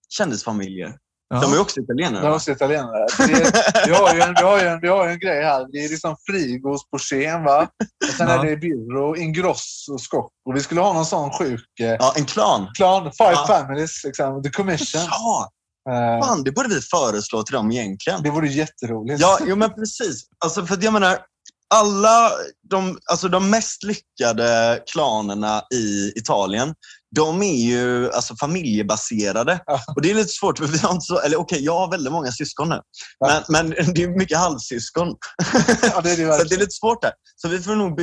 Kändisfamiljer. 0.10 0.98
Ja. 1.34 1.40
De 1.42 1.54
är 1.54 1.62
också 1.62 1.80
italienare. 1.80 2.22
De 2.22 2.28
är 2.28 2.36
också 2.36 2.52
italienare. 2.52 3.06
vi, 3.88 3.94
har 3.94 4.14
ju 4.14 4.22
en, 4.22 4.34
vi, 4.38 4.44
har 4.44 4.62
ju 4.62 4.68
en, 4.68 4.80
vi 4.82 4.88
har 4.88 5.08
en 5.08 5.20
grej 5.20 5.44
här. 5.44 5.68
Det 5.72 5.78
är 5.78 5.90
liksom 5.90 6.16
Frigos 6.30 6.90
Porschen, 6.90 7.44
va? 7.44 7.68
Och 8.10 8.14
sen 8.18 8.28
ja. 8.28 8.46
är 8.46 8.50
det 8.50 8.58
Birro, 8.58 9.16
Ingrosso, 9.16 9.98
Scocco. 9.98 10.54
Vi 10.54 10.62
skulle 10.62 10.82
ha 10.82 10.94
någon 10.94 11.06
sån 11.06 11.32
sjuk... 11.32 11.80
Eh, 11.80 11.86
ja, 11.86 12.14
en 12.16 12.26
klan. 12.26 12.68
Klan, 12.78 13.04
Five 13.04 13.32
ja. 13.32 13.46
Families, 13.48 14.04
liksom. 14.04 14.44
The 14.44 14.50
Commission. 14.50 15.02
Ja! 15.02 15.50
Uh, 15.90 16.26
Fan, 16.28 16.44
det 16.44 16.52
borde 16.52 16.70
vi 16.70 16.82
föreslå 16.82 17.44
till 17.44 17.56
dem 17.56 17.72
egentligen. 17.72 18.24
Det 18.24 18.30
vore 18.30 18.48
jätteroligt. 18.48 19.22
Ja, 19.22 19.40
jo, 19.48 19.56
men 19.56 19.74
precis. 19.74 20.24
Alltså, 20.46 20.66
för 20.66 20.78
jag 20.82 20.94
menar, 20.94 21.18
alla 21.74 22.32
de, 22.70 22.98
alltså 23.12 23.28
de 23.28 23.50
mest 23.50 23.84
lyckade 23.84 24.80
klanerna 24.92 25.62
i 25.74 26.14
Italien, 26.16 26.74
de 27.16 27.44
är 27.44 27.66
ju 27.66 28.12
alltså, 28.12 28.36
familjebaserade. 28.36 29.60
Och 29.96 30.02
det 30.02 30.10
är 30.12 30.16
lite 30.16 30.30
svårt, 30.30 30.58
för 30.58 30.66
vi 30.66 30.78
har 30.78 30.92
inte 30.92 31.06
så, 31.06 31.20
eller 31.20 31.38
okej, 31.38 31.56
okay, 31.56 31.66
jag 31.66 31.80
har 31.80 31.92
väldigt 31.92 32.14
många 32.14 32.32
syskon 32.32 32.70
nu. 32.70 32.80
Men, 33.20 33.44
men 33.50 33.94
det 33.94 34.04
är 34.04 34.18
mycket 34.18 34.38
halvsyskon. 34.38 35.16
Ja, 35.82 36.02
det, 36.02 36.12
är 36.12 36.18
det, 36.18 36.34
så 36.40 36.44
det 36.44 36.56
är 36.56 36.60
lite 36.60 36.72
svårt 36.72 37.02
där. 37.02 37.12
Så 37.36 37.48
vi 37.48 37.60
får 37.60 37.76
nog 37.76 38.00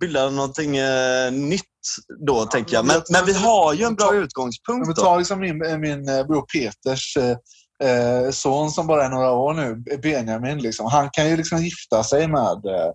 bilda 0.00 0.30
någonting 0.30 0.76
eh, 0.76 1.32
nytt 1.32 1.62
då, 2.26 2.36
ja, 2.36 2.44
tänker 2.44 2.74
jag. 2.74 2.84
Men, 2.86 3.02
men 3.10 3.26
vi 3.26 3.32
har 3.32 3.74
ju 3.74 3.84
en 3.84 3.94
bra 3.94 4.14
utgångspunkt. 4.14 4.96
Ta 4.96 5.18
liksom 5.18 5.40
min, 5.40 5.58
min 5.80 6.08
eh, 6.08 6.26
bror 6.26 6.44
Peters 6.52 7.16
eh, 7.16 7.36
eh, 7.82 8.30
son 8.30 8.70
som 8.70 8.86
bara 8.86 9.04
är 9.04 9.08
några 9.08 9.30
år 9.32 9.54
nu, 9.54 9.74
Benjamin. 10.02 10.58
Liksom. 10.58 10.86
Han 10.86 11.10
kan 11.12 11.28
ju 11.28 11.36
liksom 11.36 11.58
gifta 11.58 12.04
sig 12.04 12.28
med 12.28 12.66
eh, 12.66 12.90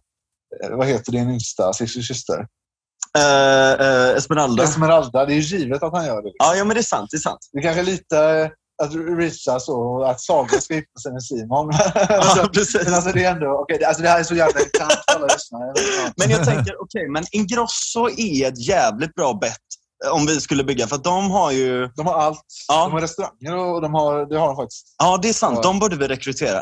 eh, 0.64 0.78
vad 0.78 0.88
heter 0.88 1.12
din 1.12 1.30
yngsta 1.30 1.74
syster? 1.74 2.48
Uh, 3.18 3.82
uh, 3.82 4.18
Esmeralda. 4.18 4.64
Esmeralda. 4.64 5.26
Det 5.26 5.34
är 5.34 5.36
ju 5.36 5.58
givet 5.58 5.84
att 5.84 5.94
han 5.94 6.06
gör 6.06 6.22
det. 6.22 6.32
Ja, 6.38 6.56
ja, 6.56 6.64
men 6.64 6.76
det 6.76 6.82
är 6.82 6.84
sant. 6.84 7.08
Det 7.12 7.18
är 7.18 7.20
sant. 7.20 7.40
Det 7.52 7.60
är 7.60 7.64
kanske 7.64 7.84
lite 7.84 8.52
att 8.84 8.96
reacha 8.96 9.60
så 9.60 10.04
att 10.04 10.22
Saga 10.22 10.62
ska 10.62 10.74
gifta 10.74 11.00
sig 11.04 11.12
med 11.14 11.24
Simon. 11.24 11.72
Ja, 12.10 12.50
precis. 12.54 12.86
Men 12.86 12.94
alltså 12.94 13.12
det 13.12 13.24
är 13.24 13.32
ändå, 13.32 13.60
okay, 13.62 13.84
alltså 13.84 14.04
det 14.04 14.10
här 14.10 14.20
är 14.20 14.24
så 14.24 14.36
jävla 14.36 14.60
intressant 14.60 14.92
för 14.92 15.16
alla 15.16 15.26
lyssnare. 15.26 15.74
Men 16.18 16.30
jag 16.30 16.46
tänker, 16.46 16.82
okej, 16.82 17.10
men 17.10 17.24
Ingrosso 17.32 18.10
är 18.18 18.48
ett 18.48 18.68
jävligt 18.68 19.16
bra 19.16 19.34
bett 19.34 19.68
om 20.12 20.26
vi 20.26 20.42
skulle 20.42 20.64
bygga. 20.64 20.88
För 20.88 20.96
att 20.96 21.04
de 21.04 21.32
har 21.32 21.52
ju... 21.52 21.88
De 21.96 22.06
har 22.08 22.14
allt. 22.14 22.42
Ja. 22.68 22.84
De 22.84 22.92
har 22.92 23.02
restauranger 23.02 23.56
och 23.58 23.82
de 23.82 23.94
har, 23.94 24.30
det 24.30 24.40
har 24.40 24.48
de 24.48 24.56
faktiskt. 24.56 24.96
Ja, 24.98 25.20
det 25.22 25.30
är 25.30 25.34
sant. 25.34 25.64
De 25.64 25.80
borde 25.80 25.96
vi 25.96 26.08
rekrytera. 26.08 26.60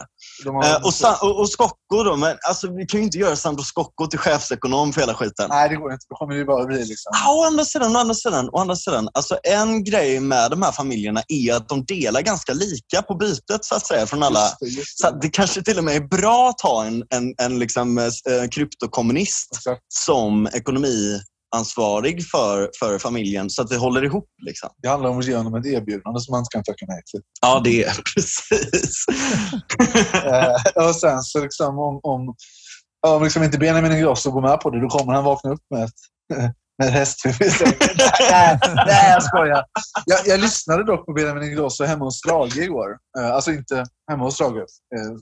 Eh, 0.63 0.85
och, 0.85 0.93
Sa- 0.93 1.17
och, 1.21 1.39
och 1.39 1.49
Scocco 1.49 2.03
då, 2.03 2.15
men 2.15 2.37
alltså, 2.47 2.75
vi 2.75 2.85
kan 2.85 2.99
ju 2.99 3.05
inte 3.05 3.17
göra 3.17 3.35
Sandro 3.35 3.63
Scocco 3.63 4.07
till 4.07 4.19
chefsekonom 4.19 4.93
för 4.93 5.01
hela 5.01 5.13
skiten. 5.13 5.49
Nej, 5.49 5.69
det 5.69 5.75
går 5.75 5.93
inte. 5.93 6.05
Då 6.09 6.15
kommer 6.15 6.35
det 6.35 6.45
bara 6.45 6.65
bli 6.65 6.77
liksom... 6.77 7.11
Ja, 7.13 7.33
å 7.33 7.43
andra 7.43 7.65
sidan, 7.65 7.95
å 7.95 7.99
andra 7.99 8.15
sidan, 8.15 8.49
å 8.49 8.59
andra 8.59 8.75
sidan. 8.75 9.09
Alltså 9.13 9.37
en 9.43 9.83
grej 9.83 10.19
med 10.19 10.51
de 10.51 10.61
här 10.61 10.71
familjerna 10.71 11.21
är 11.27 11.53
att 11.55 11.69
de 11.69 11.85
delar 11.85 12.21
ganska 12.21 12.53
lika 12.53 13.01
på 13.01 13.15
bytet 13.15 13.65
så 13.65 13.75
att 13.75 13.85
säga 13.85 14.05
från 14.05 14.23
alla. 14.23 14.39
Just 14.41 14.59
det, 14.59 14.67
just 14.67 14.99
Så 14.99 15.09
det. 15.09 15.15
att 15.15 15.21
det 15.21 15.29
kanske 15.29 15.61
till 15.61 15.77
och 15.77 15.83
med 15.83 15.95
är 15.95 16.07
bra 16.07 16.49
att 16.49 16.61
ha 16.61 16.85
en, 16.85 17.03
en, 17.09 17.33
en 17.41 17.59
liksom, 17.59 17.97
eh, 17.97 18.49
kryptokommunist 18.51 19.49
Exakt. 19.55 19.81
som 19.93 20.47
ekonomiansvarig 21.55 22.25
för, 22.27 22.69
för 22.79 22.99
familjen 22.99 23.49
så 23.49 23.61
att 23.61 23.69
det 23.69 23.77
håller 23.77 24.05
ihop. 24.05 24.29
Liksom. 24.45 24.69
Det 24.81 24.87
handlar 24.87 25.09
om 25.09 25.19
att 25.19 25.25
ge 25.25 25.35
honom 25.35 25.55
ett 25.55 25.65
erbjudande 25.65 26.19
som 26.19 26.33
han 26.33 26.45
kan 26.51 26.63
tacka 26.63 26.85
nej 26.87 27.01
till. 27.11 27.21
Ja, 27.41 27.61
det 27.63 27.83
är 27.83 28.01
precis. 28.15 29.05
Eh, 30.25 30.87
och 30.87 30.95
sen 30.95 31.21
så 31.21 31.43
liksom 31.43 31.79
om, 31.79 31.99
om, 32.03 32.35
om 33.07 33.23
liksom 33.23 33.43
inte 33.43 33.57
Benjamin 33.57 33.91
Ingrosso 33.91 34.31
går 34.31 34.41
med 34.41 34.59
på 34.59 34.69
det, 34.69 34.81
då 34.81 34.87
kommer 34.87 35.13
han 35.13 35.23
vakna 35.23 35.51
upp 35.51 35.61
med 35.69 35.83
ett, 35.83 35.91
med 36.77 36.87
ett 36.87 36.93
hästhuvud. 36.93 37.51
nej, 38.31 38.59
nej, 38.75 39.11
jag 39.11 39.23
skojar. 39.23 39.65
Jag, 40.05 40.19
jag 40.25 40.39
lyssnade 40.39 40.83
dock 40.83 41.05
på 41.05 41.13
Benjamin 41.13 41.43
Ingrosso 41.43 41.83
hemma 41.83 42.05
hos 42.05 42.17
Strage 42.17 42.57
igår. 42.57 42.97
Eh, 43.19 43.31
alltså 43.35 43.51
inte 43.51 43.83
hemma 44.11 44.23
hos 44.23 44.33
Strage, 44.35 44.57
eh, 44.95 45.15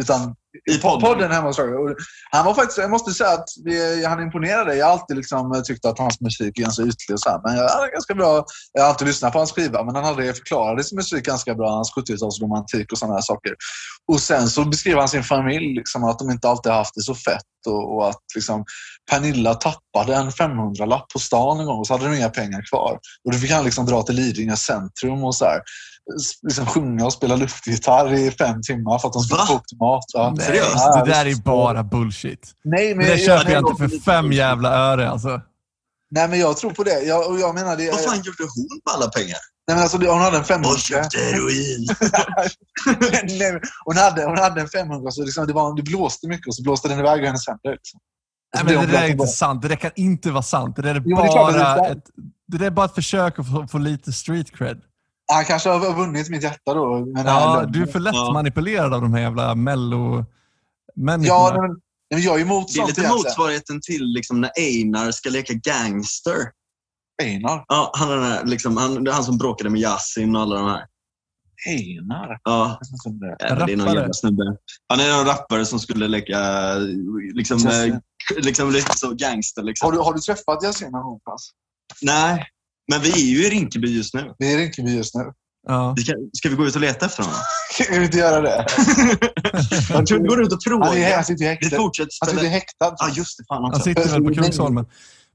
utan 0.00 0.34
I 0.70 0.78
podden. 0.78 1.00
podden 1.00 1.32
hemma 1.32 1.46
hos. 1.46 1.58
Och 1.58 1.94
Han 2.30 2.46
var 2.46 2.54
faktiskt, 2.54 2.78
jag 2.78 2.90
måste 2.90 3.12
säga 3.12 3.30
att 3.30 3.48
vi, 3.64 4.04
han 4.04 4.22
imponerade. 4.22 4.76
Jag 4.76 4.86
har 4.86 4.92
alltid 4.92 5.16
liksom 5.16 5.62
tyckt 5.66 5.84
att 5.84 5.98
hans 5.98 6.20
musik 6.20 6.58
är 6.58 6.62
ganska 6.62 6.82
ytlig 6.82 7.12
och 7.12 7.20
så 7.20 7.30
här, 7.30 7.40
men 7.44 7.56
jag, 7.56 7.68
han 7.68 7.84
är 7.84 7.92
ganska 7.92 8.14
bra. 8.14 8.44
Jag 8.72 8.82
har 8.82 8.88
alltid 8.88 9.08
lyssnat 9.08 9.32
på 9.32 9.38
hans 9.38 9.52
skiva, 9.52 9.84
men 9.84 9.94
han 9.94 10.04
hade 10.04 10.34
förklarade 10.34 10.84
sin 10.84 10.96
musik 10.96 11.24
ganska 11.24 11.54
bra. 11.54 11.70
Hans 11.70 11.92
70-talsromantik 11.96 12.92
och 12.92 12.98
sådana 12.98 13.14
här 13.14 13.22
saker. 13.22 13.54
Och 14.12 14.20
sen 14.20 14.48
så 14.48 14.64
beskriver 14.64 14.98
han 14.98 15.08
sin 15.08 15.24
familj, 15.24 15.74
liksom, 15.74 16.04
att 16.04 16.18
de 16.18 16.30
inte 16.30 16.48
alltid 16.48 16.72
haft 16.72 16.94
det 16.94 17.02
så 17.02 17.14
fett 17.14 17.42
och, 17.66 17.96
och 17.96 18.08
att 18.08 18.22
liksom, 18.34 18.64
Pernilla 19.10 19.54
tappade 19.54 20.14
en 20.14 20.30
500-lapp 20.30 21.08
på 21.12 21.18
stan 21.18 21.60
en 21.60 21.66
gång 21.66 21.78
och 21.78 21.86
så 21.86 21.94
hade 21.94 22.04
de 22.08 22.16
inga 22.16 22.30
pengar 22.30 22.62
kvar. 22.70 22.98
Och 23.24 23.32
då 23.32 23.38
fick 23.38 23.50
han 23.50 23.64
liksom 23.64 23.86
dra 23.86 24.02
till 24.02 24.14
Lidingö 24.14 24.56
centrum 24.56 25.24
och 25.24 25.34
så 25.34 25.44
här, 25.44 25.60
liksom 26.42 26.66
sjunga 26.66 27.04
och 27.06 27.12
spela 27.12 27.36
luftgitarr 27.36 28.14
i 28.14 28.30
fem 28.30 28.62
timmar 28.62 28.98
för 28.98 29.08
att 29.08 29.12
de 29.14 29.22
skulle 29.22 29.38
Va? 29.38 29.46
få 29.46 29.54
upp 29.54 29.66
till 29.68 29.78
mat. 29.78 30.04
Ja. 30.14 30.32
Nej, 30.36 30.46
Seriöst? 30.46 30.72
Ja, 30.76 31.04
det 31.04 31.10
där 31.10 31.26
är 31.26 31.34
bara 31.34 31.82
bullshit. 31.84 32.52
Nej, 32.64 32.94
men 32.94 33.06
Det 33.06 33.12
där 33.12 33.18
jag, 33.18 33.40
köper 33.40 33.52
jag 33.52 33.64
det 33.64 33.70
inte 33.70 33.82
för 33.88 34.04
fem 34.04 34.24
bullshit. 34.24 34.38
jävla 34.38 34.68
öre 34.68 35.10
alltså. 35.10 35.40
nej, 36.10 36.28
men 36.28 36.38
jag 36.40 36.56
tror 36.56 36.70
på 36.70 36.84
det. 36.84 37.00
Jag, 37.02 37.30
och 37.30 37.40
jag 37.40 37.54
menar 37.54 37.76
det. 37.76 37.90
Vad 37.90 38.00
fan 38.04 38.16
gjorde 38.16 38.42
hon 38.56 38.80
på 38.84 38.90
alla 38.96 39.08
pengar? 39.10 39.38
Nej, 39.68 39.74
men 39.74 39.82
alltså, 39.82 39.98
det- 39.98 40.10
hon 40.10 40.20
hade 40.20 40.36
en 40.38 40.44
500. 40.44 40.68
Hon 40.70 40.78
köpte 40.78 41.18
heroin. 41.18 41.86
Nej, 43.38 43.52
men 43.52 43.60
hon, 43.84 43.96
hade, 43.96 44.24
hon 44.24 44.38
hade 44.38 44.60
en 44.60 44.68
500 44.68 45.10
så 45.10 45.22
liksom, 45.24 45.46
det, 45.46 45.52
var, 45.52 45.76
det 45.76 45.82
blåste 45.82 46.28
mycket 46.28 46.46
och 46.46 46.54
så 46.54 46.62
blåste 46.62 46.88
den 46.88 46.98
iväg 46.98 47.20
ur 47.20 47.26
hennes 47.26 47.46
händer. 47.48 47.70
Liksom. 47.72 48.00
Nej, 48.54 48.64
men 48.64 48.72
det 48.72 48.78
hon 48.80 48.88
där 48.88 49.02
är 49.02 49.08
inte 49.08 49.22
och 49.22 49.28
sant. 49.28 49.62
Det 49.62 49.68
där 49.68 49.76
kan 49.76 49.90
inte 49.96 50.30
vara 50.30 50.42
sant. 50.42 50.76
Det 50.76 50.82
där 50.82 50.94
är 50.94 51.02
Jo, 51.06 51.16
det 51.16 51.22
är 51.22 51.32
klart 51.32 51.48
att 51.48 51.54
det 51.56 51.60
är 51.62 51.76
bara 51.76 51.88
ett, 51.88 52.04
det 52.46 52.58
där 52.58 52.66
är 52.66 52.70
bara 52.70 52.86
ett 52.86 52.94
försök 52.94 53.38
att 53.38 53.52
få, 53.52 53.66
få 53.68 53.78
lite 53.78 54.12
street 54.12 54.56
cred. 54.56 54.80
Han 55.32 55.44
kanske 55.44 55.68
har 55.70 55.94
vunnit 55.94 56.28
mitt 56.28 56.42
hjärta 56.42 56.74
då. 56.74 57.04
Men 57.14 57.26
Ja, 57.26 57.64
du 57.68 57.82
är 57.82 57.86
för 57.86 58.00
lätt 58.00 58.14
Ja. 58.14 58.30
manipulerad 58.32 58.94
av 58.94 59.00
de 59.02 59.14
här 59.14 59.20
jävla 59.20 59.54
mello 59.54 60.24
människorna. 60.94 61.34
Ja, 61.56 61.62
men, 61.62 61.80
men 62.14 62.22
jag 62.22 62.36
är 62.40 62.44
emot 62.44 62.66
Det 62.74 62.80
är 62.80 62.84
sånt 62.86 62.98
lite 62.98 63.08
motsvarigheten 63.10 63.80
till 63.80 64.04
liksom, 64.04 64.40
när 64.40 64.50
Einar 64.58 65.10
ska 65.10 65.30
leka 65.30 65.54
gangster. 65.54 66.36
Einar. 67.22 67.64
Ja, 67.68 67.92
han, 67.94 68.10
är 68.10 68.16
den 68.16 68.24
här, 68.24 68.44
liksom, 68.44 68.76
han, 68.76 69.04
det 69.04 69.10
är 69.10 69.14
han 69.14 69.24
som 69.24 69.38
bråkade 69.38 69.70
med 69.70 69.80
Yasin 69.80 70.36
och 70.36 70.42
alla 70.42 70.56
de 70.56 70.68
här. 70.68 70.84
Einar? 71.68 72.38
Ja, 72.44 72.80
om 73.06 73.18
det 73.18 73.26
är. 73.26 73.36
Ja, 73.58 73.66
det 73.66 73.72
är 73.72 73.76
någon 73.76 73.94
jävla 73.94 74.12
snubbe. 74.12 74.42
Han 74.88 75.00
är 75.00 75.20
en 75.20 75.24
rappare 75.26 75.66
som 75.66 75.78
skulle 75.78 76.08
leka 76.08 76.38
liksom, 77.34 77.58
Yasin. 77.58 77.92
eh, 77.92 77.98
liksom 78.36 78.70
lite 78.70 78.98
så 78.98 79.14
gangster. 79.14 79.62
Liksom. 79.62 79.86
Har, 79.86 79.92
du, 79.92 79.98
har 79.98 80.14
du 80.14 80.20
träffat 80.20 80.62
Yasin 80.64 80.90
någon 80.90 81.02
gång? 81.02 81.20
Nej, 82.02 82.46
men 82.88 83.00
vi 83.00 83.12
är 83.12 83.26
ju 83.26 83.46
i 83.46 83.50
Rinkeby 83.50 83.96
just 83.96 84.14
nu. 84.14 84.34
Vi 84.38 84.54
är 84.54 84.58
i 84.58 84.62
Rinkeby 84.62 84.96
just 84.96 85.14
nu. 85.14 85.22
Ja. 85.68 85.94
Vi 85.96 86.02
ska, 86.02 86.12
ska 86.32 86.48
vi 86.48 86.54
gå 86.54 86.66
ut 86.66 86.74
och 86.74 86.80
leta 86.80 87.06
efter 87.06 87.22
honom? 87.22 87.38
Kan 87.78 87.98
vi 87.98 88.04
inte 88.04 88.18
göra 88.18 88.40
det? 88.40 88.66
Jag 89.90 90.06
tror 90.06 90.22
vi 90.22 90.28
går 90.28 90.42
ut 90.42 90.52
och 90.52 90.58
Han, 90.64 90.82
är, 90.82 90.92
frågar. 90.92 91.14
han 91.14 91.24
sitter 91.24 91.44
häktad. 91.44 91.76
fortsätter 91.76 92.10
Han 92.20 92.30
sitter 92.34 92.48
häktad. 92.48 92.94
Ja, 92.98 93.08
just 93.16 93.38
det. 93.38 93.44
Fan 93.48 93.62
Han 93.62 93.70
också. 93.70 93.82
sitter 93.82 94.08
väl 94.08 94.24
på 94.24 94.34
Kungsholmen. 94.42 94.86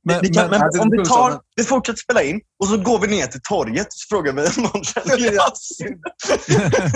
Men, 0.06 0.20
vi 0.22 0.30
kan, 0.30 0.50
men, 0.50 0.60
men, 0.74 0.82
om 0.82 0.90
vi 0.92 1.06
tar, 1.06 1.40
vi 1.56 1.64
fortsätter 1.64 2.00
spela 2.00 2.24
in 2.24 2.40
och 2.64 2.68
så 2.68 2.78
går 2.78 3.00
vi 3.00 3.08
ner 3.08 3.26
till 3.28 3.42
torget 3.50 3.88
och 3.88 3.94
så 3.94 4.06
frågar 4.16 4.34
vi 4.34 4.42
om 4.42 4.64
någon 4.64 4.84
känner 4.84 5.18
Yasin. 5.34 6.02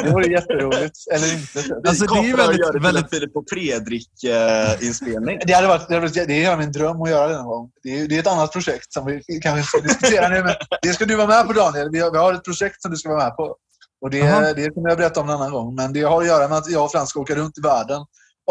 Det 0.04 0.10
vore 0.10 0.32
jätteroligt. 0.32 0.98
Eller 1.14 1.34
inte. 1.34 1.90
Alltså, 1.90 2.06
det 2.06 2.20
är 2.20 2.24
ju 2.24 2.36
väldigt- 2.36 2.60
gör 2.60 2.66
det 2.68 2.72
till 2.72 2.82
väldigt- 2.82 3.10
Filip 3.10 3.36
och 3.36 3.44
Fredrik-inspelning. 3.54 5.40
Det 5.46 5.54
hade 5.54 5.68
varit, 5.68 5.88
det, 5.88 5.94
hade 5.94 6.08
varit, 6.08 6.28
det 6.28 6.44
är 6.46 6.58
min 6.58 6.72
dröm 6.72 7.02
att 7.02 7.10
göra 7.10 7.28
det 7.28 7.36
någon 7.38 7.46
gång. 7.46 7.70
Det 7.84 8.00
är, 8.00 8.08
det 8.08 8.16
är 8.16 8.20
ett 8.20 8.28
annat 8.28 8.52
projekt 8.52 8.94
som 8.94 9.06
vi 9.06 9.40
kanske 9.42 9.64
ska 9.68 9.80
diskutera 9.88 10.30
nu, 10.30 10.44
men 10.44 10.54
det 10.82 10.94
ska 10.94 11.06
du 11.06 11.16
vara 11.16 11.28
med 11.28 11.48
på 11.48 11.54
Daniel. 11.54 11.90
Vi 11.92 12.00
har, 12.00 12.12
vi 12.12 12.18
har 12.18 12.34
ett 12.34 12.44
projekt 12.44 12.82
som 12.82 12.92
du 12.92 12.98
ska 12.98 13.10
vara 13.10 13.24
med 13.24 13.36
på. 13.36 13.56
Och 14.02 14.10
det, 14.10 14.54
det 14.56 14.70
kommer 14.70 14.90
jag 14.90 14.98
berätta 14.98 15.20
om 15.22 15.30
en 15.30 15.36
annan 15.36 15.52
gång. 15.52 15.76
Men 15.76 15.94
det 15.94 16.02
har 16.02 16.22
att 16.22 16.28
göra 16.28 16.48
med 16.48 16.58
att 16.58 16.70
jag 16.70 16.84
och 16.86 16.92
Frans 16.92 17.10
ska 17.10 17.20
åka 17.20 17.36
runt 17.36 17.58
i 17.58 17.62
världen 17.62 18.02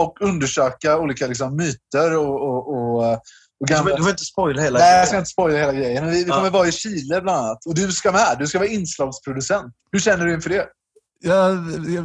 och 0.00 0.16
undersöka 0.20 0.98
olika 0.98 1.26
liksom, 1.26 1.56
myter 1.56 2.16
och, 2.16 2.42
och, 2.48 2.76
och, 2.76 3.20
och 3.60 3.66
Du 3.66 3.74
gamla... 3.74 3.90
får, 3.90 3.96
du 3.96 4.02
får 4.02 4.10
inte 4.10 4.24
spoila 4.24 4.62
hela 4.62 4.78
Nej, 4.78 4.98
jag 4.98 5.08
ska 5.08 5.18
inte 5.18 5.30
spoila 5.30 5.58
hela 5.58 5.72
grejen. 5.72 6.06
Vi, 6.10 6.24
vi 6.24 6.30
Ja. 6.30 6.36
kommer 6.36 6.50
vara 6.50 6.68
i 6.68 6.72
Chile 6.72 7.20
bland 7.20 7.38
annat. 7.44 7.66
Och 7.66 7.74
du 7.74 7.92
ska 7.92 8.12
med. 8.12 8.36
Du 8.38 8.46
ska 8.46 8.58
vara 8.58 8.68
inslagsproducent. 8.68 9.74
Hur 9.92 9.98
känner 10.00 10.26
du 10.26 10.34
inför 10.34 10.50
det? 10.50 10.66
ja, 11.20 11.48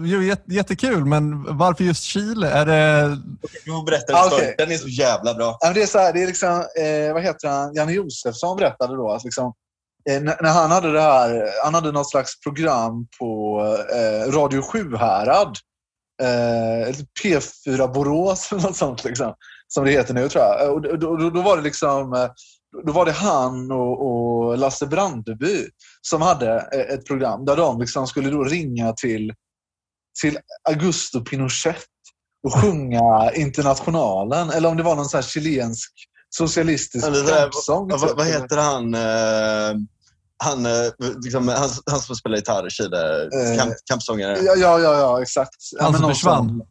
ja, 0.05 0.21
jätte- 0.21 0.53
jättekul, 0.53 1.05
men 1.05 1.57
varför 1.57 1.83
just 1.83 2.03
Chile? 2.03 2.49
Är 2.49 2.65
det... 2.65 3.17
Du 3.65 3.71
får 3.71 3.85
berätta 3.85 4.13
Ah, 4.15 4.29
okej. 4.33 4.55
Den 4.57 4.71
är 4.71 4.77
så 4.77 4.87
jävla 4.87 5.33
bra. 5.33 5.57
Ja, 5.61 5.71
det 5.73 5.81
är 5.81 5.87
så 5.87 5.99
här, 5.99 6.13
det 6.13 6.23
är 6.23 6.27
liksom, 6.27 6.49
eh, 6.49 7.13
vad 7.13 7.23
heter 7.23 7.47
han, 7.47 7.73
Janne 7.73 7.91
Josefsson 7.93 8.57
berättade 8.57 8.95
då 8.95 9.11
att 9.11 9.23
liksom, 9.23 9.53
eh, 10.09 10.21
när, 10.21 10.49
han 10.49 10.71
hade 10.71 10.91
det 10.91 11.01
här, 11.01 11.49
han 11.63 11.73
hade 11.73 11.91
något 11.91 12.09
slags 12.09 12.39
program 12.39 13.07
på 13.19 13.59
eh, 13.95 14.31
Radio 14.31 14.61
Sjuhärad, 14.61 15.57
eh, 16.21 16.81
eller 16.81 17.05
P4 17.23 17.93
Borås 17.93 18.51
eller 18.51 18.61
något 18.61 18.77
sånt 18.77 19.03
liksom, 19.03 19.33
som 19.73 19.85
det 19.85 19.91
heter 19.91 20.13
nu 20.13 20.29
tror 20.29 20.43
jag. 20.43 20.73
Och 20.73 20.81
då, 20.81 21.15
då, 21.17 21.29
då 21.29 21.41
var 21.41 21.57
det 21.57 21.63
liksom, 21.63 22.13
eh, 22.13 22.29
då 22.85 22.91
var 22.91 23.05
det 23.05 23.11
han 23.11 23.71
och, 23.71 24.07
och 24.07 24.57
Lasse 24.57 24.87
Brandeby 24.87 25.67
som 26.01 26.21
hade 26.21 26.55
eh, 26.55 26.93
ett 26.95 27.05
program 27.05 27.45
där 27.45 27.55
de 27.55 27.79
liksom 27.79 28.07
skulle 28.07 28.29
då 28.29 28.43
ringa 28.43 28.93
till, 28.93 29.33
till 30.21 30.37
Augusto 30.69 31.21
Pinochet 31.21 31.85
och 32.47 32.53
sjunga 32.53 33.31
Internationalen. 33.35 34.49
Eller 34.49 34.69
om 34.69 34.77
det 34.77 34.83
var 34.83 34.95
någon 34.95 35.05
sån 35.05 35.17
här 35.17 35.23
chilensk 35.23 35.91
socialistisk 36.29 37.05
så 37.05 37.11
kampsång. 37.11 37.89
Ja, 37.89 37.97
vad, 37.97 38.17
vad 38.17 38.25
heter 38.25 38.57
han? 38.57 38.93
Eh, 38.93 39.81
han, 40.43 40.67
liksom, 41.23 41.47
han, 41.47 41.69
han 41.85 41.99
som 41.99 42.15
spelar 42.15 42.37
gitarr 42.37 42.67
i 42.67 42.69
Chile. 42.69 43.23
Eh, 43.23 43.57
Kamp, 43.57 43.73
kampsångare. 43.89 44.37
Ja, 44.39 44.55
ja, 44.55 44.79
ja, 44.79 45.21
exakt. 45.21 45.55
Han 45.79 45.93
som 45.93 46.01
någon 46.01 46.11
försvann? 46.11 46.61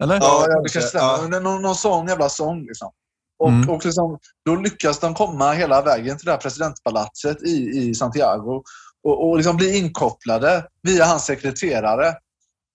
Eller? 0.00 0.14
Ja, 0.14 0.20
Ja, 0.22 0.46
ja, 0.48 0.60
det 0.62 0.68
kanske. 0.68 0.80
stämmer. 0.82 1.04
Ja. 1.06 1.26
Men 1.28 1.42
Någon, 1.42 1.62
någon 1.62 1.74
sån 1.74 2.06
jävla 2.08 2.28
sång. 2.28 2.62
Liksom. 2.66 2.90
Och, 3.38 3.48
Mm. 3.48 3.70
och 3.70 3.84
liksom, 3.84 4.18
då 4.44 4.54
lyckas 4.56 4.98
de 4.98 5.14
komma 5.14 5.52
hela 5.52 5.82
vägen 5.82 6.16
till 6.18 6.26
det 6.26 6.32
här 6.32 6.38
presidentpalatset 6.38 7.42
i, 7.42 7.68
i 7.78 7.94
Santiago 7.94 8.62
och, 9.04 9.28
och 9.28 9.36
liksom 9.36 9.56
bli 9.56 9.78
inkopplade 9.78 10.66
via 10.82 11.04
hans 11.04 11.24
sekreterare. 11.24 12.14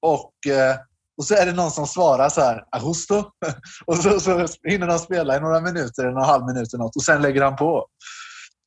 Och, 0.02 0.52
eh, 0.54 0.76
och 1.18 1.26
så 1.26 1.36
är 1.36 1.46
det 1.46 1.52
någon 1.52 1.72
som 1.72 1.88
svarar 1.88 2.30
så 2.30 2.42
här, 2.42 2.64
Augusto. 2.72 3.24
Och 3.86 3.98
så, 3.98 4.20
så 4.20 4.48
hinner 4.64 4.88
de 4.88 5.00
spela 5.00 5.38
i 5.38 5.40
några 5.40 5.60
minuter, 5.62 6.04
eller 6.04 6.18
en 6.20 6.26
halv 6.26 6.46
minut 6.46 6.74
eller 6.74 6.84
något, 6.84 6.96
och 6.96 7.04
sen 7.04 7.22
lägger 7.22 7.42
han 7.42 7.56
på. 7.56 7.86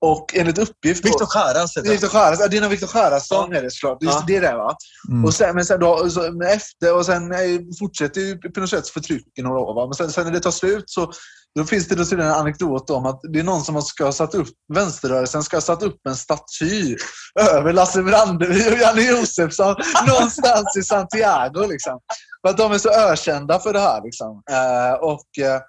Och 0.00 0.34
enligt 0.34 0.58
uppgift... 0.58 1.04
Viktor 1.04 1.28
Jara 1.34 1.60
heter 1.60 1.90
Viktor 1.90 2.08
Skäras, 2.08 2.40
ja, 2.40 2.48
det 2.48 2.56
är 2.56 2.60
någon 2.60 2.70
Viktor 2.70 2.86
Skäras-sång 2.86 3.52
Ja. 3.52 3.58
är 3.58 3.62
det 3.62 3.70
såklart. 3.70 4.00
Det, 4.00 4.06
Ja. 4.06 4.24
det 4.26 4.36
är 4.36 4.40
det 4.40 4.56
va? 4.56 4.76
Mm. 5.08 5.24
Och 5.24 5.34
sen, 5.34 5.54
men 5.54 5.64
sen, 5.64 5.80
då, 5.80 6.10
så, 6.10 6.20
men 6.20 6.48
efter, 6.48 6.96
och 6.96 7.06
sen 7.06 7.32
eh, 7.32 7.38
fortsätter 7.78 8.20
ju 8.20 8.38
Pinochets 8.38 8.90
förtryck 8.90 9.26
i 9.38 9.42
några 9.42 9.58
år. 9.58 9.74
Va? 9.74 9.86
Men 9.86 9.94
sen, 9.94 10.12
sen 10.12 10.24
när 10.24 10.32
det 10.32 10.40
tar 10.40 10.50
slut 10.50 10.90
så 10.90 11.12
då 11.58 11.64
finns 11.64 11.88
det 11.88 11.94
då 11.94 12.04
tydligen 12.04 12.30
en 12.32 12.38
anekdot 12.38 12.90
om 12.90 13.06
att 13.06 13.20
det 13.32 13.38
är 13.38 13.42
någon 13.42 13.64
som 13.64 13.82
ska 13.82 14.04
ha 14.04 14.12
satt 14.12 14.34
upp, 14.34 14.48
vänsterrörelsen 14.74 15.42
ska 15.42 15.56
ha 15.56 15.60
satt 15.60 15.82
upp 15.82 16.06
en 16.08 16.16
staty 16.16 16.96
över 17.40 17.72
Lasse 17.72 18.02
Brandeby 18.02 18.70
och 18.70 18.78
Janne 18.78 19.02
Josefsson 19.02 19.74
någonstans 20.06 20.76
i 20.76 20.82
Santiago. 20.82 21.66
Liksom. 21.68 22.00
För 22.42 22.50
att 22.50 22.58
de 22.58 22.72
är 22.72 22.78
så 22.78 22.90
ökända 22.90 23.60
för 23.60 23.72
det 23.72 23.80
här. 23.80 24.00
Liksom. 24.04 24.42
Eh, 24.50 24.94
och, 24.94 25.44
eh, 25.44 25.60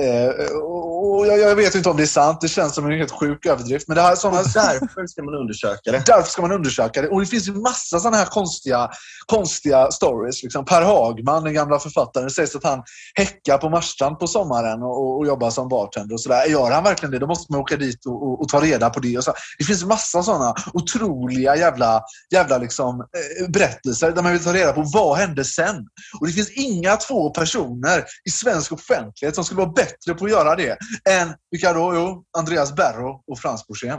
Eh, 0.00 0.56
och 1.02 1.26
jag, 1.26 1.38
jag, 1.38 1.56
vet 1.56 1.74
inte 1.74 1.90
om 1.90 1.96
det 1.96 2.02
är 2.02 2.06
sant. 2.06 2.40
Det 2.40 2.48
känns 2.48 2.74
som 2.74 2.86
en 2.86 2.98
helt 2.98 3.10
sjuk 3.10 3.46
överdrift. 3.46 3.88
Men 3.88 3.94
det 3.94 4.02
här, 4.02 4.16
såna, 4.16 4.36
därför 4.54 5.06
ska 5.06 5.22
man 5.22 5.34
undersöka 5.34 5.92
det. 5.92 6.02
Därför 6.06 6.30
ska 6.30 6.42
man 6.42 6.52
undersöka 6.52 7.02
det. 7.02 7.08
Och 7.08 7.20
det 7.20 7.26
finns 7.26 7.48
ju 7.48 7.52
massa 7.52 8.00
sådana 8.00 8.16
här 8.16 8.24
konstiga, 8.24 8.90
konstiga 9.26 9.90
stories. 9.90 10.42
Liksom. 10.42 10.64
Per 10.64 10.82
Hagman, 10.82 11.44
den 11.44 11.54
gamla 11.54 11.78
författaren, 11.78 12.26
det 12.26 12.32
sägs 12.32 12.56
att 12.56 12.64
han 12.64 12.82
häckar 13.14 13.58
på 13.58 13.68
Marstrand 13.68 14.18
på 14.18 14.26
sommaren 14.26 14.82
och, 14.82 15.18
och, 15.18 15.26
jobbar 15.26 15.50
som 15.50 15.68
bartender. 15.68 16.14
Och 16.14 16.20
sådär. 16.20 16.46
Gör 16.46 16.70
han 16.70 16.84
verkligen 16.84 17.10
det? 17.10 17.18
Då 17.18 17.26
måste 17.26 17.52
man 17.52 17.60
åka 17.60 17.76
dit 17.76 18.06
och, 18.06 18.22
och, 18.22 18.40
och 18.40 18.48
ta 18.48 18.60
reda 18.60 18.90
på 18.90 19.00
det. 19.00 19.18
Och 19.18 19.24
så. 19.24 19.32
Det 19.58 19.64
finns 19.64 19.84
massa 19.84 20.22
sådana 20.22 20.54
otroliga 20.72 21.56
jävla, 21.56 22.02
jävla 22.32 22.58
liksom, 22.58 23.00
eh, 23.00 23.50
berättelser 23.50 24.12
där 24.12 24.22
man 24.22 24.32
vill 24.32 24.44
ta 24.44 24.52
reda 24.52 24.72
på 24.72 24.82
vad 24.94 25.18
hände 25.18 25.44
sen. 25.44 25.76
Och 26.20 26.26
det 26.26 26.32
finns 26.32 26.50
inga 26.50 26.96
två 26.96 27.30
personer 27.30 28.04
i 28.24 28.30
svensk 28.30 28.72
offentlighet 28.72 29.34
som 29.34 29.44
skulle 29.44 29.58
vara 29.58 29.72
bättre 29.72 29.89
på 30.18 30.24
att 30.24 30.30
göra 30.30 30.56
det 30.56 30.78
än, 31.10 31.34
vilka 31.50 31.72
då? 31.72 31.94
Jo, 31.94 32.24
Andreas 32.38 32.74
Berro 32.74 33.22
och 33.26 33.38
Frans 33.38 33.66
Borssén. 33.66 33.88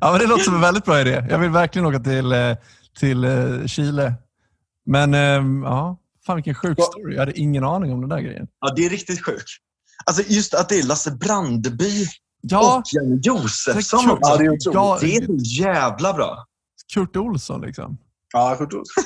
ja, 0.00 0.10
men 0.12 0.20
det 0.20 0.26
låter 0.26 0.44
som 0.44 0.54
en 0.54 0.60
väldigt 0.60 0.84
bra 0.84 1.00
idé. 1.00 1.26
Jag 1.30 1.38
vill 1.38 1.50
verkligen 1.50 1.86
åka 1.86 1.98
till, 1.98 2.32
eh, 2.32 2.56
till 3.00 3.24
eh, 3.24 3.66
Chile. 3.66 4.14
Men 4.86 5.14
ehm, 5.14 5.62
ja, 5.62 5.98
fan 6.26 6.36
vilken 6.36 6.54
sjuk 6.54 6.78
story. 6.82 7.14
Jag 7.14 7.20
hade 7.20 7.40
ingen 7.40 7.64
aning 7.64 7.92
om 7.92 8.00
den 8.00 8.10
där 8.10 8.20
grejen. 8.20 8.46
Ja, 8.60 8.72
det 8.76 8.86
är 8.86 8.90
riktigt 8.90 9.24
sjukt. 9.24 9.48
Alltså 10.04 10.22
just 10.26 10.54
att 10.54 10.68
det 10.68 10.78
är 10.78 10.82
Lasse 10.82 11.10
Brandeby 11.10 12.06
ja, 12.40 12.76
och 12.76 12.82
Janne 12.92 13.20
Josefsson. 13.22 14.18
Ja, 14.20 14.36
det, 14.36 14.44
är 14.44 14.58
ja, 14.72 14.98
det 15.00 15.16
är 15.16 15.26
så 15.26 15.36
jävla 15.62 16.12
bra. 16.12 16.46
Kurt 16.94 17.16
Olsson 17.16 17.60
liksom. 17.60 17.98
Ja, 18.32 18.56
Kurt 18.58 18.72
Olsson. 18.72 19.04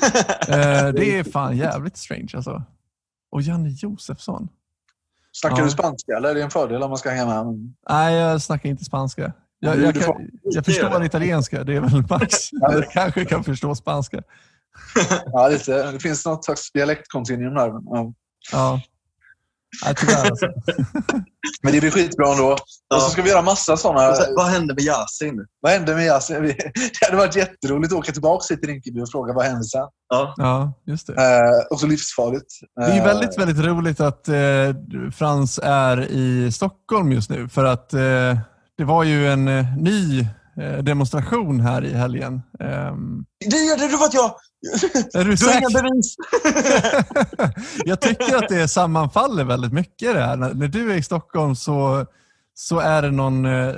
Eh, 0.48 0.88
det 0.88 1.18
är 1.18 1.24
fan 1.32 1.56
jävligt 1.56 1.96
strange 1.96 2.30
alltså. 2.34 2.62
Och 3.31 3.43
Janne 3.43 3.68
Josefsson. 3.68 4.49
Snackar 5.33 5.59
ja. 5.59 5.64
du 5.64 5.70
spanska 5.70 6.16
eller 6.16 6.29
är 6.29 6.35
det 6.35 6.43
en 6.43 6.51
fördel 6.51 6.83
om 6.83 6.91
man 6.91 6.99
ska 6.99 7.11
hänga 7.11 7.45
med? 7.45 7.74
Nej, 7.89 8.14
jag 8.14 8.43
snackar 8.43 8.68
inte 8.68 8.85
spanska. 8.85 9.33
Jag, 9.61 9.79
jag, 9.79 9.95
kan, 9.95 10.31
jag 10.43 10.64
förstår 10.64 11.05
italienska, 11.05 11.64
det 11.64 11.76
är 11.76 11.81
väl 11.81 12.05
max. 12.11 12.53
jag 12.53 12.91
kanske 12.91 13.24
kan 13.24 13.45
förstå 13.45 13.74
spanska. 13.74 14.22
ja, 15.26 15.49
lite. 15.49 15.93
Det 15.93 16.01
finns 16.01 16.26
något 16.26 16.45
slags 16.45 16.72
dialektkontinuum 16.72 17.55
där. 17.55 17.68
Ja. 17.68 18.12
ja. 18.53 18.81
Nej, 19.85 19.95
tyvärr 19.95 20.31
alltså. 20.31 20.47
Men 21.62 21.73
det 21.73 21.81
blir 21.81 21.91
skitbra 21.91 22.33
ändå. 22.33 22.57
Ja. 22.89 22.97
Och 22.97 23.03
så 23.03 23.11
ska 23.11 23.23
vi 23.23 23.31
göra 23.31 23.43
massa 23.43 23.77
sådana... 23.77 24.14
vad 24.37 24.47
hände 24.47 24.75
med 24.75 24.85
Yasin? 24.85 25.47
Vad 25.61 25.73
hände 25.73 25.95
med 25.95 26.07
Yasin? 26.07 26.43
Det 26.75 27.07
hade 27.07 27.16
varit 27.16 27.37
jätteroligt 27.37 27.93
att 27.93 27.99
åka 27.99 28.12
tillbaka 28.12 28.57
till 28.57 28.69
Rinkeby 28.69 29.01
och 29.01 29.11
fråga 29.11 29.33
vad 29.33 29.45
hände 29.45 29.64
sen. 29.64 29.89
Ja, 30.09 30.35
ja 30.37 30.73
just 30.87 31.07
det. 31.07 31.12
Eh, 31.12 31.66
och 31.71 31.81
så 31.81 31.87
livsfarligt. 31.87 32.47
Det 32.77 32.83
är 32.83 33.05
väldigt, 33.05 33.39
väldigt 33.39 33.64
roligt 33.64 34.01
att 34.01 34.29
eh, 34.29 34.35
Frans 35.16 35.61
är 35.62 36.01
i 36.11 36.53
Stockholm 36.53 37.12
just 37.12 37.31
nu. 37.31 37.49
För 37.49 37.64
att 37.64 37.95
eh, 37.95 38.39
det 38.79 38.85
var 38.85 39.05
ju 39.05 39.29
en 39.29 39.49
eh, 39.49 39.77
ny 39.77 40.21
eh, 40.21 40.27
demonstration 40.82 41.61
här 41.61 41.84
i 41.84 41.92
helgen. 41.92 42.42
Um... 42.61 43.24
Det 43.50 43.56
är 43.56 43.78
det 43.78 43.98
för 43.98 44.04
att 44.04 44.14
jag 44.14 44.34
är 45.14 45.24
du, 45.24 45.34
du 45.34 45.59
inga 45.59 45.82
bevis. 45.82 46.16
jag 47.84 48.00
tycker 48.00 48.36
att 48.36 48.48
det 48.48 48.68
sammanfaller 48.68 49.44
väldigt 49.44 49.72
mycket 49.72 50.14
det 50.14 50.20
här. 50.20 50.36
När 50.36 50.68
du 50.68 50.92
är 50.92 50.96
i 50.96 51.02
Stockholm 51.02 51.56
så, 51.56 52.06
så 52.54 52.78
är 52.78 53.02
det 53.02 53.11
någon 53.11 53.44
eh, 53.46 53.74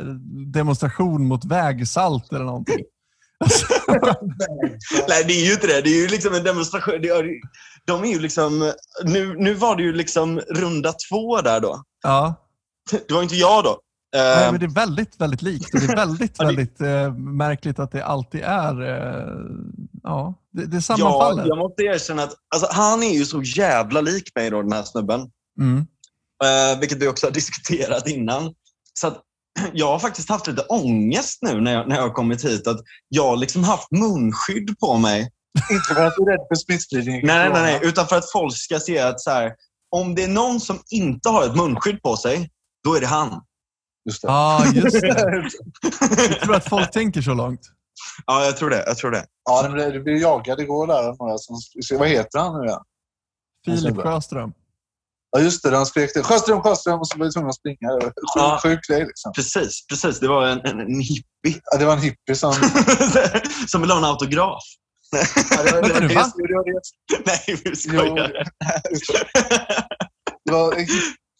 demonstration 0.52 1.26
mot 1.26 1.44
vägsalt 1.44 2.32
eller 2.32 2.44
någonting. 2.44 2.84
Nej, 5.08 5.24
det 5.24 5.32
är 5.32 5.46
ju 5.46 5.52
inte 5.52 5.66
det. 5.66 5.80
Det 5.80 5.90
är 5.90 6.02
ju 6.02 6.08
liksom 6.08 6.34
en 6.34 6.44
demonstration. 6.44 7.02
De 7.84 8.04
är 8.04 8.08
ju 8.08 8.18
liksom, 8.18 8.72
nu, 9.04 9.34
nu 9.38 9.54
var 9.54 9.76
det 9.76 9.82
ju 9.82 9.92
liksom 9.92 10.40
runda 10.40 10.92
två 11.08 11.40
där 11.40 11.60
då. 11.60 11.82
Ja. 12.02 12.34
Det 12.90 13.14
var 13.14 13.22
inte 13.22 13.36
jag 13.36 13.64
då. 13.64 13.80
Nej, 14.12 14.44
ehm. 14.44 14.50
men 14.50 14.60
det 14.60 14.66
är 14.66 14.86
väldigt, 14.86 15.20
väldigt 15.20 15.42
likt. 15.42 15.74
Och 15.74 15.80
det 15.80 15.86
är 15.86 15.96
väldigt, 15.96 16.40
väldigt 16.40 16.80
eh, 16.80 17.14
märkligt 17.14 17.78
att 17.78 17.92
det 17.92 18.04
alltid 18.04 18.40
är... 18.44 18.82
Eh, 18.82 19.34
ja, 20.02 20.34
det, 20.52 20.66
det 20.66 20.82
sammanfaller. 20.82 21.42
Ja, 21.42 21.48
jag 21.48 21.58
måste 21.58 21.82
erkänna 21.82 22.22
att 22.22 22.34
alltså, 22.54 22.68
han 22.70 23.02
är 23.02 23.12
ju 23.12 23.24
så 23.24 23.42
jävla 23.42 24.00
lik 24.00 24.30
mig, 24.34 24.50
då, 24.50 24.62
den 24.62 24.72
här 24.72 24.82
snubben. 24.82 25.30
Mm. 25.60 25.86
Eh, 26.44 26.80
vilket 26.80 26.98
vi 26.98 27.08
också 27.08 27.26
har 27.26 27.32
diskuterat 27.40 28.08
innan. 28.08 28.54
Så 29.00 29.06
att, 29.06 29.20
jag 29.72 29.86
har 29.86 29.98
faktiskt 29.98 30.28
haft 30.28 30.46
lite 30.46 30.62
ångest 30.62 31.38
nu 31.42 31.60
när 31.60 31.72
jag, 31.72 31.88
när 31.88 31.96
jag 31.96 32.02
har 32.02 32.10
kommit 32.10 32.44
hit. 32.44 32.66
Att 32.66 32.80
jag 33.08 33.26
har 33.26 33.36
liksom 33.36 33.64
haft 33.64 33.90
munskydd 33.90 34.78
på 34.78 34.96
mig. 34.96 35.30
Inte 35.70 35.94
för 35.94 36.06
att 36.06 36.14
du 36.16 36.22
är 36.22 36.26
rädd 36.26 36.46
för 36.48 36.54
smittspridning? 36.54 37.26
Nej, 37.26 37.50
nej, 37.50 37.62
nej, 37.62 37.80
utan 37.82 38.06
för 38.06 38.16
att 38.16 38.32
folk 38.32 38.56
ska 38.56 38.80
se 38.80 38.98
att 38.98 39.20
så 39.20 39.30
här, 39.30 39.52
om 39.96 40.14
det 40.14 40.24
är 40.24 40.28
någon 40.28 40.60
som 40.60 40.78
inte 40.90 41.28
har 41.28 41.46
ett 41.46 41.56
munskydd 41.56 42.02
på 42.02 42.16
sig, 42.16 42.50
då 42.84 42.94
är 42.94 43.00
det 43.00 43.06
han. 43.06 43.42
Just 44.04 44.22
det. 44.22 44.28
Ja, 44.28 44.64
just 44.74 45.00
det. 45.00 45.50
Jag 46.28 46.40
tror 46.40 46.54
att 46.54 46.68
folk 46.68 46.90
tänker 46.90 47.22
så 47.22 47.34
långt. 47.34 47.60
Ja, 48.26 48.44
jag 48.44 48.56
tror 48.56 48.70
det. 48.70 48.84
Jag 48.86 48.96
tror 48.96 49.10
det. 49.10 49.26
Ja, 49.44 49.68
du 49.68 50.02
blev 50.02 50.16
jagad 50.16 50.60
igår 50.60 50.86
där. 50.86 51.16
Några 51.18 51.38
som, 51.38 51.56
vad 51.98 52.08
heter 52.08 52.38
han 52.38 52.60
nu 52.60 52.66
igen? 52.66 52.80
Filip 53.64 53.96
Sjöström. 53.96 54.52
Ja, 55.30 55.40
just 55.40 55.62
det. 55.62 55.76
Han 55.76 55.86
skrek 55.86 56.10
det. 56.14 56.22
Sjöström, 56.22 56.62
Sjöström 56.62 57.00
och 57.00 57.08
så 57.08 57.18
var 57.18 57.26
vi 57.26 57.32
tvungna 57.32 57.48
att 57.48 57.56
springa. 57.56 58.00
Sjuk, 58.02 58.12
ja, 58.34 58.60
sjuk 58.62 58.80
grej 58.88 59.06
liksom. 59.06 59.32
Precis, 59.32 59.86
precis. 59.86 60.20
Det 60.20 60.28
var 60.28 60.46
en, 60.46 60.60
en, 60.60 60.80
en 60.80 61.00
hippie. 61.00 61.60
Ja, 61.72 61.78
det 61.78 61.84
var 61.84 61.92
en 61.92 62.02
hippie 62.02 62.34
som... 62.34 62.52
som 63.68 63.80
ville 63.80 63.92
ha 63.94 63.98
en 63.98 64.04
autograf. 64.04 64.62
Ja, 65.50 65.62
det 65.62 65.72
var, 65.72 65.82
det, 65.82 66.08
det, 66.08 66.14
va? 66.14 66.26
Nej, 67.26 67.60
vi 67.64 67.76
skojar. 67.76 68.32
det 70.44 70.52
var 70.52 70.72
en 70.72 70.86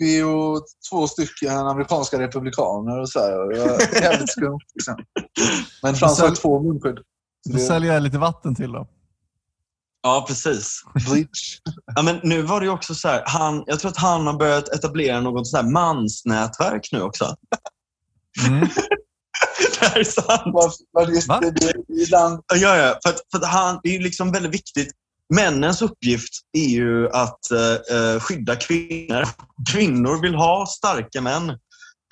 hippie 0.01 0.25
och 0.25 0.65
två 0.91 1.09
stycken 1.09 1.57
amerikanska 1.57 2.19
republikaner 2.19 3.01
och 3.01 3.09
så 3.09 3.19
här. 3.19 3.31
Det 3.31 3.61
var 3.61 4.03
jävligt 4.03 4.31
skumt. 4.31 4.61
Liksom. 4.75 4.97
Men 5.83 5.95
Frans 5.95 6.21
har 6.21 6.35
två 6.35 6.63
munskydd. 6.63 6.99
Då 7.49 7.59
säljer 7.59 7.95
jag 7.95 8.03
lite 8.03 8.19
vatten 8.19 8.55
till 8.55 8.73
då. 8.73 8.89
Ja, 10.03 10.25
precis. 10.29 10.83
Bleach. 11.11 11.59
Ja, 11.97 12.03
men 12.03 12.21
nu 12.23 12.43
var 12.43 12.61
det 12.61 12.69
också 12.69 12.95
så 12.95 13.09
här, 13.09 13.23
han, 13.27 13.65
jag 13.67 13.81
tror 13.81 13.91
att 13.91 13.97
han 13.97 14.27
har 14.27 14.39
börjat 14.39 14.69
etablera 14.69 15.21
något 15.21 15.47
så 15.47 15.57
här 15.57 15.65
mansnätverk 15.65 16.89
nu 16.93 17.03
också. 17.03 17.37
Mm. 18.47 18.61
det 19.81 19.87
här 19.87 20.01
är 20.01 20.05
sant. 20.05 20.55
Va? 20.55 21.41
Det, 21.41 21.51
det, 21.51 21.73
det, 21.89 22.07
ja, 22.57 22.77
ja, 22.77 22.99
för, 23.03 23.11
att, 23.11 23.21
för 23.33 23.39
att 23.39 23.47
han, 23.47 23.81
det 23.83 23.97
är 23.97 24.01
liksom 24.01 24.33
väldigt 24.33 24.55
viktigt 24.55 24.93
Männens 25.35 25.83
uppgift 25.83 26.33
är 26.59 26.69
ju 26.69 27.09
att 27.09 27.51
eh, 27.51 27.97
eh, 27.97 28.21
skydda 28.21 28.57
kvinnor. 28.57 29.25
Kvinnor 29.73 30.23
vill 30.23 30.35
ha 30.35 30.67
starka 30.67 31.21
män. 31.21 31.51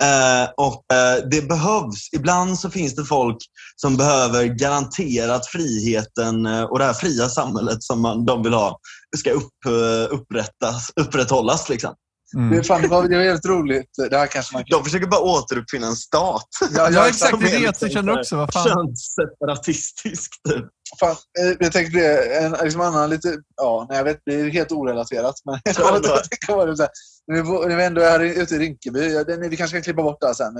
Eh, 0.03 0.49
och 0.57 0.93
eh, 0.93 1.29
Det 1.31 1.47
behövs. 1.47 2.13
Ibland 2.15 2.59
så 2.59 2.69
finns 2.69 2.95
det 2.95 3.05
folk 3.05 3.37
som 3.75 3.97
behöver 3.97 4.45
garanterat 4.45 5.47
friheten 5.47 6.45
eh, 6.45 6.63
och 6.63 6.79
det 6.79 6.85
här 6.85 6.93
fria 6.93 7.29
samhället 7.29 7.83
som 7.83 8.01
man, 8.01 8.25
de 8.25 8.43
vill 8.43 8.53
ha 8.53 8.79
ska 9.17 9.31
upp, 9.31 9.65
eh, 9.65 10.13
upprättas, 10.13 10.91
upprätthållas. 10.95 11.69
Liksom. 11.69 11.93
Mm. 12.35 12.57
Det, 12.57 12.63
fan, 12.63 12.81
det, 12.81 12.87
var, 12.87 13.07
det 13.07 13.17
var 13.17 13.23
helt 13.23 13.45
roligt. 13.45 13.89
Det 14.09 14.17
här 14.17 14.27
kanske 14.27 14.55
man 14.55 14.63
De 14.69 14.83
försöker 14.83 15.07
bara 15.07 15.21
återuppfinna 15.21 15.87
en 15.87 15.95
stat. 15.95 16.47
Ja, 16.75 16.89
ja 16.91 17.07
exakt. 17.07 17.39
Det 17.39 17.45
är 17.47 17.59
det 17.59 17.81
jag 17.81 17.91
känner 17.91 18.19
också. 18.19 18.35
Vad 18.35 18.53
fan? 18.53 18.67
Könsseparatistiskt. 18.67 20.33
Typ. 20.49 20.65
Fan, 20.99 21.15
eh, 21.39 21.55
jag 21.59 21.71
tänkte 21.71 21.99
det, 21.99 22.37
en 22.37 22.55
liksom 22.63 22.81
annan 22.81 23.09
lite, 23.09 23.37
ja, 23.55 23.85
nej, 23.89 23.97
jag 23.97 24.05
vet, 24.05 24.21
det 24.25 24.35
är 24.35 24.49
helt 24.49 24.71
orelaterat. 24.71 25.35
Men 25.45 25.53
vet, 25.65 25.77
det 25.77 25.83
här, 25.83 27.67
när 27.67 27.75
vi 27.75 27.83
ändå 27.83 28.01
är 28.01 28.19
ute 28.19 28.55
i 28.55 28.59
Rinkeby, 28.59 29.23
vi 29.49 29.57
kanske 29.57 29.77
kan 29.77 29.83
klippa 29.83 30.03
bort 30.03 30.17
det 30.21 30.27
här 30.27 30.33
sen. 30.33 30.53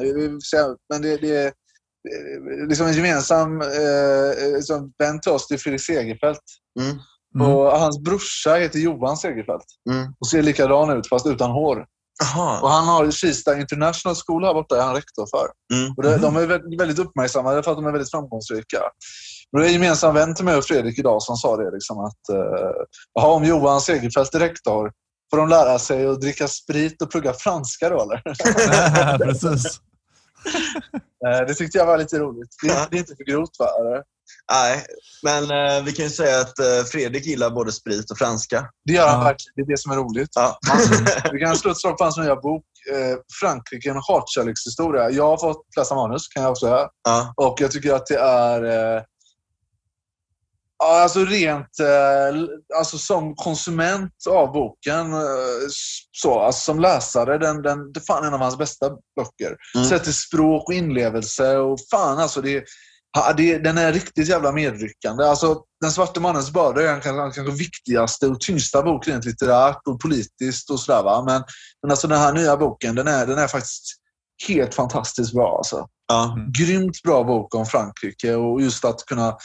Men 0.89 1.01
det, 1.01 1.17
det 1.17 1.35
är 1.35 1.51
liksom 2.67 2.87
en 2.87 2.93
gemensam 2.93 3.61
eh, 3.61 4.61
som 4.61 4.93
vän 4.97 5.21
till 5.21 5.31
oss, 5.31 5.47
det 5.47 5.55
är 5.55 5.57
Fredrik 5.57 5.81
Segerfeldt. 5.81 6.43
Mm. 6.79 6.97
Mm. 7.35 7.47
Och 7.47 7.71
hans 7.79 7.99
brorsa 7.99 8.55
heter 8.55 8.79
Johan 8.79 9.17
Segerfeldt 9.17 9.65
mm. 9.89 10.13
och 10.19 10.27
ser 10.27 10.41
likadan 10.41 10.97
ut 10.97 11.09
fast 11.09 11.27
utan 11.27 11.51
hår. 11.51 11.85
Aha. 12.23 12.59
Och 12.61 12.69
han 12.69 12.87
har 12.87 13.11
Kista 13.11 13.59
International 13.59 14.15
School 14.25 14.43
här 14.43 14.53
borta, 14.53 14.77
är 14.77 14.81
han 14.81 14.95
rektor 14.95 15.27
för. 15.29 15.47
Mm. 15.77 15.93
Och 15.97 16.03
det, 16.03 16.17
de 16.17 16.35
är 16.35 16.77
väldigt 16.77 16.99
uppmärksammade 16.99 17.63
för 17.63 17.71
att 17.71 17.77
de 17.77 17.85
är 17.85 17.91
väldigt 17.91 18.11
framgångsrika. 18.11 18.77
Och 19.51 19.59
det 19.59 19.65
är 19.65 19.67
en 19.67 19.73
gemensam 19.73 20.13
vän 20.15 20.35
till 20.35 20.45
mig 20.45 20.55
och 20.55 20.65
Fredrik 20.65 20.99
idag 20.99 21.23
som 21.23 21.35
sa 21.35 21.57
det. 21.57 21.71
Liksom 21.71 21.99
att, 21.99 22.35
uh, 23.23 23.25
om 23.25 23.43
Johan 23.43 23.81
Segerfeldt 23.81 24.35
är 24.35 24.39
rektor, 24.39 24.91
får 25.29 25.37
de 25.37 25.49
lära 25.49 25.79
sig 25.79 26.07
att 26.07 26.21
dricka 26.21 26.47
sprit 26.47 27.01
och 27.01 27.11
plugga 27.11 27.33
franska 27.33 27.89
då 27.89 28.01
eller? 28.01 28.21
Precis. 29.25 29.79
Eh, 31.27 31.47
det 31.47 31.53
tyckte 31.53 31.77
jag 31.77 31.85
var 31.85 31.97
lite 31.97 32.19
roligt. 32.19 32.49
Det, 32.63 32.69
är, 32.69 32.87
det 32.91 32.97
är 32.97 32.99
inte 32.99 33.15
för 33.15 33.23
grovt 33.23 33.59
va? 33.59 33.67
Nej, 34.51 34.85
men 35.23 35.43
eh, 35.43 35.83
vi 35.83 35.91
kan 35.91 36.05
ju 36.05 36.11
säga 36.11 36.41
att 36.41 36.59
eh, 36.59 36.83
Fredrik 36.91 37.25
gillar 37.25 37.49
både 37.49 37.71
sprit 37.71 38.11
och 38.11 38.17
franska. 38.17 38.69
Det 38.85 38.93
gör 38.93 39.07
han 39.07 39.19
ja. 39.19 39.23
verkligen. 39.23 39.53
Det 39.55 39.61
är 39.61 39.75
det 39.75 39.81
som 39.81 39.91
är 39.91 39.95
roligt. 39.95 40.29
Ja. 40.35 40.59
vi 41.33 41.39
kan 41.39 41.57
slå 41.57 41.71
ett 41.71 41.79
slag 41.79 41.97
på 41.97 42.03
hans 42.03 42.17
nya 42.17 42.35
bok 42.35 42.65
eh, 42.91 43.17
Frankrike, 43.41 43.89
en 43.89 44.01
hatkärlekshistoria. 44.07 45.09
Jag 45.09 45.27
har 45.27 45.37
fått 45.37 45.65
läsa 45.77 45.95
manus, 45.95 46.27
kan 46.27 46.43
jag 46.43 46.51
också 46.51 46.65
säga. 46.65 46.89
Ja. 47.03 47.33
Och 47.37 47.61
jag 47.61 47.71
tycker 47.71 47.93
att 47.93 48.07
det 48.07 48.17
är... 48.17 48.63
Eh, 48.97 49.03
alltså 50.83 51.25
rent 51.25 51.79
eh, 51.79 52.41
alltså 52.77 52.97
som 52.97 53.35
konsument 53.35 54.13
av 54.29 54.51
boken, 54.51 55.13
eh, 55.13 55.67
så, 56.11 56.39
alltså 56.39 56.61
som 56.61 56.79
läsare, 56.79 57.37
den, 57.37 57.61
den, 57.61 57.91
det 57.91 57.99
är 57.99 58.05
fan 58.05 58.25
en 58.25 58.33
av 58.33 58.39
hans 58.39 58.57
bästa 58.57 58.89
böcker. 58.89 59.57
Mm. 59.75 59.99
Till 59.99 60.13
språk 60.13 60.69
och 60.69 60.73
inlevelse 60.73 61.57
och 61.57 61.79
fan 61.91 62.17
alltså 62.17 62.41
det, 62.41 62.63
det, 63.37 63.57
den 63.57 63.77
är 63.77 63.93
riktigt 63.93 64.29
jävla 64.29 64.51
medryckande. 64.51 65.23
Alltså, 65.23 65.61
den 65.81 65.91
svarte 65.91 66.19
mannens 66.19 66.51
börda 66.51 66.81
är 66.81 66.85
den 66.85 67.01
kanske, 67.01 67.41
kanske 67.41 67.63
viktigaste 67.63 68.27
och 68.27 68.41
tyngsta 68.41 68.83
bok 68.83 69.07
rent 69.07 69.25
litterärt 69.25 69.87
och 69.87 69.99
politiskt 69.99 70.69
och 70.69 70.79
sådär. 70.79 71.03
Va? 71.03 71.23
Men, 71.25 71.43
men 71.83 71.91
alltså 71.91 72.07
den 72.07 72.19
här 72.19 72.33
nya 72.33 72.57
boken, 72.57 72.95
den 72.95 73.07
är, 73.07 73.27
den 73.27 73.37
är 73.37 73.47
faktiskt 73.47 73.83
helt 74.47 74.75
fantastiskt 74.75 75.33
bra. 75.33 75.57
Alltså. 75.57 75.87
Ja. 76.07 76.37
Grymt 76.59 77.01
bra 77.03 77.23
bok 77.23 77.55
om 77.55 77.65
Frankrike 77.65 78.35
och 78.35 78.61
just 78.61 78.85
att 78.85 79.05
kunna 79.05 79.37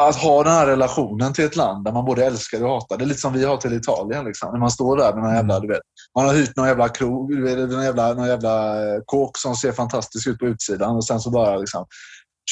att 0.00 0.16
ha 0.16 0.42
den 0.42 0.52
här 0.52 0.66
relationen 0.66 1.32
till 1.32 1.44
ett 1.44 1.56
land 1.56 1.84
där 1.84 1.92
man 1.92 2.04
både 2.04 2.26
älskar 2.26 2.64
och 2.64 2.70
hatar. 2.70 2.98
Det 2.98 3.04
är 3.04 3.06
lite 3.06 3.20
som 3.20 3.32
vi 3.32 3.44
har 3.44 3.56
till 3.56 3.72
Italien. 3.72 4.24
Liksom. 4.24 4.52
När 4.52 4.58
man 4.58 4.70
står 4.70 4.96
där 4.96 5.14
med 5.14 5.22
någon 5.22 5.34
jävla, 5.34 5.60
du 5.60 5.68
vet, 5.68 5.80
man 6.18 6.26
har 6.26 6.34
hyrt 6.34 6.56
någon 6.56 6.68
jävla 6.68 6.88
krog, 6.88 7.38
någon 7.38 7.84
jävla, 7.84 8.14
någon 8.14 8.28
jävla 8.28 8.74
kåk 9.06 9.38
som 9.38 9.56
ser 9.56 9.72
fantastisk 9.72 10.26
ut 10.26 10.38
på 10.38 10.46
utsidan 10.46 10.96
och 10.96 11.04
sen 11.04 11.20
så 11.20 11.30
bara 11.30 11.56
liksom, 11.56 11.86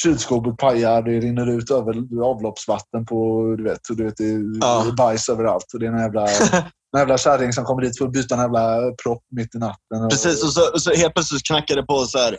kylskåpet 0.03 0.57
pajar, 0.57 1.01
det 1.01 1.19
rinner 1.19 1.49
ut 1.57 1.71
över 1.71 2.23
avloppsvatten 2.23 3.05
på, 3.05 3.41
du 3.57 3.63
vet, 3.63 3.79
du 3.97 4.03
vet 4.05 4.17
det 4.17 4.23
är 4.25 4.41
Ja. 4.61 4.85
bajs 4.97 5.29
överallt. 5.29 5.73
Och 5.73 5.79
det 5.79 5.85
är 5.85 5.91
en 5.91 5.99
jävla, 5.99 6.27
en 6.95 6.99
jävla 6.99 7.17
kärring 7.17 7.53
som 7.53 7.63
kommer 7.65 7.81
dit 7.81 7.97
för 7.97 8.05
att 8.05 8.11
byta 8.11 8.35
en 8.35 8.41
jävla 8.41 8.91
propp 9.03 9.23
mitt 9.35 9.55
i 9.55 9.57
natten. 9.57 10.03
Och, 10.03 10.09
Precis, 10.09 10.43
och 10.43 10.49
så, 10.49 10.71
och 10.73 10.81
så 10.81 10.93
helt 10.93 11.13
plötsligt 11.13 11.47
knackar 11.47 11.75
det 11.75 11.83
på 11.83 11.97
så 12.05 12.17
här. 12.17 12.37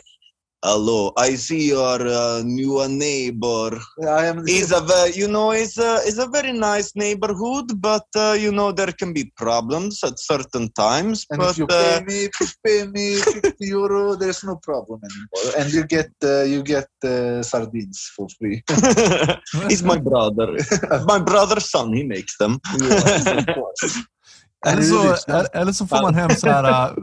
Hello, 0.65 1.13
I 1.15 1.35
see 1.35 1.69
your 1.69 2.01
uh, 2.01 2.41
new 2.43 2.81
neighbor. 2.89 3.77
Ja, 4.01 4.33
men 4.33 4.43
det- 4.43 4.51
Is 4.51 4.71
a 4.71 4.81
very, 4.81 5.11
you 5.15 5.27
know, 5.27 5.51
it's 5.51 5.77
a, 5.77 6.01
it's 6.03 6.17
a 6.17 6.25
very 6.27 6.51
nice 6.51 6.91
neighborhood, 6.95 7.79
but 7.79 8.07
uh, 8.15 8.33
you 8.33 8.51
know 8.51 8.71
there 8.71 8.91
can 8.91 9.13
be 9.13 9.31
problems 9.37 10.03
at 10.03 10.17
certain 10.19 10.67
times. 10.73 11.27
And 11.29 11.37
but 11.39 11.51
if 11.51 11.57
you 11.59 11.65
uh, 11.65 11.77
pay 11.77 12.03
me, 12.05 12.25
if 12.25 12.39
you 12.41 12.47
pay 12.65 12.87
me 12.87 13.17
50 13.17 13.53
euro, 13.77 14.15
there's 14.15 14.43
no 14.43 14.55
problem 14.55 14.99
anymore. 15.03 15.53
And 15.61 15.71
you 15.71 15.83
get 15.85 16.09
uh, 16.23 16.41
you 16.43 16.63
get 16.63 16.89
uh, 17.05 17.43
sardines 17.43 18.09
for 18.15 18.27
free. 18.39 18.63
he's 19.69 19.83
my 19.83 19.99
brother. 19.99 20.57
my 21.05 21.19
brother's 21.19 21.69
son, 21.69 21.93
he 21.93 22.03
makes 22.03 22.35
them. 22.39 22.59
Yes, 22.73 23.27
of 23.27 23.45
course. 23.53 24.01
Eller 24.65 24.81
så, 24.81 25.15
eller 25.53 25.71
så 25.71 25.87
får 25.87 26.01
man 26.01 26.15
hem 26.15 26.29
så 26.29 26.49
här, 26.49 26.93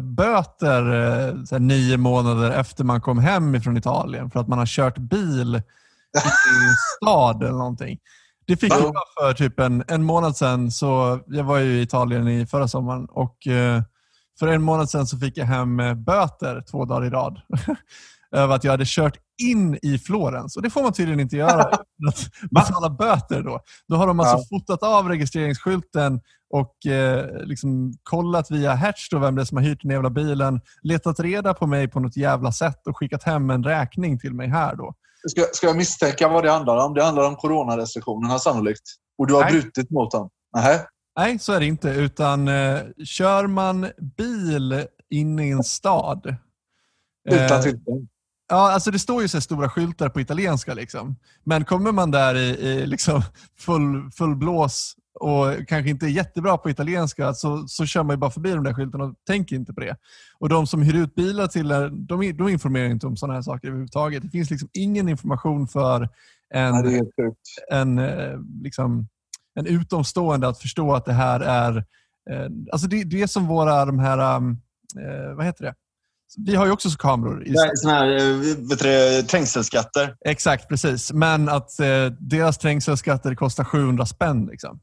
böter 0.00 0.92
äh, 0.92 1.44
så 1.44 1.54
här, 1.54 1.60
nio 1.60 1.96
månader 1.96 2.50
efter 2.50 2.84
man 2.84 3.00
kom 3.00 3.18
hem 3.18 3.60
från 3.60 3.76
Italien 3.76 4.30
för 4.30 4.40
att 4.40 4.48
man 4.48 4.58
har 4.58 4.66
kört 4.66 4.98
bil 4.98 5.56
i 5.56 5.60
stad 6.96 7.42
eller 7.42 7.58
någonting. 7.58 7.98
Det 8.46 8.56
fick 8.56 8.72
jag 8.72 8.94
för 9.20 9.32
typ 9.32 9.60
en, 9.60 9.84
en 9.88 10.02
månad 10.02 10.36
sedan. 10.36 10.70
Så 10.70 11.20
jag 11.26 11.44
var 11.44 11.58
ju 11.58 11.78
i 11.78 11.82
Italien 11.82 12.28
i 12.28 12.46
förra 12.46 12.68
sommaren 12.68 13.06
och 13.10 13.46
eh, 13.46 13.82
för 14.38 14.46
en 14.46 14.62
månad 14.62 14.90
sedan 14.90 15.06
så 15.06 15.18
fick 15.18 15.36
jag 15.36 15.46
hem 15.46 15.80
eh, 15.80 15.94
böter 15.94 16.62
två 16.70 16.84
dagar 16.84 17.06
i 17.06 17.10
rad. 17.10 17.40
Över 18.32 18.54
att 18.54 18.64
jag 18.64 18.70
hade 18.70 18.84
kört 18.86 19.16
in 19.42 19.78
i 19.82 19.98
Florens. 19.98 20.56
Och 20.56 20.62
det 20.62 20.70
får 20.70 20.82
man 20.82 20.92
tydligen 20.92 21.20
inte 21.20 21.36
göra. 21.36 21.62
att 22.08 22.30
betala 22.50 22.90
böter 22.90 23.42
då. 23.42 23.60
Då 23.88 23.96
har 23.96 24.06
de 24.06 24.20
alltså 24.20 24.38
fotat 24.50 24.82
av 24.82 25.08
registreringsskylten 25.08 26.20
och 26.50 26.86
eh, 26.86 27.26
liksom 27.44 27.94
kollat 28.02 28.50
via 28.50 28.74
Hertz 28.74 29.08
då 29.10 29.18
vem 29.18 29.34
det 29.34 29.42
är 29.42 29.44
som 29.44 29.56
har 29.56 29.64
hyrt 29.64 29.82
den 29.82 29.90
jävla 29.90 30.10
bilen, 30.10 30.60
letat 30.82 31.20
reda 31.20 31.54
på 31.54 31.66
mig 31.66 31.88
på 31.88 32.00
något 32.00 32.16
jävla 32.16 32.52
sätt 32.52 32.86
och 32.86 32.96
skickat 32.96 33.22
hem 33.22 33.50
en 33.50 33.64
räkning 33.64 34.18
till 34.18 34.34
mig 34.34 34.48
här 34.48 34.76
då. 34.76 34.94
Ska, 35.28 35.42
ska 35.52 35.66
jag 35.66 35.76
misstänka 35.76 36.28
vad 36.28 36.44
det 36.44 36.50
handlar 36.50 36.86
om? 36.86 36.94
Det 36.94 37.04
handlar 37.04 37.28
om 37.28 37.36
coronarestriktionerna 37.36 38.38
sannolikt. 38.38 38.82
Och 39.18 39.26
du 39.26 39.34
har 39.34 39.42
Nej. 39.42 39.52
brutit 39.52 39.90
mot 39.90 40.10
dem? 40.10 40.30
Nej. 40.56 40.80
Nej, 41.18 41.38
så 41.38 41.52
är 41.52 41.60
det 41.60 41.66
inte. 41.66 41.88
Utan 41.88 42.48
eh, 42.48 42.80
kör 43.04 43.46
man 43.46 43.90
bil 44.16 44.86
inne 45.10 45.46
i 45.46 45.50
en 45.50 45.64
stad. 45.64 46.36
Utan 47.30 47.56
eh, 47.56 47.62
tillstånd? 47.62 48.08
Ja, 48.54 48.72
alltså 48.72 48.90
det 48.90 48.98
står 48.98 49.22
ju 49.22 49.28
så 49.28 49.36
här 49.36 49.42
stora 49.42 49.68
skyltar 49.68 50.08
på 50.08 50.20
italienska. 50.20 50.74
Liksom. 50.74 51.16
Men 51.44 51.64
kommer 51.64 51.92
man 51.92 52.10
där 52.10 52.34
i, 52.34 52.48
i 52.48 52.86
liksom 52.86 53.22
full, 53.58 54.10
full 54.10 54.36
blås 54.36 54.96
och 55.20 55.68
kanske 55.68 55.90
inte 55.90 56.06
är 56.06 56.10
jättebra 56.10 56.58
på 56.58 56.70
italienska 56.70 57.34
så, 57.34 57.68
så 57.68 57.86
kör 57.86 58.02
man 58.02 58.14
ju 58.14 58.18
bara 58.18 58.30
förbi 58.30 58.50
de 58.50 58.64
där 58.64 58.74
skyltarna 58.74 59.04
och 59.04 59.14
tänker 59.26 59.56
inte 59.56 59.72
på 59.72 59.80
det. 59.80 59.96
Och 60.38 60.48
De 60.48 60.66
som 60.66 60.82
hyr 60.82 60.94
ut 60.94 61.14
bilar 61.14 61.46
till 61.46 61.70
er, 61.70 61.88
de, 61.88 62.32
de 62.32 62.48
informerar 62.48 62.86
inte 62.90 63.06
om 63.06 63.16
sådana 63.16 63.34
här 63.34 63.42
saker 63.42 63.68
överhuvudtaget. 63.68 64.22
Det 64.22 64.28
finns 64.28 64.50
liksom 64.50 64.68
ingen 64.72 65.08
information 65.08 65.68
för 65.68 66.08
en, 66.54 66.84
sjukt. 66.84 67.48
en, 67.70 67.98
eh, 67.98 68.38
liksom, 68.62 69.08
en 69.54 69.66
utomstående 69.66 70.48
att 70.48 70.58
förstå 70.58 70.94
att 70.94 71.04
det 71.04 71.12
här 71.12 71.40
är... 71.40 71.76
Eh, 72.30 72.50
alltså 72.72 72.88
det, 72.88 73.04
det 73.04 73.22
är 73.22 73.26
som 73.26 73.46
våra, 73.46 73.84
de 73.84 73.98
här, 73.98 74.38
eh, 74.38 75.34
vad 75.36 75.44
heter 75.44 75.64
det? 75.64 75.74
Vi 76.36 76.54
har 76.54 76.66
ju 76.66 76.72
också 76.72 76.90
så 76.90 76.98
kameror. 76.98 77.46
I, 77.48 77.54
Såna 77.74 77.94
här 77.94 78.16
eh, 78.16 78.36
vet 78.68 78.78
du, 78.78 79.22
trängselskatter. 79.22 80.14
exakt, 80.24 80.68
precis. 80.68 81.12
Men 81.12 81.48
att 81.48 81.80
eh, 81.80 82.06
deras 82.20 82.58
trängselskatter 82.58 83.34
kostar 83.34 83.64
700 83.64 84.06
spänn. 84.06 84.46
Liksom. 84.46 84.80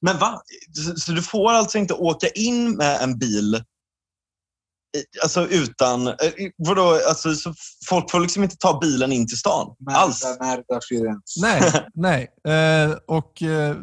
Men 0.00 0.18
va? 0.18 0.40
Så, 0.72 0.96
så 0.96 1.12
du 1.12 1.22
får 1.22 1.52
alltså 1.52 1.78
inte 1.78 1.94
åka 1.94 2.28
in 2.28 2.76
med 2.76 3.02
en 3.02 3.18
bil 3.18 3.62
Alltså 5.22 5.46
utan... 5.48 6.06
eh, 6.06 6.14
Vadå? 6.56 7.00
Alltså, 7.08 7.34
så 7.34 7.54
folk 7.88 8.10
får 8.10 8.20
liksom 8.20 8.42
inte 8.42 8.56
ta 8.56 8.78
bilen 8.80 9.12
in 9.12 9.26
till 9.28 9.38
stan. 9.38 9.74
Alls. 9.90 10.24
Nej, 11.40 11.62
nej. 11.94 12.28
Eh, 12.54 12.90
och, 13.06 13.42
eh, 13.42 13.76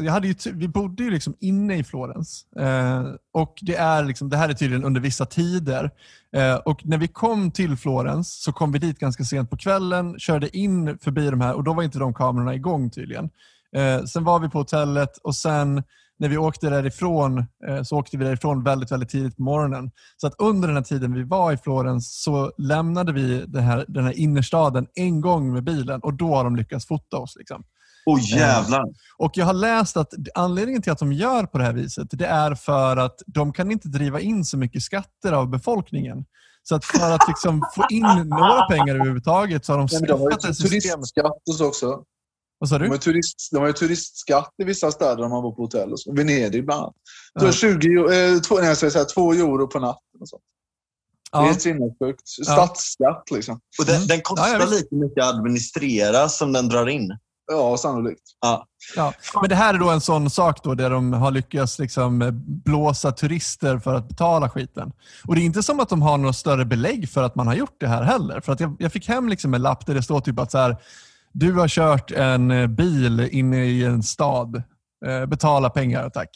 jag 0.00 0.12
hade 0.12 0.28
ju, 0.28 0.34
vi 0.52 0.68
bodde 0.68 1.04
ju 1.04 1.10
liksom 1.10 1.34
inne 1.40 1.78
i 1.78 1.84
Florens. 1.84 2.46
Eh, 2.58 3.04
och 3.32 3.54
det, 3.62 3.76
är 3.76 4.04
liksom, 4.04 4.28
det 4.28 4.36
här 4.36 4.48
är 4.48 4.54
tydligen 4.54 4.84
under 4.84 5.00
vissa 5.00 5.26
tider. 5.26 5.90
Eh, 6.36 6.54
och 6.54 6.86
när 6.86 6.98
vi 6.98 7.08
kom 7.08 7.50
till 7.50 7.76
Florens 7.76 8.42
så 8.42 8.52
kom 8.52 8.72
vi 8.72 8.78
dit 8.78 8.98
ganska 8.98 9.24
sent 9.24 9.50
på 9.50 9.56
kvällen, 9.56 10.18
körde 10.18 10.56
in 10.56 10.98
förbi 10.98 11.30
de 11.30 11.40
här 11.40 11.54
och 11.54 11.64
då 11.64 11.72
var 11.72 11.82
inte 11.82 11.98
de 11.98 12.14
kamerorna 12.14 12.54
igång 12.54 12.90
tydligen. 12.90 13.30
Eh, 13.76 14.04
sen 14.04 14.24
var 14.24 14.40
vi 14.40 14.48
på 14.48 14.58
hotellet 14.58 15.18
och 15.22 15.34
sen 15.34 15.82
när 16.18 16.28
vi 16.28 16.36
åkte 16.36 16.70
därifrån 16.70 17.38
eh, 17.68 17.82
så 17.82 17.96
åkte 17.96 18.16
vi 18.16 18.24
därifrån 18.24 18.62
väldigt, 18.62 18.92
väldigt 18.92 19.08
tidigt 19.08 19.36
på 19.36 19.42
morgonen. 19.42 19.90
Så 20.16 20.26
att 20.26 20.34
under 20.38 20.68
den 20.68 20.76
här 20.76 20.84
tiden 20.84 21.14
vi 21.14 21.22
var 21.22 21.52
i 21.52 21.56
Florens 21.56 22.22
så 22.22 22.52
lämnade 22.58 23.12
vi 23.12 23.44
det 23.46 23.60
här, 23.60 23.84
den 23.88 24.04
här 24.04 24.18
innerstaden 24.18 24.86
en 24.94 25.20
gång 25.20 25.52
med 25.52 25.64
bilen 25.64 26.00
och 26.00 26.14
då 26.14 26.34
har 26.34 26.44
de 26.44 26.56
lyckats 26.56 26.86
fota 26.86 27.16
oss. 27.16 27.36
Liksom. 27.38 27.64
Åh 28.06 28.16
oh, 28.16 28.20
jävlar. 28.38 28.84
Och 29.18 29.32
Jag 29.34 29.46
har 29.46 29.52
läst 29.54 29.96
att 29.96 30.12
anledningen 30.34 30.82
till 30.82 30.92
att 30.92 30.98
de 30.98 31.12
gör 31.12 31.46
på 31.46 31.58
det 31.58 31.64
här 31.64 31.72
viset 31.72 32.08
det 32.10 32.26
är 32.26 32.54
för 32.54 32.96
att 32.96 33.22
de 33.26 33.52
kan 33.52 33.70
inte 33.70 33.88
driva 33.88 34.20
in 34.20 34.44
så 34.44 34.58
mycket 34.58 34.82
skatter 34.82 35.32
av 35.32 35.50
befolkningen. 35.50 36.24
Så 36.62 36.74
att 36.74 36.84
för 36.84 37.10
att 37.10 37.28
liksom 37.28 37.62
få 37.74 37.84
in 37.90 38.02
några 38.26 38.66
pengar 38.66 38.94
överhuvudtaget 38.94 39.64
så 39.64 39.72
har 39.72 39.78
de 39.78 39.86
de 40.06 40.12
har 40.12 40.30
skaffat 40.30 40.42
det 40.42 40.54
systemet. 40.54 40.82
turistskatt 40.82 41.32
och 41.48 41.54
så 41.54 41.66
också. 41.68 42.02
Vad 42.58 42.68
sa 42.68 42.78
De 42.78 42.84
du? 42.84 42.88
har, 42.88 42.94
ju 42.94 42.98
turist, 43.00 43.48
de 43.52 43.58
har 43.58 43.66
ju 43.66 43.72
turistskatt 43.72 44.50
i 44.62 44.64
vissa 44.64 44.90
städer 44.90 45.22
om 45.24 45.30
man 45.30 45.42
bor 45.42 45.52
på 45.56 45.62
hotell. 45.62 45.92
Och 45.92 46.00
så. 46.00 46.12
Venedig 46.14 46.64
bland 46.66 46.80
annat. 46.82 46.94
Så 47.40 47.46
Ja. 47.46 47.52
20, 47.52 47.88
eh, 47.98 48.40
två, 48.40 48.54
nej, 48.58 48.66
jag 48.66 48.76
ska 48.76 48.90
säga, 48.90 49.04
två 49.04 49.32
euro 49.32 49.66
på 49.66 49.78
natten. 49.78 50.20
Och 50.20 50.28
sånt. 50.28 50.42
Det 51.32 51.38
är 51.38 51.46
Ja. 51.46 51.54
sinnessjukt. 51.54 52.28
Stadsskatt 52.28 53.30
liksom. 53.30 53.60
Och 53.80 53.84
den, 53.86 53.96
Mm. 53.96 54.06
den 54.06 54.16
Ja, 54.16 54.22
kostar 54.24 54.48
ja, 54.60 54.66
lika 54.66 54.96
mycket 54.96 55.24
att 55.24 55.34
administrera 55.34 56.28
som 56.28 56.52
den 56.52 56.68
drar 56.68 56.86
in. 56.88 57.18
Ja, 57.46 57.76
sannolikt. 57.76 58.22
Ja. 58.40 58.66
Ja, 58.96 59.12
men 59.40 59.48
det 59.48 59.54
här 59.54 59.74
är 59.74 59.78
då 59.78 59.90
en 59.90 60.00
sån 60.00 60.30
sak 60.30 60.64
då 60.64 60.74
där 60.74 60.90
de 60.90 61.12
har 61.12 61.30
lyckats 61.30 61.78
liksom 61.78 62.30
blåsa 62.64 63.12
turister 63.12 63.78
för 63.78 63.94
att 63.94 64.08
betala 64.08 64.48
skiten. 64.48 64.92
Och 65.26 65.34
Det 65.34 65.40
är 65.40 65.44
inte 65.44 65.62
som 65.62 65.80
att 65.80 65.88
de 65.88 66.02
har 66.02 66.18
något 66.18 66.36
större 66.36 66.64
belägg 66.64 67.08
för 67.08 67.22
att 67.22 67.34
man 67.34 67.46
har 67.46 67.54
gjort 67.54 67.76
det 67.80 67.88
här 67.88 68.02
heller. 68.02 68.40
För 68.40 68.52
att 68.52 68.60
jag, 68.60 68.76
jag 68.78 68.92
fick 68.92 69.08
hem 69.08 69.28
liksom 69.28 69.54
en 69.54 69.62
lapp 69.62 69.86
där 69.86 69.94
det 69.94 70.02
står 70.02 70.20
typ 70.20 70.38
att 70.38 70.50
så 70.50 70.58
här, 70.58 70.76
du 71.32 71.52
har 71.52 71.68
kört 71.68 72.10
en 72.10 72.50
eh, 72.50 72.66
bil 72.66 73.28
inne 73.32 73.64
i 73.64 73.84
en 73.84 74.02
stad. 74.02 74.62
Eh, 75.06 75.26
betala 75.26 75.70
pengar, 75.70 76.10
tack. 76.10 76.30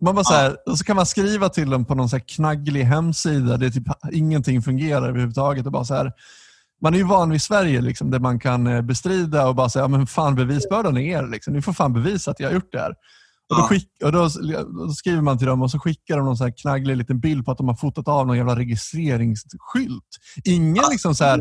Man 0.00 0.14
bara 0.14 0.24
så 0.24 0.34
här, 0.34 0.56
och 0.66 0.78
så 0.78 0.84
kan 0.84 0.96
man 0.96 1.06
skriva 1.06 1.48
till 1.48 1.70
dem 1.70 1.84
på 1.84 1.94
någon 1.94 2.08
så 2.08 2.16
här 2.16 2.24
knagglig 2.28 2.84
hemsida 2.84 3.56
där 3.56 3.70
typ 3.70 3.86
ingenting 4.12 4.62
fungerar 4.62 5.08
överhuvudtaget. 5.08 5.66
Och 5.66 5.72
bara 5.72 5.84
så 5.84 5.94
här, 5.94 6.12
man 6.82 6.94
är 6.94 6.98
ju 6.98 7.04
van 7.04 7.30
vid 7.30 7.42
Sverige 7.42 7.80
liksom, 7.80 8.10
där 8.10 8.18
man 8.18 8.40
kan 8.40 8.66
eh, 8.66 8.82
bestrida 8.82 9.48
och 9.48 9.54
bara 9.54 9.68
säga 9.68 9.82
ja, 9.82 9.88
men 9.88 10.06
fan 10.06 10.34
bevisbördan 10.34 10.96
är 10.96 11.18
er. 11.18 11.26
Liksom. 11.26 11.54
Ni 11.54 11.62
får 11.62 11.72
fan 11.72 11.92
bevisa 11.92 12.30
att 12.30 12.40
jag 12.40 12.48
har 12.48 12.54
gjort 12.54 12.72
det 12.72 12.80
här. 12.80 12.94
Och 13.50 13.56
då, 13.56 13.62
skick, 13.62 13.88
och 14.04 14.12
då, 14.12 14.28
då 14.86 14.92
skriver 14.92 15.22
man 15.22 15.38
till 15.38 15.46
dem 15.46 15.62
och 15.62 15.70
så 15.70 15.78
skickar 15.78 16.16
de 16.16 16.26
någon 16.26 16.36
så 16.36 16.44
här 16.44 16.54
knagglig 16.56 16.96
liten 16.96 17.20
bild 17.20 17.44
på 17.44 17.50
att 17.50 17.58
de 17.58 17.68
har 17.68 17.74
fotat 17.74 18.08
av 18.08 18.26
någon 18.26 18.36
jävla 18.36 18.56
registreringsskylt. 18.56 20.04
Ingen, 20.44 20.84
liksom 20.90 21.14
så 21.14 21.24
här, 21.24 21.40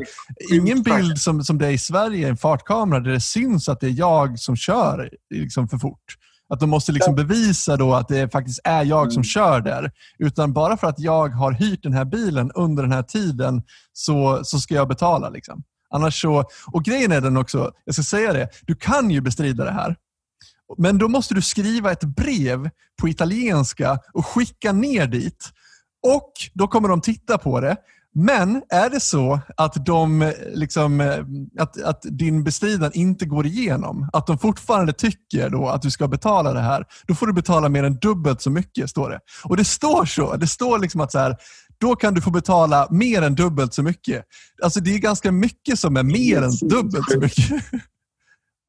ingen 0.53 0.83
bild 0.83 1.17
som, 1.17 1.43
som 1.43 1.57
det 1.57 1.67
är 1.67 1.71
i 1.71 1.77
Sverige, 1.77 2.27
en 2.29 2.37
fartkamera, 2.37 2.99
där 2.99 3.11
det 3.11 3.21
syns 3.21 3.69
att 3.69 3.79
det 3.79 3.87
är 3.87 3.99
jag 3.99 4.39
som 4.39 4.55
kör 4.55 5.09
liksom 5.29 5.67
för 5.67 5.77
fort. 5.77 6.15
Att 6.49 6.59
de 6.59 6.69
måste 6.69 6.91
liksom 6.91 7.15
bevisa 7.15 7.77
då 7.77 7.93
att 7.93 8.07
det 8.07 8.31
faktiskt 8.31 8.59
är 8.63 8.83
jag 8.83 9.13
som 9.13 9.23
kör 9.23 9.61
där. 9.61 9.91
Utan 10.19 10.53
bara 10.53 10.77
för 10.77 10.87
att 10.87 10.99
jag 10.99 11.29
har 11.29 11.51
hyrt 11.51 11.83
den 11.83 11.93
här 11.93 12.05
bilen 12.05 12.51
under 12.51 12.83
den 12.83 12.91
här 12.91 13.03
tiden 13.03 13.63
så, 13.93 14.39
så 14.43 14.59
ska 14.59 14.75
jag 14.75 14.87
betala. 14.87 15.29
Liksom. 15.29 15.63
Annars 15.89 16.21
så, 16.21 16.43
och 16.67 16.83
grejen 16.83 17.11
är 17.11 17.21
den 17.21 17.37
också, 17.37 17.71
jag 17.85 17.95
ska 17.95 18.03
säga 18.03 18.33
det, 18.33 18.49
du 18.61 18.75
kan 18.75 19.09
ju 19.11 19.21
bestrida 19.21 19.63
det 19.63 19.71
här. 19.71 19.95
Men 20.77 20.97
då 20.97 21.07
måste 21.07 21.33
du 21.33 21.41
skriva 21.41 21.91
ett 21.91 22.03
brev 22.03 22.69
på 23.01 23.09
italienska 23.09 23.99
och 24.13 24.25
skicka 24.25 24.71
ner 24.71 25.07
dit. 25.07 25.49
Och 26.07 26.31
då 26.53 26.67
kommer 26.67 26.89
de 26.89 27.01
titta 27.01 27.37
på 27.37 27.59
det. 27.61 27.77
Men 28.19 28.61
är 28.69 28.89
det 28.89 28.99
så 28.99 29.39
att, 29.57 29.85
de, 29.85 30.33
liksom, 30.53 31.01
eh, 31.01 31.19
att, 31.59 31.81
att 31.81 32.01
din 32.01 32.43
bestridan 32.43 32.91
inte 32.93 33.25
går 33.25 33.45
igenom, 33.45 34.09
att 34.13 34.27
de 34.27 34.37
fortfarande 34.37 34.93
tycker 34.93 35.49
då 35.49 35.67
att 35.69 35.81
du 35.81 35.91
ska 35.91 36.07
betala 36.07 36.53
det 36.53 36.59
här, 36.59 36.85
då 37.07 37.15
får 37.15 37.27
du 37.27 37.33
betala 37.33 37.69
mer 37.69 37.83
än 37.83 37.97
dubbelt 37.99 38.41
så 38.41 38.49
mycket, 38.49 38.89
står 38.89 39.09
det. 39.09 39.19
Och 39.43 39.57
det 39.57 39.65
står 39.65 40.05
så. 40.05 40.35
Det 40.35 40.47
står 40.47 40.79
liksom 40.79 41.01
att 41.01 41.11
så 41.11 41.19
här, 41.19 41.35
då 41.77 41.95
kan 41.95 42.13
du 42.13 42.21
få 42.21 42.31
betala 42.31 42.87
mer 42.91 43.21
än 43.21 43.35
dubbelt 43.35 43.73
så 43.73 43.83
mycket. 43.83 44.23
Alltså 44.63 44.79
Det 44.79 44.93
är 44.93 44.99
ganska 44.99 45.31
mycket 45.31 45.79
som 45.79 45.97
är 45.97 46.03
mer 46.03 46.41
än 46.41 46.69
dubbelt 46.69 47.11
så 47.11 47.19
mycket. 47.19 47.63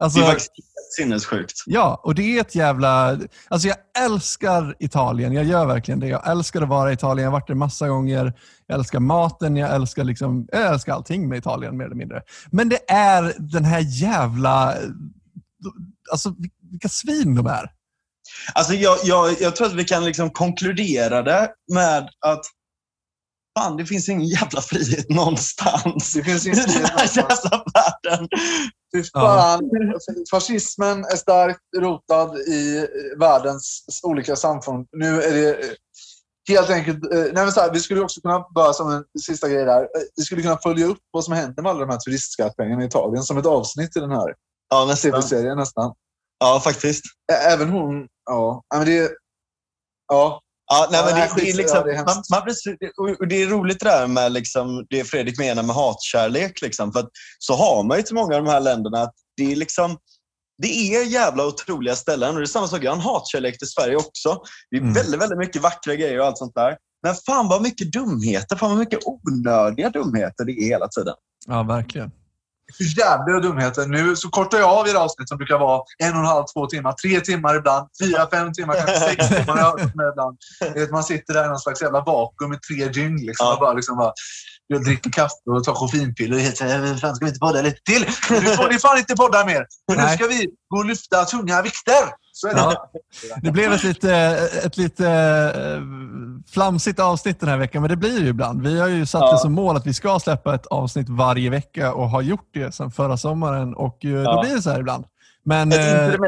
Alltså, 0.01 0.19
det 0.19 0.25
är 0.25 0.29
faktiskt 0.29 0.53
sinnessjukt. 0.97 1.63
Ja, 1.67 2.01
och 2.05 2.15
det 2.15 2.23
är 2.37 2.41
ett 2.41 2.55
jävla... 2.55 3.19
Alltså 3.49 3.69
jag 3.69 3.77
älskar 3.99 4.77
Italien. 4.79 5.33
Jag 5.33 5.45
gör 5.45 5.67
verkligen 5.67 6.01
det. 6.01 6.07
Jag 6.09 6.31
älskar 6.31 6.63
att 6.63 6.69
vara 6.69 6.91
i 6.91 6.95
Italien. 6.95 7.25
Jag 7.25 7.31
har 7.31 7.41
varit 7.41 7.47
där 7.47 7.55
massa 7.55 7.89
gånger. 7.89 8.33
Jag 8.67 8.79
älskar 8.79 9.01
maten. 9.01 9.57
Jag 9.57 9.75
älskar, 9.75 10.05
liksom, 10.05 10.49
jag 10.53 10.73
älskar 10.73 10.93
allting 10.93 11.29
med 11.29 11.39
Italien 11.39 11.77
mer 11.77 11.85
eller 11.85 11.97
mindre. 11.97 12.23
Men 12.51 12.69
det 12.69 12.91
är 12.91 13.35
den 13.39 13.65
här 13.65 13.81
jävla... 13.81 14.75
Alltså 16.13 16.35
vilka 16.71 16.89
svin 16.89 17.35
de 17.35 17.47
är. 17.47 17.71
Alltså 18.55 18.75
jag, 18.75 18.99
jag, 19.05 19.41
jag 19.41 19.57
tror 19.57 19.67
att 19.67 19.75
vi 19.75 19.85
kan 19.85 20.05
liksom 20.05 20.31
konkludera 20.31 21.23
det 21.23 21.51
med 21.73 22.09
att 22.27 22.45
fan, 23.59 23.77
det 23.77 23.87
finns 23.87 24.09
ingen 24.09 24.27
jävla 24.27 24.61
frihet 24.61 25.11
någonstans. 25.11 26.13
Det 26.13 26.25
finns 26.25 26.47
ingen 26.47 26.59
frihet 26.59 26.93
någonstans. 26.93 27.17
I 27.17 27.21
den 27.21 27.27
här 27.27 27.43
jävla 27.43 27.65
världen. 27.75 28.29
Fy 28.95 29.05
fan. 29.05 29.61
Ja. 29.73 29.99
Fascismen 30.31 31.05
är 31.05 31.17
starkt 31.17 31.61
rotad 31.77 32.39
i 32.39 32.87
världens 33.19 33.85
olika 34.03 34.37
samfund. 34.37 34.87
Nu 34.93 35.23
är 35.23 35.33
det 35.33 35.77
helt 36.49 36.71
enkelt... 36.71 37.13
Eh, 37.13 37.19
nej 37.19 37.33
men 37.35 37.53
så 37.53 37.61
här, 37.61 37.73
vi 37.73 37.81
skulle 37.81 38.01
också 38.01 38.21
kunna, 38.21 38.47
bara 38.55 38.73
som 38.73 38.91
en 38.91 39.05
sista 39.21 39.49
grej 39.49 39.65
där, 39.65 39.83
eh, 39.83 39.89
vi 40.17 40.23
skulle 40.23 40.43
kunna 40.43 40.59
följa 40.59 40.87
upp 40.87 40.99
vad 41.11 41.25
som 41.25 41.35
händer 41.35 41.63
med 41.63 41.71
alla 41.71 41.81
de 41.81 41.91
här 41.91 41.99
turistskattepengarna 41.99 42.83
i 42.83 42.87
Italien 42.87 43.23
som 43.23 43.39
ett 43.39 43.47
avsnitt 43.47 43.97
i 43.97 44.01
den 44.01 44.11
här 44.11 44.35
ja, 44.71 44.97
tv-serien 45.03 45.57
nästan. 45.57 45.95
Ja, 46.39 46.61
faktiskt. 46.65 47.05
Även 47.47 47.69
hon, 47.69 48.07
ja. 48.25 48.63
Men 48.75 48.87
det, 48.87 49.11
ja, 50.09 50.41
Ja, 50.69 50.89
nej, 50.91 51.03
men 51.05 51.15
det, 51.15 51.31
det, 51.37 51.51
är 51.51 51.57
liksom, 51.57 51.83
det, 51.85 51.93
är 51.93 52.05
man, 52.05 52.23
man 52.31 53.17
och 53.19 53.29
det 53.29 53.43
är 53.43 53.47
roligt 53.47 53.81
det 53.81 53.89
där 53.89 54.07
med 54.07 54.33
liksom, 54.33 54.87
det 54.91 55.05
Fredrik 55.05 55.39
menar 55.39 55.63
med 55.63 55.77
hatkärlek. 55.77 56.63
Liksom, 56.63 56.93
för 56.93 57.09
så 57.39 57.55
har 57.55 57.83
man 57.85 57.97
ju 57.97 58.03
till 58.03 58.15
många 58.15 58.37
av 58.37 58.45
de 58.45 58.51
här 58.51 58.61
länderna 58.61 59.03
att 59.03 59.15
det 59.37 59.53
är 59.53 59.57
liksom 59.57 59.99
det 60.63 60.69
är 60.69 61.05
jävla 61.05 61.47
otroliga 61.47 61.97
ställen. 61.97 62.35
Och 62.35 62.37
det 62.37 62.45
är 62.45 62.47
samma 62.47 62.69
sak, 62.69 62.85
jag 62.85 62.91
har 62.91 62.97
en 62.97 63.03
hatkärlek 63.03 63.59
till 63.59 63.69
Sverige 63.69 63.97
också. 63.97 64.43
Det 64.71 64.77
är 64.77 64.81
mm. 64.81 64.93
väldigt, 64.93 65.21
väldigt 65.21 65.39
mycket 65.39 65.63
vackra 65.63 65.95
grejer 65.95 66.21
och 66.21 66.27
allt 66.27 66.39
sånt 66.39 66.55
där. 66.55 66.77
Men 67.03 67.15
fan 67.15 67.49
vad 67.49 67.63
mycket 67.63 67.93
dumheter, 67.93 68.57
fan 68.57 68.71
vad 68.71 68.79
mycket 68.79 68.99
onödiga 69.05 69.91
dumheter 69.91 70.45
det 70.45 70.53
är 70.53 70.65
hela 70.65 70.89
tiden. 70.89 71.15
Ja, 71.47 71.63
verkligen 71.63 72.11
för 72.77 72.99
jävla 72.99 73.41
dumheter. 73.41 73.87
Nu 73.87 74.17
så 74.17 74.29
kortar 74.29 74.59
jag 74.59 74.71
av 74.71 74.89
era 74.89 74.99
avsnitt 74.99 75.29
som 75.29 75.39
brukar 75.39 75.59
vara 75.59 75.83
en 75.99 76.13
och 76.13 76.19
en 76.19 76.27
halv, 76.27 76.45
två 76.55 76.67
timmar, 76.67 76.93
tre 76.93 77.21
timmar 77.21 77.57
ibland, 77.57 77.89
fyra, 78.03 78.29
fem 78.31 78.53
timmar, 78.53 78.75
kanske 78.75 79.01
sex 79.01 79.29
timmar 79.37 80.11
ibland. 80.13 80.39
Man 80.91 81.05
sitter 81.05 81.35
där 81.35 81.45
i 81.45 81.49
någon 81.49 81.59
slags 81.59 81.83
jävla 81.83 82.01
vakuum 82.01 82.51
med 82.51 82.63
tre 82.63 82.93
gin 82.93 83.17
liksom, 83.17 83.47
ja. 83.47 83.57
bara, 83.61 83.73
liksom 83.73 83.97
bara 83.97 84.13
jag 84.69 84.85
dricker 84.85 85.11
kaffe 85.11 85.51
och 85.51 85.65
tar 85.65 85.75
koffeinpiller 85.75 86.37
och 86.37 86.43
helt 86.43 86.57
såhär, 86.57 86.97
fan 86.97 87.15
ska 87.17 87.25
vi 87.25 87.29
inte 87.29 87.41
podda 87.41 87.63
lite 87.63 87.83
till? 87.83 88.07
Nu 88.31 88.41
får 88.41 88.73
ni 88.73 88.79
fan 88.79 88.99
inte 88.99 89.17
podda 89.17 89.45
mer. 89.47 89.67
Nu 89.89 90.09
ska 90.15 90.27
vi 90.27 90.47
gå 90.69 90.79
och 90.79 90.85
lyfta 90.85 91.25
tunga 91.25 91.63
vikter. 91.63 92.29
Så 92.33 92.49
är 92.49 92.55
det. 92.55 92.61
Ja. 92.61 92.91
Det 93.43 93.51
blev 93.51 93.73
ett 93.73 93.85
lite, 93.85 94.13
ett 94.65 94.77
lite 94.77 95.09
eh, 95.09 95.83
flamsigt 96.53 97.01
avsnitt 97.01 97.41
den 97.41 97.49
här 97.49 97.57
veckan, 97.57 97.83
men 97.83 97.89
det 97.89 97.97
blir 97.97 98.13
det 98.13 98.21
ju 98.21 98.29
ibland. 98.29 98.63
Vi 98.63 98.81
har 98.81 98.89
ju 98.89 99.07
satt 99.07 99.21
ja. 99.21 99.33
det 99.33 99.39
som 99.39 99.53
mål 99.53 99.77
att 99.77 99.87
vi 99.87 99.95
ska 99.95 100.19
släppa 100.19 100.55
ett 100.55 100.67
avsnitt 100.67 101.09
varje 101.09 101.51
vecka 101.51 101.93
och 101.93 102.11
har 102.11 102.23
gjort 102.23 102.51
det 102.55 102.75
sedan 102.75 102.91
förra 102.91 103.17
sommaren 103.17 103.75
och 103.75 104.05
eh, 104.05 104.23
då 104.23 104.41
blir 104.41 104.55
det 104.55 104.63
så 104.63 104.71
här 104.71 104.81
ibland. 104.81 105.05
Men, 105.49 105.73
eh, 105.73 106.19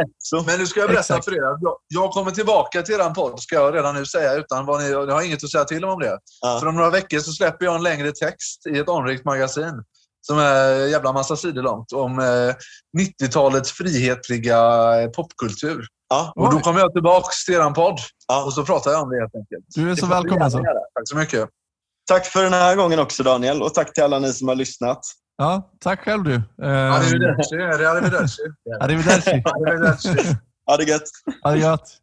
men 0.46 0.58
nu 0.58 0.66
ska 0.66 0.80
jag 0.80 0.88
berätta 0.88 1.00
exakt. 1.00 1.24
för 1.24 1.32
er. 1.34 1.42
Jag 1.88 2.10
kommer 2.10 2.30
tillbaka 2.30 2.82
till 2.82 2.94
er 2.94 3.14
podd, 3.14 3.40
ska 3.40 3.54
jag 3.54 3.74
redan 3.74 3.94
nu 3.94 4.06
säga. 4.06 4.34
Utan 4.34 4.66
vad 4.66 4.80
ni, 4.80 4.90
jag 4.90 5.10
har 5.10 5.22
inget 5.22 5.44
att 5.44 5.50
säga 5.50 5.64
till 5.64 5.84
om 5.84 6.00
det. 6.00 6.18
Ja. 6.40 6.58
För 6.60 6.66
om 6.66 6.74
några 6.76 6.90
veckor 6.90 7.18
så 7.18 7.32
släpper 7.32 7.64
jag 7.64 7.74
en 7.74 7.82
längre 7.82 8.12
text 8.12 8.66
i 8.66 8.78
ett 8.78 8.88
anrikt 8.88 9.24
magasin 9.24 9.82
som 10.26 10.38
är 10.38 10.80
en 10.80 10.90
jävla 10.90 11.12
massa 11.12 11.36
sidor 11.36 11.62
långt 11.62 11.92
om 11.92 12.18
eh, 12.18 12.54
90-talets 13.02 13.72
frihetliga 13.72 14.58
eh, 15.02 15.10
popkultur. 15.10 15.86
Ja. 16.08 16.32
Och 16.36 16.52
då 16.52 16.60
kommer 16.60 16.80
jag 16.80 16.92
tillbaka 16.92 17.28
till 17.46 17.54
er 17.54 17.70
podd 17.70 17.98
ja. 18.28 18.44
och 18.44 18.52
så 18.52 18.64
pratar 18.64 18.90
jag 18.90 19.02
om 19.02 19.10
det 19.10 19.20
helt 19.20 19.34
enkelt. 19.34 19.64
Du 19.74 19.90
är 19.90 19.94
så 19.94 20.06
välkommen. 20.06 20.42
Alltså. 20.42 20.58
Tack 20.58 21.08
så 21.08 21.16
mycket. 21.16 21.48
Tack 22.08 22.26
för 22.26 22.42
den 22.42 22.52
här 22.52 22.76
gången 22.76 22.98
också 22.98 23.22
Daniel 23.22 23.62
och 23.62 23.74
tack 23.74 23.94
till 23.94 24.02
alla 24.02 24.18
ni 24.18 24.32
som 24.32 24.48
har 24.48 24.54
lyssnat. 24.54 25.00
Ja, 25.40 25.70
tack 25.78 26.04
själv 26.04 26.24
du. 26.24 26.42
Arrivederci. 26.62 27.54
Arrivederci. 27.54 28.42
Arrivederci. 28.80 29.42
Arrivederci. 29.44 30.36
Ha 30.66 30.76
det 30.76 30.84
gött. 30.84 31.10
Ha 31.42 31.50
det 31.50 31.58
gött. 31.58 32.00